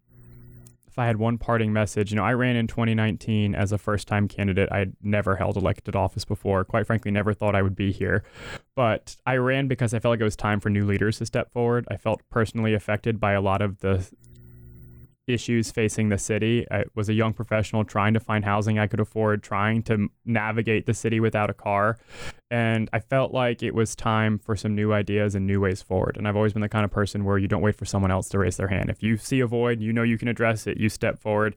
if 0.95 0.99
I 0.99 1.07
had 1.07 1.17
one 1.17 1.37
parting 1.37 1.73
message, 1.73 2.11
you 2.11 2.15
know, 2.15 2.23
I 2.23 2.33
ran 2.33 2.55
in 2.55 2.67
2019 2.67 3.53
as 3.53 3.73
a 3.73 3.77
first 3.77 4.07
time 4.07 4.29
candidate. 4.29 4.69
I'd 4.71 4.93
never 5.01 5.35
held 5.35 5.57
elected 5.57 5.93
office 5.93 6.23
before. 6.23 6.63
Quite 6.63 6.87
frankly, 6.87 7.11
never 7.11 7.33
thought 7.33 7.53
I 7.53 7.61
would 7.61 7.75
be 7.75 7.91
here. 7.91 8.23
But 8.75 9.17
I 9.25 9.35
ran 9.35 9.67
because 9.67 9.93
I 9.93 9.99
felt 9.99 10.13
like 10.13 10.21
it 10.21 10.25
was 10.25 10.37
time 10.37 10.61
for 10.61 10.69
new 10.69 10.85
leaders 10.85 11.17
to 11.17 11.25
step 11.25 11.51
forward. 11.51 11.85
I 11.91 11.97
felt 11.97 12.21
personally 12.29 12.73
affected 12.73 13.19
by 13.19 13.33
a 13.33 13.41
lot 13.41 13.61
of 13.61 13.79
the 13.79 14.09
issues 15.27 15.71
facing 15.71 16.09
the 16.09 16.17
city. 16.17 16.65
I 16.69 16.83
was 16.93 17.09
a 17.09 17.13
young 17.13 17.33
professional 17.33 17.83
trying 17.83 18.13
to 18.13 18.19
find 18.19 18.45
housing 18.45 18.77
I 18.77 18.87
could 18.87 18.99
afford, 18.99 19.43
trying 19.43 19.83
to 19.83 20.09
navigate 20.25 20.85
the 20.85 20.93
city 20.93 21.19
without 21.19 21.49
a 21.49 21.53
car. 21.53 21.97
And 22.51 22.89
I 22.93 22.99
felt 22.99 23.33
like 23.33 23.63
it 23.63 23.73
was 23.73 23.95
time 23.95 24.37
for 24.37 24.55
some 24.55 24.75
new 24.75 24.93
ideas 24.93 25.35
and 25.35 25.47
new 25.47 25.61
ways 25.61 25.81
forward. 25.81 26.17
And 26.17 26.27
I've 26.27 26.35
always 26.35 26.53
been 26.53 26.61
the 26.61 26.69
kind 26.69 26.85
of 26.85 26.91
person 26.91 27.25
where 27.25 27.37
you 27.37 27.47
don't 27.47 27.61
wait 27.61 27.75
for 27.75 27.85
someone 27.85 28.11
else 28.11 28.29
to 28.29 28.39
raise 28.39 28.57
their 28.57 28.67
hand. 28.67 28.89
If 28.89 29.01
you 29.01 29.17
see 29.17 29.39
a 29.39 29.47
void, 29.47 29.81
you 29.81 29.91
know 29.91 30.03
you 30.03 30.17
can 30.17 30.27
address 30.27 30.67
it, 30.67 30.77
you 30.77 30.89
step 30.89 31.19
forward 31.19 31.55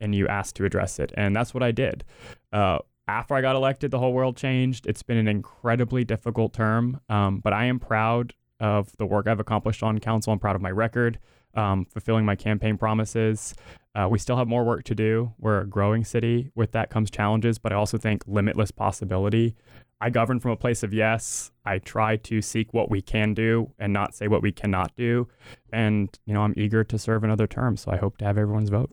and 0.00 0.14
you 0.14 0.28
ask 0.28 0.54
to 0.56 0.64
address 0.64 0.98
it. 0.98 1.12
And 1.16 1.34
that's 1.34 1.54
what 1.54 1.62
I 1.62 1.72
did. 1.72 2.04
Uh, 2.52 2.78
after 3.08 3.34
I 3.34 3.40
got 3.40 3.56
elected, 3.56 3.90
the 3.90 3.98
whole 3.98 4.12
world 4.12 4.36
changed. 4.36 4.86
It's 4.86 5.02
been 5.02 5.16
an 5.16 5.28
incredibly 5.28 6.04
difficult 6.04 6.52
term, 6.52 7.00
um, 7.08 7.38
but 7.38 7.52
I 7.52 7.66
am 7.66 7.78
proud 7.78 8.34
of 8.58 8.96
the 8.96 9.06
work 9.06 9.28
I've 9.28 9.40
accomplished 9.40 9.82
on 9.82 9.98
council. 10.00 10.32
I'm 10.32 10.38
proud 10.38 10.56
of 10.56 10.62
my 10.62 10.70
record, 10.70 11.18
um, 11.56 11.84
fulfilling 11.86 12.24
my 12.24 12.36
campaign 12.36 12.76
promises. 12.76 13.54
Uh, 13.94 14.06
we 14.10 14.18
still 14.18 14.36
have 14.36 14.46
more 14.46 14.64
work 14.64 14.84
to 14.84 14.94
do. 14.94 15.32
We're 15.38 15.60
a 15.60 15.66
growing 15.66 16.04
city. 16.04 16.50
With 16.54 16.72
that 16.72 16.90
comes 16.90 17.10
challenges, 17.10 17.58
but 17.58 17.72
I 17.72 17.76
also 17.76 17.96
think 17.96 18.22
limitless 18.26 18.70
possibility. 18.70 19.56
I 20.00 20.10
govern 20.10 20.40
from 20.40 20.50
a 20.50 20.56
place 20.56 20.82
of 20.82 20.92
yes. 20.92 21.50
I 21.64 21.78
try 21.78 22.16
to 22.16 22.42
seek 22.42 22.74
what 22.74 22.90
we 22.90 23.00
can 23.00 23.32
do 23.32 23.70
and 23.78 23.92
not 23.92 24.14
say 24.14 24.28
what 24.28 24.42
we 24.42 24.52
cannot 24.52 24.94
do. 24.96 25.28
And, 25.72 26.10
you 26.26 26.34
know, 26.34 26.42
I'm 26.42 26.52
eager 26.56 26.84
to 26.84 26.98
serve 26.98 27.24
another 27.24 27.46
term. 27.46 27.78
So 27.78 27.90
I 27.90 27.96
hope 27.96 28.18
to 28.18 28.26
have 28.26 28.36
everyone's 28.36 28.68
vote. 28.68 28.90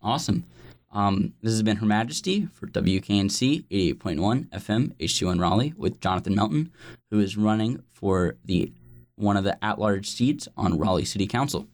Awesome. 0.00 0.44
Um, 0.92 1.34
this 1.42 1.52
has 1.52 1.62
been 1.62 1.78
Her 1.78 1.86
Majesty 1.86 2.46
for 2.54 2.68
WKNC 2.68 3.64
88.1 3.64 4.48
FM 4.50 4.94
H2N 4.94 5.40
Raleigh 5.40 5.74
with 5.76 6.00
Jonathan 6.00 6.36
Melton, 6.36 6.70
who 7.10 7.18
is 7.18 7.36
running 7.36 7.82
for 7.92 8.36
the 8.44 8.72
one 9.16 9.36
of 9.36 9.44
the 9.44 9.62
at-large 9.64 10.08
seats 10.08 10.46
on 10.56 10.78
Raleigh 10.78 11.04
City 11.04 11.26
Council. 11.26 11.66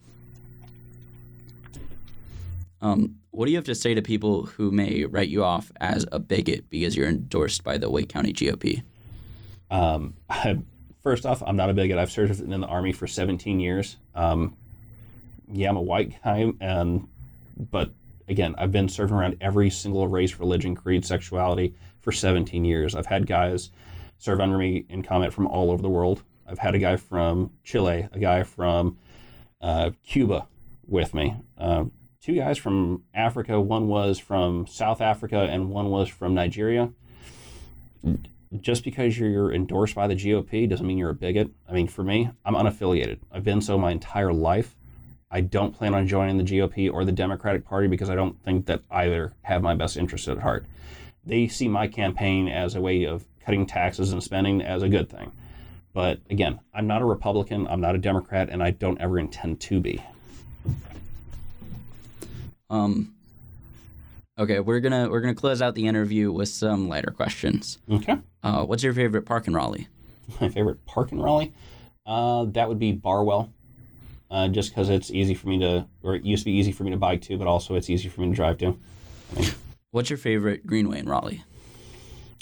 Um, 2.80 3.16
what 3.30 3.46
do 3.46 3.52
you 3.52 3.56
have 3.56 3.66
to 3.66 3.74
say 3.74 3.94
to 3.94 4.02
people 4.02 4.46
who 4.46 4.70
may 4.70 5.04
write 5.04 5.28
you 5.28 5.44
off 5.44 5.70
as 5.80 6.06
a 6.10 6.18
bigot 6.18 6.68
because 6.68 6.96
you're 6.96 7.08
endorsed 7.08 7.62
by 7.62 7.78
the 7.78 7.88
Wake 7.90 8.08
County 8.08 8.32
GOP? 8.32 8.82
Um, 9.70 10.14
first 11.02 11.24
off, 11.26 11.42
I'm 11.46 11.56
not 11.56 11.70
a 11.70 11.74
bigot. 11.74 11.98
I've 11.98 12.10
served 12.10 12.40
in 12.40 12.60
the 12.60 12.66
army 12.66 12.92
for 12.92 13.06
17 13.06 13.60
years. 13.60 13.96
Um, 14.14 14.56
yeah, 15.50 15.68
I'm 15.68 15.76
a 15.76 15.82
white 15.82 16.22
guy, 16.22 16.52
and 16.60 17.08
but 17.70 17.90
again, 18.28 18.54
I've 18.58 18.72
been 18.72 18.88
serving 18.88 19.16
around 19.16 19.36
every 19.40 19.70
single 19.70 20.08
race, 20.08 20.38
religion, 20.38 20.74
creed, 20.74 21.04
sexuality 21.04 21.74
for 22.00 22.12
17 22.12 22.64
years. 22.64 22.94
I've 22.94 23.06
had 23.06 23.26
guys 23.26 23.70
serve 24.18 24.40
under 24.40 24.56
me 24.56 24.86
in 24.88 25.02
combat 25.02 25.32
from 25.32 25.46
all 25.46 25.70
over 25.70 25.82
the 25.82 25.90
world. 25.90 26.22
I've 26.52 26.58
had 26.58 26.74
a 26.74 26.78
guy 26.78 26.96
from 26.96 27.50
Chile, 27.64 28.08
a 28.12 28.18
guy 28.18 28.44
from 28.44 28.98
uh, 29.60 29.90
Cuba 30.06 30.46
with 30.86 31.14
me, 31.14 31.34
uh, 31.58 31.86
two 32.20 32.34
guys 32.34 32.58
from 32.58 33.02
Africa. 33.14 33.60
One 33.60 33.88
was 33.88 34.18
from 34.18 34.66
South 34.66 35.00
Africa, 35.00 35.48
and 35.50 35.70
one 35.70 35.90
was 35.90 36.08
from 36.08 36.34
Nigeria 36.34 36.92
just 38.60 38.84
because 38.84 39.18
you're 39.18 39.52
endorsed 39.52 39.94
by 39.94 40.06
the 40.06 40.14
GOP 40.14 40.68
doesn't 40.68 40.86
mean 40.86 40.98
you're 40.98 41.10
a 41.10 41.14
bigot. 41.14 41.50
I 41.68 41.72
mean, 41.72 41.88
for 41.88 42.02
me, 42.02 42.30
I'm 42.44 42.54
unaffiliated. 42.54 43.18
I've 43.30 43.44
been 43.44 43.60
so 43.60 43.78
my 43.78 43.90
entire 43.90 44.32
life. 44.32 44.74
I 45.30 45.40
don't 45.40 45.74
plan 45.74 45.94
on 45.94 46.06
joining 46.06 46.36
the 46.36 46.44
GOP 46.44 46.92
or 46.92 47.04
the 47.04 47.12
Democratic 47.12 47.64
Party 47.64 47.88
because 47.88 48.10
I 48.10 48.14
don't 48.14 48.42
think 48.42 48.66
that 48.66 48.82
either 48.90 49.32
have 49.42 49.62
my 49.62 49.74
best 49.74 49.96
interests 49.96 50.28
at 50.28 50.38
heart. 50.38 50.66
They 51.24 51.48
see 51.48 51.68
my 51.68 51.88
campaign 51.88 52.48
as 52.48 52.74
a 52.74 52.80
way 52.80 53.04
of 53.04 53.24
cutting 53.40 53.64
taxes 53.64 54.12
and 54.12 54.22
spending 54.22 54.60
as 54.60 54.82
a 54.82 54.88
good 54.88 55.08
thing. 55.08 55.32
But 55.92 56.20
again, 56.30 56.60
I'm 56.72 56.86
not 56.86 57.02
a 57.02 57.04
Republican, 57.04 57.66
I'm 57.68 57.80
not 57.80 57.94
a 57.94 57.98
Democrat, 57.98 58.48
and 58.50 58.62
I 58.62 58.70
don't 58.70 59.00
ever 59.00 59.18
intend 59.18 59.60
to 59.60 59.80
be. 59.80 60.02
Um, 62.70 63.14
okay, 64.38 64.60
we're 64.60 64.80
gonna 64.80 65.10
we're 65.10 65.20
gonna 65.20 65.34
close 65.34 65.60
out 65.60 65.74
the 65.74 65.86
interview 65.86 66.32
with 66.32 66.48
some 66.48 66.88
lighter 66.88 67.10
questions. 67.10 67.78
Okay. 67.90 68.16
Uh, 68.42 68.64
what's 68.64 68.82
your 68.82 68.94
favorite 68.94 69.26
park 69.26 69.46
in 69.46 69.54
Raleigh? 69.54 69.88
My 70.40 70.48
favorite 70.48 70.84
park 70.86 71.12
in 71.12 71.20
Raleigh, 71.20 71.52
uh, 72.06 72.46
that 72.46 72.68
would 72.68 72.78
be 72.78 72.92
Barwell. 72.92 73.52
Uh, 74.30 74.48
just 74.48 74.70
because 74.70 74.88
it's 74.88 75.10
easy 75.10 75.34
for 75.34 75.48
me 75.48 75.58
to, 75.58 75.86
or 76.02 76.14
it 76.14 76.22
used 76.24 76.40
to 76.40 76.44
be 76.46 76.56
easy 76.56 76.72
for 76.72 76.84
me 76.84 76.90
to 76.90 76.96
bike 76.96 77.20
to, 77.20 77.36
but 77.36 77.46
also 77.46 77.74
it's 77.74 77.90
easy 77.90 78.08
for 78.08 78.22
me 78.22 78.30
to 78.30 78.34
drive 78.34 78.56
to. 78.56 78.78
What's 79.90 80.08
your 80.08 80.16
favorite 80.16 80.66
greenway 80.66 81.00
in 81.00 81.06
Raleigh? 81.06 81.44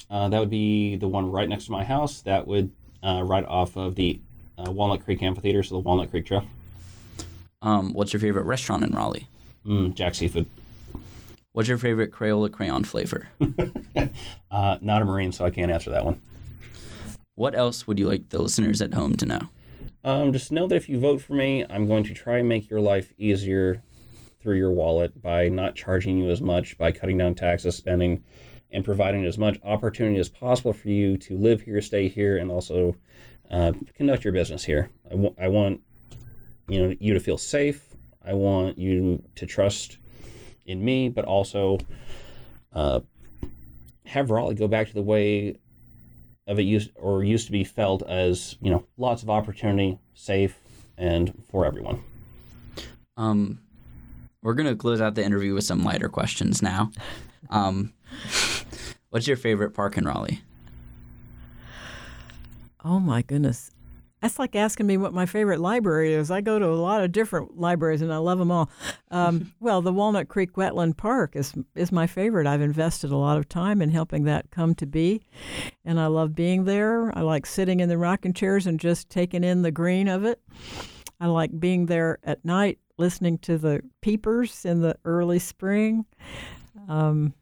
Uh, 0.08 0.28
that 0.28 0.38
would 0.38 0.50
be 0.50 0.94
the 0.94 1.08
one 1.08 1.32
right 1.32 1.48
next 1.48 1.64
to 1.64 1.72
my 1.72 1.82
house. 1.82 2.20
That 2.22 2.46
would 2.46 2.70
uh, 3.02 3.22
right 3.24 3.44
off 3.44 3.76
of 3.76 3.94
the 3.94 4.20
uh, 4.58 4.70
Walnut 4.70 5.04
Creek 5.04 5.22
Amphitheater, 5.22 5.62
so 5.62 5.76
the 5.76 5.80
Walnut 5.80 6.10
Creek 6.10 6.26
Trail. 6.26 6.44
Um, 7.62 7.92
what's 7.92 8.12
your 8.12 8.20
favorite 8.20 8.44
restaurant 8.44 8.84
in 8.84 8.92
Raleigh? 8.92 9.26
Mm, 9.66 9.94
Jack 9.94 10.14
Seafood. 10.14 10.46
What's 11.52 11.68
your 11.68 11.78
favorite 11.78 12.12
Crayola 12.12 12.50
crayon 12.50 12.84
flavor? 12.84 13.28
Uh, 14.50 14.78
not 14.80 15.00
a 15.00 15.04
Marine, 15.04 15.30
so 15.30 15.44
I 15.44 15.50
can't 15.50 15.70
answer 15.70 15.90
that 15.90 16.04
one. 16.04 16.20
What 17.36 17.54
else 17.54 17.86
would 17.86 18.00
you 18.00 18.08
like 18.08 18.30
the 18.30 18.42
listeners 18.42 18.82
at 18.82 18.94
home 18.94 19.14
to 19.18 19.26
know? 19.26 19.40
Um, 20.02 20.32
just 20.32 20.50
know 20.50 20.66
that 20.66 20.74
if 20.74 20.88
you 20.88 20.98
vote 20.98 21.22
for 21.22 21.34
me, 21.34 21.64
I'm 21.70 21.86
going 21.86 22.02
to 22.04 22.14
try 22.14 22.38
and 22.38 22.48
make 22.48 22.68
your 22.68 22.80
life 22.80 23.12
easier 23.16 23.82
through 24.42 24.56
your 24.56 24.72
wallet 24.72 25.22
by 25.22 25.48
not 25.48 25.76
charging 25.76 26.18
you 26.18 26.30
as 26.30 26.40
much, 26.40 26.76
by 26.78 26.90
cutting 26.90 27.18
down 27.18 27.34
taxes, 27.36 27.76
spending, 27.76 28.24
and 28.72 28.84
providing 28.84 29.24
as 29.24 29.38
much 29.38 29.58
opportunity 29.64 30.18
as 30.18 30.28
possible 30.28 30.72
for 30.72 30.88
you 30.88 31.16
to 31.16 31.36
live 31.36 31.62
here, 31.62 31.80
stay 31.80 32.08
here, 32.08 32.38
and 32.38 32.50
also 32.50 32.96
uh, 33.50 33.72
conduct 33.94 34.24
your 34.24 34.32
business 34.32 34.64
here. 34.64 34.90
I, 35.06 35.10
w- 35.10 35.34
I 35.40 35.48
want 35.48 35.80
you 36.68 36.80
know 36.80 36.94
you 37.00 37.14
to 37.14 37.20
feel 37.20 37.38
safe. 37.38 37.84
I 38.24 38.34
want 38.34 38.78
you 38.78 39.22
to 39.36 39.46
trust 39.46 39.98
in 40.66 40.84
me, 40.84 41.08
but 41.08 41.24
also 41.24 41.78
uh, 42.72 43.00
have 44.06 44.30
Raleigh 44.30 44.54
go 44.54 44.68
back 44.68 44.88
to 44.88 44.94
the 44.94 45.02
way 45.02 45.56
of 46.46 46.58
it 46.58 46.62
used 46.62 46.90
or 46.96 47.22
used 47.24 47.46
to 47.46 47.52
be 47.52 47.64
felt 47.64 48.02
as 48.02 48.56
you 48.60 48.70
know 48.70 48.86
lots 48.96 49.22
of 49.22 49.30
opportunity, 49.30 49.98
safe, 50.14 50.56
and 50.96 51.32
for 51.50 51.64
everyone. 51.64 52.02
Um, 53.16 53.60
we're 54.42 54.54
gonna 54.54 54.76
close 54.76 55.00
out 55.00 55.14
the 55.14 55.24
interview 55.24 55.54
with 55.54 55.64
some 55.64 55.84
lighter 55.84 56.08
questions 56.08 56.62
now. 56.62 56.90
Um, 57.50 57.92
what's 59.10 59.26
your 59.26 59.36
favorite 59.36 59.72
park 59.72 59.96
in 59.96 60.04
Raleigh? 60.04 60.40
Oh 62.84 62.98
my 62.98 63.22
goodness. 63.22 63.70
That's 64.22 64.38
like 64.38 64.54
asking 64.54 64.86
me 64.86 64.98
what 64.98 65.14
my 65.14 65.24
favorite 65.24 65.60
library 65.60 66.12
is. 66.12 66.30
I 66.30 66.42
go 66.42 66.58
to 66.58 66.66
a 66.66 66.76
lot 66.76 67.02
of 67.02 67.10
different 67.10 67.58
libraries 67.58 68.02
and 68.02 68.12
I 68.12 68.18
love 68.18 68.38
them 68.38 68.50
all. 68.50 68.70
Um, 69.10 69.52
well, 69.60 69.80
the 69.80 69.92
Walnut 69.92 70.28
Creek 70.28 70.54
Wetland 70.54 70.96
Park 70.98 71.36
is 71.36 71.54
is 71.74 71.90
my 71.90 72.06
favorite. 72.06 72.46
I've 72.46 72.60
invested 72.60 73.10
a 73.10 73.16
lot 73.16 73.38
of 73.38 73.48
time 73.48 73.80
in 73.80 73.90
helping 73.90 74.24
that 74.24 74.50
come 74.50 74.74
to 74.76 74.86
be, 74.86 75.22
and 75.84 75.98
I 75.98 76.06
love 76.06 76.34
being 76.34 76.64
there. 76.64 77.16
I 77.16 77.22
like 77.22 77.46
sitting 77.46 77.80
in 77.80 77.88
the 77.88 77.96
rocking 77.98 78.34
chairs 78.34 78.66
and 78.66 78.78
just 78.78 79.08
taking 79.08 79.42
in 79.42 79.62
the 79.62 79.70
green 79.70 80.06
of 80.08 80.24
it. 80.24 80.40
I 81.18 81.26
like 81.26 81.58
being 81.58 81.86
there 81.86 82.18
at 82.24 82.44
night, 82.44 82.78
listening 82.98 83.38
to 83.38 83.58
the 83.58 83.82
peepers 84.00 84.64
in 84.64 84.80
the 84.80 84.96
early 85.04 85.38
spring. 85.38 86.06
Um, 86.88 87.34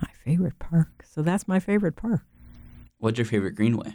my 0.00 0.08
favorite 0.24 0.58
park. 0.58 1.04
So 1.04 1.22
that's 1.22 1.46
my 1.46 1.60
favorite 1.60 1.96
park. 1.96 2.22
What's 2.98 3.18
your 3.18 3.26
favorite 3.26 3.54
greenway? 3.54 3.94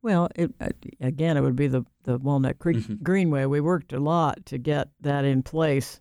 Well, 0.00 0.28
it, 0.34 0.52
uh, 0.60 0.70
again, 1.00 1.36
it 1.36 1.42
would 1.42 1.54
be 1.54 1.68
the, 1.68 1.84
the 2.04 2.18
Walnut 2.18 2.58
Creek 2.58 2.78
Mhm. 2.78 3.02
Greenway. 3.02 3.44
We 3.44 3.60
worked 3.60 3.92
a 3.92 4.00
lot 4.00 4.44
to 4.46 4.58
get 4.58 4.88
that 5.00 5.24
in 5.24 5.42
place. 5.42 6.00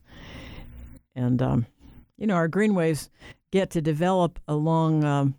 And, 1.16 1.40
um, 1.42 1.66
you 2.18 2.26
know, 2.26 2.34
our 2.36 2.48
greenways 2.48 3.10
get 3.52 3.70
to 3.72 3.82
develop 3.82 4.40
along 4.48 5.04
um, 5.04 5.36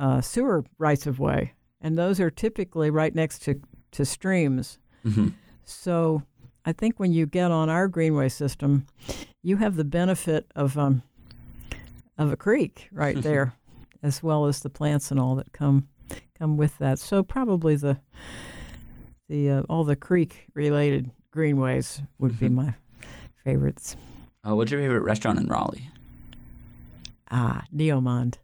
uh, 0.00 0.20
sewer 0.20 0.64
rights 0.78 1.06
of 1.06 1.20
way. 1.20 1.52
And 1.80 1.96
those 1.96 2.18
are 2.18 2.30
typically 2.30 2.90
right 2.90 3.14
next 3.14 3.40
to, 3.42 3.60
to 3.92 4.04
streams. 4.04 4.78
Mhm. 5.04 5.34
So 5.64 6.22
I 6.68 6.72
think 6.72 7.00
when 7.00 7.14
you 7.14 7.24
get 7.24 7.50
on 7.50 7.70
our 7.70 7.88
greenway 7.88 8.28
system, 8.28 8.84
you 9.42 9.56
have 9.56 9.76
the 9.76 9.84
benefit 9.84 10.50
of 10.54 10.76
um, 10.76 11.02
of 12.18 12.30
a 12.30 12.36
creek 12.36 12.90
right 12.92 13.16
there, 13.22 13.54
as 14.02 14.22
well 14.22 14.44
as 14.44 14.60
the 14.60 14.68
plants 14.68 15.10
and 15.10 15.18
all 15.18 15.34
that 15.36 15.54
come 15.54 15.88
come 16.38 16.58
with 16.58 16.76
that. 16.76 16.98
So 16.98 17.22
probably 17.22 17.76
the 17.76 17.98
the 19.30 19.50
uh, 19.50 19.62
all 19.70 19.82
the 19.82 19.96
creek 19.96 20.44
related 20.52 21.10
greenways 21.30 22.02
would 22.18 22.38
be 22.38 22.48
my 22.50 22.74
favorites. 23.44 23.96
Uh, 24.46 24.54
what's 24.54 24.70
your 24.70 24.82
favorite 24.82 25.00
restaurant 25.00 25.38
in 25.38 25.46
Raleigh? 25.46 25.88
Ah, 27.30 27.64
Neomonde. 27.74 28.36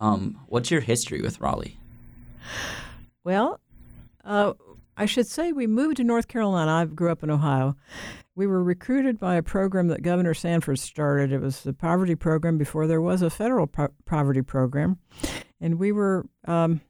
Um, 0.00 0.38
what's 0.46 0.70
your 0.70 0.82
history 0.82 1.20
with 1.20 1.40
Raleigh? 1.40 1.78
Well, 3.24 3.58
uh, 4.24 4.52
I 4.96 5.06
should 5.06 5.26
say 5.26 5.52
we 5.52 5.66
moved 5.66 5.96
to 5.96 6.04
North 6.04 6.28
Carolina. 6.28 6.70
I 6.70 6.84
grew 6.84 7.10
up 7.10 7.22
in 7.22 7.30
Ohio. 7.30 7.76
We 8.34 8.46
were 8.46 8.62
recruited 8.62 9.18
by 9.18 9.36
a 9.36 9.42
program 9.42 9.88
that 9.88 10.02
Governor 10.02 10.34
Sanford 10.34 10.78
started. 10.78 11.32
It 11.32 11.40
was 11.40 11.62
the 11.62 11.72
poverty 11.72 12.14
program 12.14 12.58
before 12.58 12.86
there 12.86 13.00
was 13.00 13.22
a 13.22 13.30
federal 13.30 13.66
po- 13.66 13.92
poverty 14.04 14.42
program. 14.42 14.98
And 15.60 15.78
we 15.78 15.92
were 15.92 16.26
um, 16.46 16.82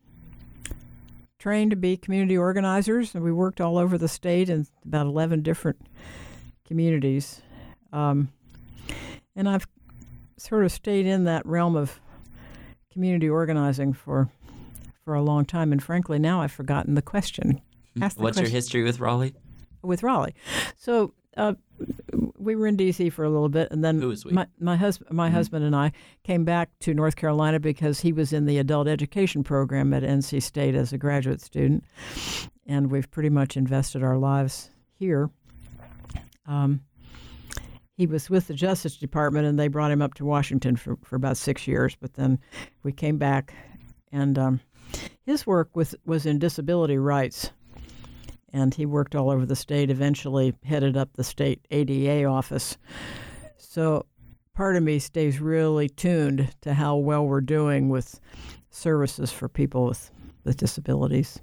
trained 1.39 1.71
to 1.71 1.77
be 1.77 1.97
community 1.97 2.37
organizers, 2.37 3.15
and 3.15 3.23
we 3.23 3.33
worked 3.33 3.61
all 3.61 3.79
over 3.79 3.97
the 3.99 4.09
state 4.09 4.49
in 4.49 4.67
about 4.85 5.07
11 5.07 5.43
different 5.43 5.81
communities. 6.67 7.43
Um, 7.93 8.33
and 9.37 9.49
I've 9.49 9.67
sort 10.39 10.65
of 10.65 10.73
stayed 10.73 11.07
in 11.07 11.25
that 11.25 11.47
realm 11.47 11.77
of 11.77 12.01
community 12.93 13.29
organizing 13.29 13.93
for 13.93 14.29
for 15.05 15.15
a 15.15 15.23
long 15.23 15.45
time, 15.45 15.73
and 15.73 15.83
frankly, 15.83 16.21
now 16.21 16.43
I've 16.43 16.53
forgotten 16.53 16.95
the 16.95 17.03
question. 17.03 17.61
The 17.95 18.11
What's 18.17 18.39
your 18.41 18.49
history 18.49 18.83
with 18.83 19.01
Raleigh? 19.01 19.35
with 19.83 20.03
Raleigh. 20.03 20.35
So 20.77 21.13
uh, 21.37 21.55
we 22.39 22.55
were 22.57 22.67
in 22.67 22.77
D.C. 22.77 23.11
for 23.11 23.25
a 23.25 23.31
little 23.31 23.49
bit, 23.49 23.69
and 23.71 23.83
then 23.85 24.01
Who 24.01 24.11
is 24.11 24.25
we? 24.25 24.33
my 24.33 24.47
my 24.61 24.77
husband 24.77 25.11
my 25.17 25.29
Mhm. 25.29 25.33
husband 25.33 25.65
and 25.65 25.75
I 25.75 25.93
came 26.25 26.45
back 26.45 26.71
to 26.81 26.95
North 26.95 27.17
Carolina 27.17 27.59
because 27.59 28.01
he 28.01 28.13
was 28.13 28.33
in 28.33 28.47
the 28.47 28.59
adult 28.59 28.87
education 28.89 29.43
program 29.43 29.93
at 29.93 30.03
NC 30.05 30.41
State 30.43 30.75
as 30.75 30.93
a 30.93 30.99
graduate 30.99 31.41
student, 31.41 31.85
and 32.67 32.91
we've 32.91 33.11
pretty 33.11 33.31
much 33.31 33.57
invested 33.57 34.03
our 34.03 34.17
lives 34.19 34.71
here. 34.95 35.31
Um, 36.47 36.81
he 37.97 38.07
was 38.07 38.31
with 38.31 38.47
the 38.49 38.55
Justice 38.55 38.97
Department, 38.97 39.47
and 39.47 39.59
they 39.59 39.69
brought 39.69 39.91
him 39.91 40.03
up 40.03 40.15
to 40.15 40.25
Washington 40.25 40.77
for, 40.77 40.97
for 41.03 41.17
about 41.17 41.37
six 41.37 41.67
years. 41.67 41.97
But 42.01 42.15
then 42.15 42.39
we 42.83 42.93
came 42.93 43.19
back, 43.19 43.55
and 44.11 44.39
um, 44.39 44.61
his 45.25 45.47
work 45.47 45.75
was 45.75 45.95
was 46.05 46.27
in 46.27 46.39
disability 46.39 46.99
rights 46.99 47.51
and 48.53 48.75
he 48.75 48.87
worked 48.87 49.15
all 49.15 49.31
over 49.31 49.47
the 49.47 49.57
state. 49.57 49.91
Eventually, 49.91 50.55
headed 50.65 50.97
up 50.97 51.11
the 51.15 51.25
state 51.25 51.67
ADA 51.71 52.25
office. 52.25 52.77
So, 53.57 54.07
part 54.55 54.77
of 54.77 54.83
me 54.83 54.99
stays 54.99 55.41
really 55.41 55.89
tuned 55.89 56.55
to 56.63 56.75
how 56.75 56.97
well 56.97 57.27
we're 57.27 57.41
doing 57.41 57.89
with 57.89 58.21
services 58.71 59.31
for 59.33 59.49
people 59.49 59.87
with 59.87 60.11
with 60.45 60.57
disabilities. 60.57 61.41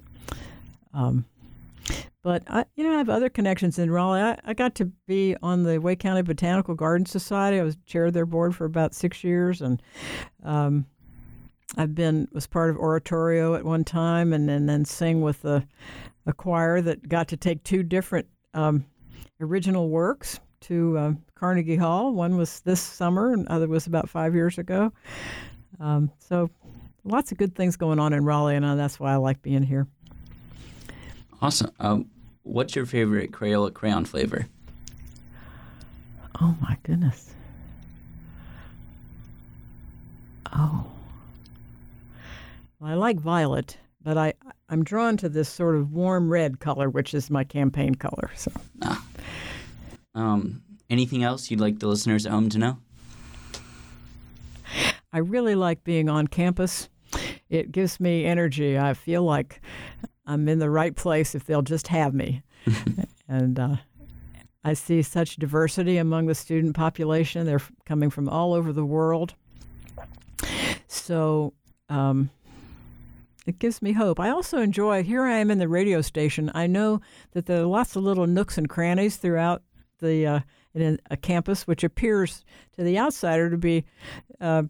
Um, 0.92 1.24
but 2.22 2.42
I, 2.48 2.66
you 2.76 2.84
know, 2.84 2.92
I 2.92 2.98
have 2.98 3.08
other 3.08 3.30
connections 3.30 3.78
in 3.78 3.90
Raleigh. 3.90 4.20
I, 4.20 4.38
I 4.44 4.54
got 4.54 4.74
to 4.76 4.86
be 5.06 5.36
on 5.42 5.62
the 5.62 5.78
Wake 5.78 6.00
County 6.00 6.22
Botanical 6.22 6.74
Garden 6.74 7.06
Society. 7.06 7.58
I 7.58 7.62
was 7.62 7.76
chair 7.86 8.06
of 8.06 8.12
their 8.12 8.26
board 8.26 8.54
for 8.54 8.66
about 8.66 8.94
six 8.94 9.24
years, 9.24 9.62
and 9.62 9.80
um, 10.44 10.84
I've 11.76 11.94
been 11.94 12.28
was 12.32 12.46
part 12.46 12.70
of 12.70 12.76
oratorio 12.76 13.54
at 13.54 13.64
one 13.64 13.84
time, 13.84 14.32
and, 14.32 14.50
and 14.50 14.68
then 14.68 14.84
sing 14.84 15.22
with 15.22 15.42
the 15.42 15.66
a 16.26 16.32
choir 16.32 16.80
that 16.80 17.08
got 17.08 17.28
to 17.28 17.36
take 17.36 17.62
two 17.64 17.82
different 17.82 18.26
um, 18.54 18.84
original 19.40 19.88
works 19.88 20.40
to 20.60 20.98
uh, 20.98 21.12
Carnegie 21.34 21.76
Hall. 21.76 22.12
One 22.12 22.36
was 22.36 22.60
this 22.60 22.80
summer, 22.80 23.32
and 23.32 23.46
other 23.48 23.68
was 23.68 23.86
about 23.86 24.08
five 24.08 24.34
years 24.34 24.58
ago. 24.58 24.92
Um, 25.78 26.10
so, 26.18 26.50
lots 27.04 27.32
of 27.32 27.38
good 27.38 27.54
things 27.54 27.76
going 27.76 27.98
on 27.98 28.12
in 28.12 28.24
Raleigh, 28.24 28.56
and 28.56 28.64
uh, 28.64 28.74
that's 28.74 29.00
why 29.00 29.12
I 29.12 29.16
like 29.16 29.40
being 29.42 29.62
here. 29.62 29.86
Awesome. 31.40 31.72
Um, 31.80 32.10
what's 32.42 32.76
your 32.76 32.84
favorite 32.84 33.32
Crayola 33.32 33.72
crayon 33.72 34.04
flavor? 34.04 34.46
Oh 36.40 36.54
my 36.60 36.76
goodness. 36.82 37.34
Oh. 40.52 40.86
Well, 42.78 42.90
I 42.90 42.94
like 42.94 43.18
violet, 43.18 43.76
but 44.02 44.16
I 44.16 44.34
I'm 44.70 44.84
drawn 44.84 45.16
to 45.18 45.28
this 45.28 45.48
sort 45.48 45.74
of 45.74 45.92
warm 45.92 46.30
red 46.30 46.60
color, 46.60 46.88
which 46.88 47.12
is 47.12 47.28
my 47.28 47.42
campaign 47.42 47.96
color. 47.96 48.30
So. 48.36 48.52
Um, 50.14 50.62
anything 50.88 51.24
else 51.24 51.50
you'd 51.50 51.60
like 51.60 51.80
the 51.80 51.88
listeners 51.88 52.24
at 52.24 52.32
home 52.32 52.48
to 52.50 52.58
know? 52.58 52.78
I 55.12 55.18
really 55.18 55.56
like 55.56 55.82
being 55.82 56.08
on 56.08 56.28
campus. 56.28 56.88
It 57.48 57.72
gives 57.72 57.98
me 57.98 58.24
energy. 58.24 58.78
I 58.78 58.94
feel 58.94 59.24
like 59.24 59.60
I'm 60.24 60.48
in 60.48 60.60
the 60.60 60.70
right 60.70 60.94
place 60.94 61.34
if 61.34 61.46
they'll 61.46 61.62
just 61.62 61.88
have 61.88 62.14
me. 62.14 62.42
and 63.28 63.58
uh, 63.58 63.76
I 64.62 64.74
see 64.74 65.02
such 65.02 65.34
diversity 65.34 65.96
among 65.96 66.26
the 66.26 66.34
student 66.36 66.76
population. 66.76 67.44
They're 67.44 67.60
coming 67.86 68.08
from 68.08 68.28
all 68.28 68.52
over 68.52 68.72
the 68.72 68.84
world. 68.84 69.34
So 70.86 71.54
um, 71.88 72.30
it 73.46 73.58
gives 73.58 73.80
me 73.82 73.92
hope. 73.92 74.20
I 74.20 74.30
also 74.30 74.58
enjoy, 74.58 75.02
here 75.02 75.24
I 75.24 75.38
am 75.38 75.50
in 75.50 75.58
the 75.58 75.68
radio 75.68 76.02
station. 76.02 76.50
I 76.54 76.66
know 76.66 77.00
that 77.32 77.46
there 77.46 77.62
are 77.62 77.66
lots 77.66 77.96
of 77.96 78.02
little 78.02 78.26
nooks 78.26 78.58
and 78.58 78.68
crannies 78.68 79.16
throughout 79.16 79.62
the 80.00 80.26
uh, 80.26 80.40
in 80.74 81.00
a 81.10 81.16
campus, 81.16 81.66
which 81.66 81.82
appears 81.82 82.44
to 82.76 82.84
the 82.84 82.98
outsider 82.98 83.50
to 83.50 83.56
be 83.56 83.84
uh, 84.40 84.62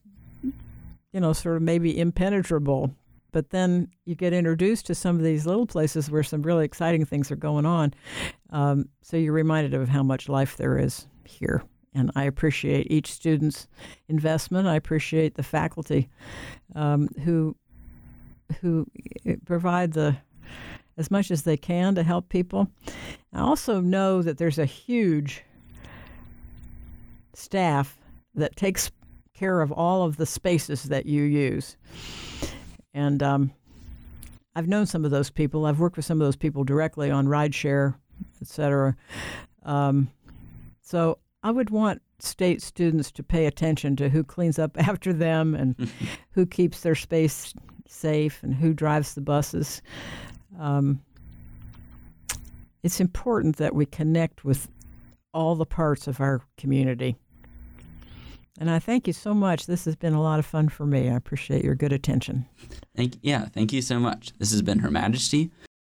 you 1.12 1.20
know, 1.20 1.32
sort 1.32 1.56
of 1.56 1.62
maybe 1.62 1.98
impenetrable. 1.98 2.94
but 3.32 3.50
then 3.50 3.88
you 4.04 4.14
get 4.14 4.32
introduced 4.32 4.86
to 4.86 4.94
some 4.94 5.16
of 5.16 5.22
these 5.22 5.46
little 5.46 5.66
places 5.66 6.10
where 6.10 6.22
some 6.22 6.42
really 6.42 6.64
exciting 6.64 7.04
things 7.04 7.30
are 7.30 7.36
going 7.36 7.66
on. 7.66 7.94
Um, 8.50 8.88
so 9.02 9.16
you're 9.16 9.32
reminded 9.32 9.74
of 9.74 9.88
how 9.88 10.02
much 10.02 10.28
life 10.28 10.56
there 10.56 10.78
is 10.78 11.06
here. 11.24 11.62
And 11.94 12.10
I 12.14 12.24
appreciate 12.24 12.90
each 12.90 13.12
student's 13.12 13.66
investment. 14.08 14.68
I 14.68 14.76
appreciate 14.76 15.34
the 15.34 15.42
faculty 15.42 16.08
um, 16.74 17.08
who 17.24 17.56
who 18.60 18.86
eh, 19.26 19.36
provide 19.44 19.92
the 19.92 20.16
as 20.96 21.10
much 21.10 21.30
as 21.30 21.42
they 21.42 21.56
can 21.56 21.94
to 21.94 22.02
help 22.02 22.28
people. 22.28 22.68
I 23.32 23.40
also 23.40 23.80
know 23.80 24.20
that 24.20 24.36
there's 24.36 24.58
a 24.58 24.66
huge 24.66 25.42
staff 27.32 27.98
that 28.34 28.54
takes 28.56 28.90
care 29.32 29.62
of 29.62 29.72
all 29.72 30.04
of 30.04 30.18
the 30.18 30.26
spaces 30.26 30.84
that 30.84 31.06
you 31.06 31.22
use. 31.22 31.76
And 32.92 33.22
um, 33.22 33.52
I've 34.54 34.68
known 34.68 34.84
some 34.84 35.04
of 35.06 35.10
those 35.10 35.30
people. 35.30 35.64
I've 35.64 35.80
worked 35.80 35.96
with 35.96 36.04
some 36.04 36.20
of 36.20 36.26
those 36.26 36.36
people 36.36 36.64
directly 36.64 37.10
on 37.10 37.26
rideshare, 37.26 37.94
et 38.42 38.46
cetera. 38.48 38.94
Um, 39.62 40.10
so 40.82 41.18
I 41.42 41.50
would 41.50 41.70
want 41.70 42.02
state 42.18 42.60
students 42.60 43.10
to 43.12 43.22
pay 43.22 43.46
attention 43.46 43.96
to 43.96 44.10
who 44.10 44.22
cleans 44.22 44.58
up 44.58 44.76
after 44.78 45.12
them 45.12 45.54
and 45.54 45.90
who 46.32 46.44
keeps 46.44 46.82
their 46.82 46.94
space 46.94 47.54
safe 47.90 48.42
and 48.42 48.54
who 48.54 48.72
drives 48.72 49.14
the 49.14 49.20
buses. 49.20 49.82
Um, 50.58 51.02
it's 52.82 53.00
important 53.00 53.56
that 53.56 53.74
we 53.74 53.86
connect 53.86 54.44
with 54.44 54.68
all 55.32 55.54
the 55.54 55.66
parts 55.66 56.06
of 56.06 56.20
our 56.20 56.42
community. 56.56 57.16
And 58.58 58.70
I 58.70 58.78
thank 58.78 59.06
you 59.06 59.12
so 59.12 59.32
much. 59.32 59.66
This 59.66 59.84
has 59.86 59.96
been 59.96 60.12
a 60.12 60.20
lot 60.20 60.38
of 60.38 60.46
fun 60.46 60.68
for 60.68 60.84
me. 60.84 61.08
I 61.08 61.14
appreciate 61.14 61.64
your 61.64 61.74
good 61.74 61.92
attention. 61.92 62.46
Thank 62.94 63.16
yeah, 63.22 63.46
thank 63.46 63.72
you 63.72 63.80
so 63.80 63.98
much. 63.98 64.32
This 64.38 64.50
has 64.50 64.60
been 64.60 64.80
Her 64.80 64.90
Majesty. 64.90 65.50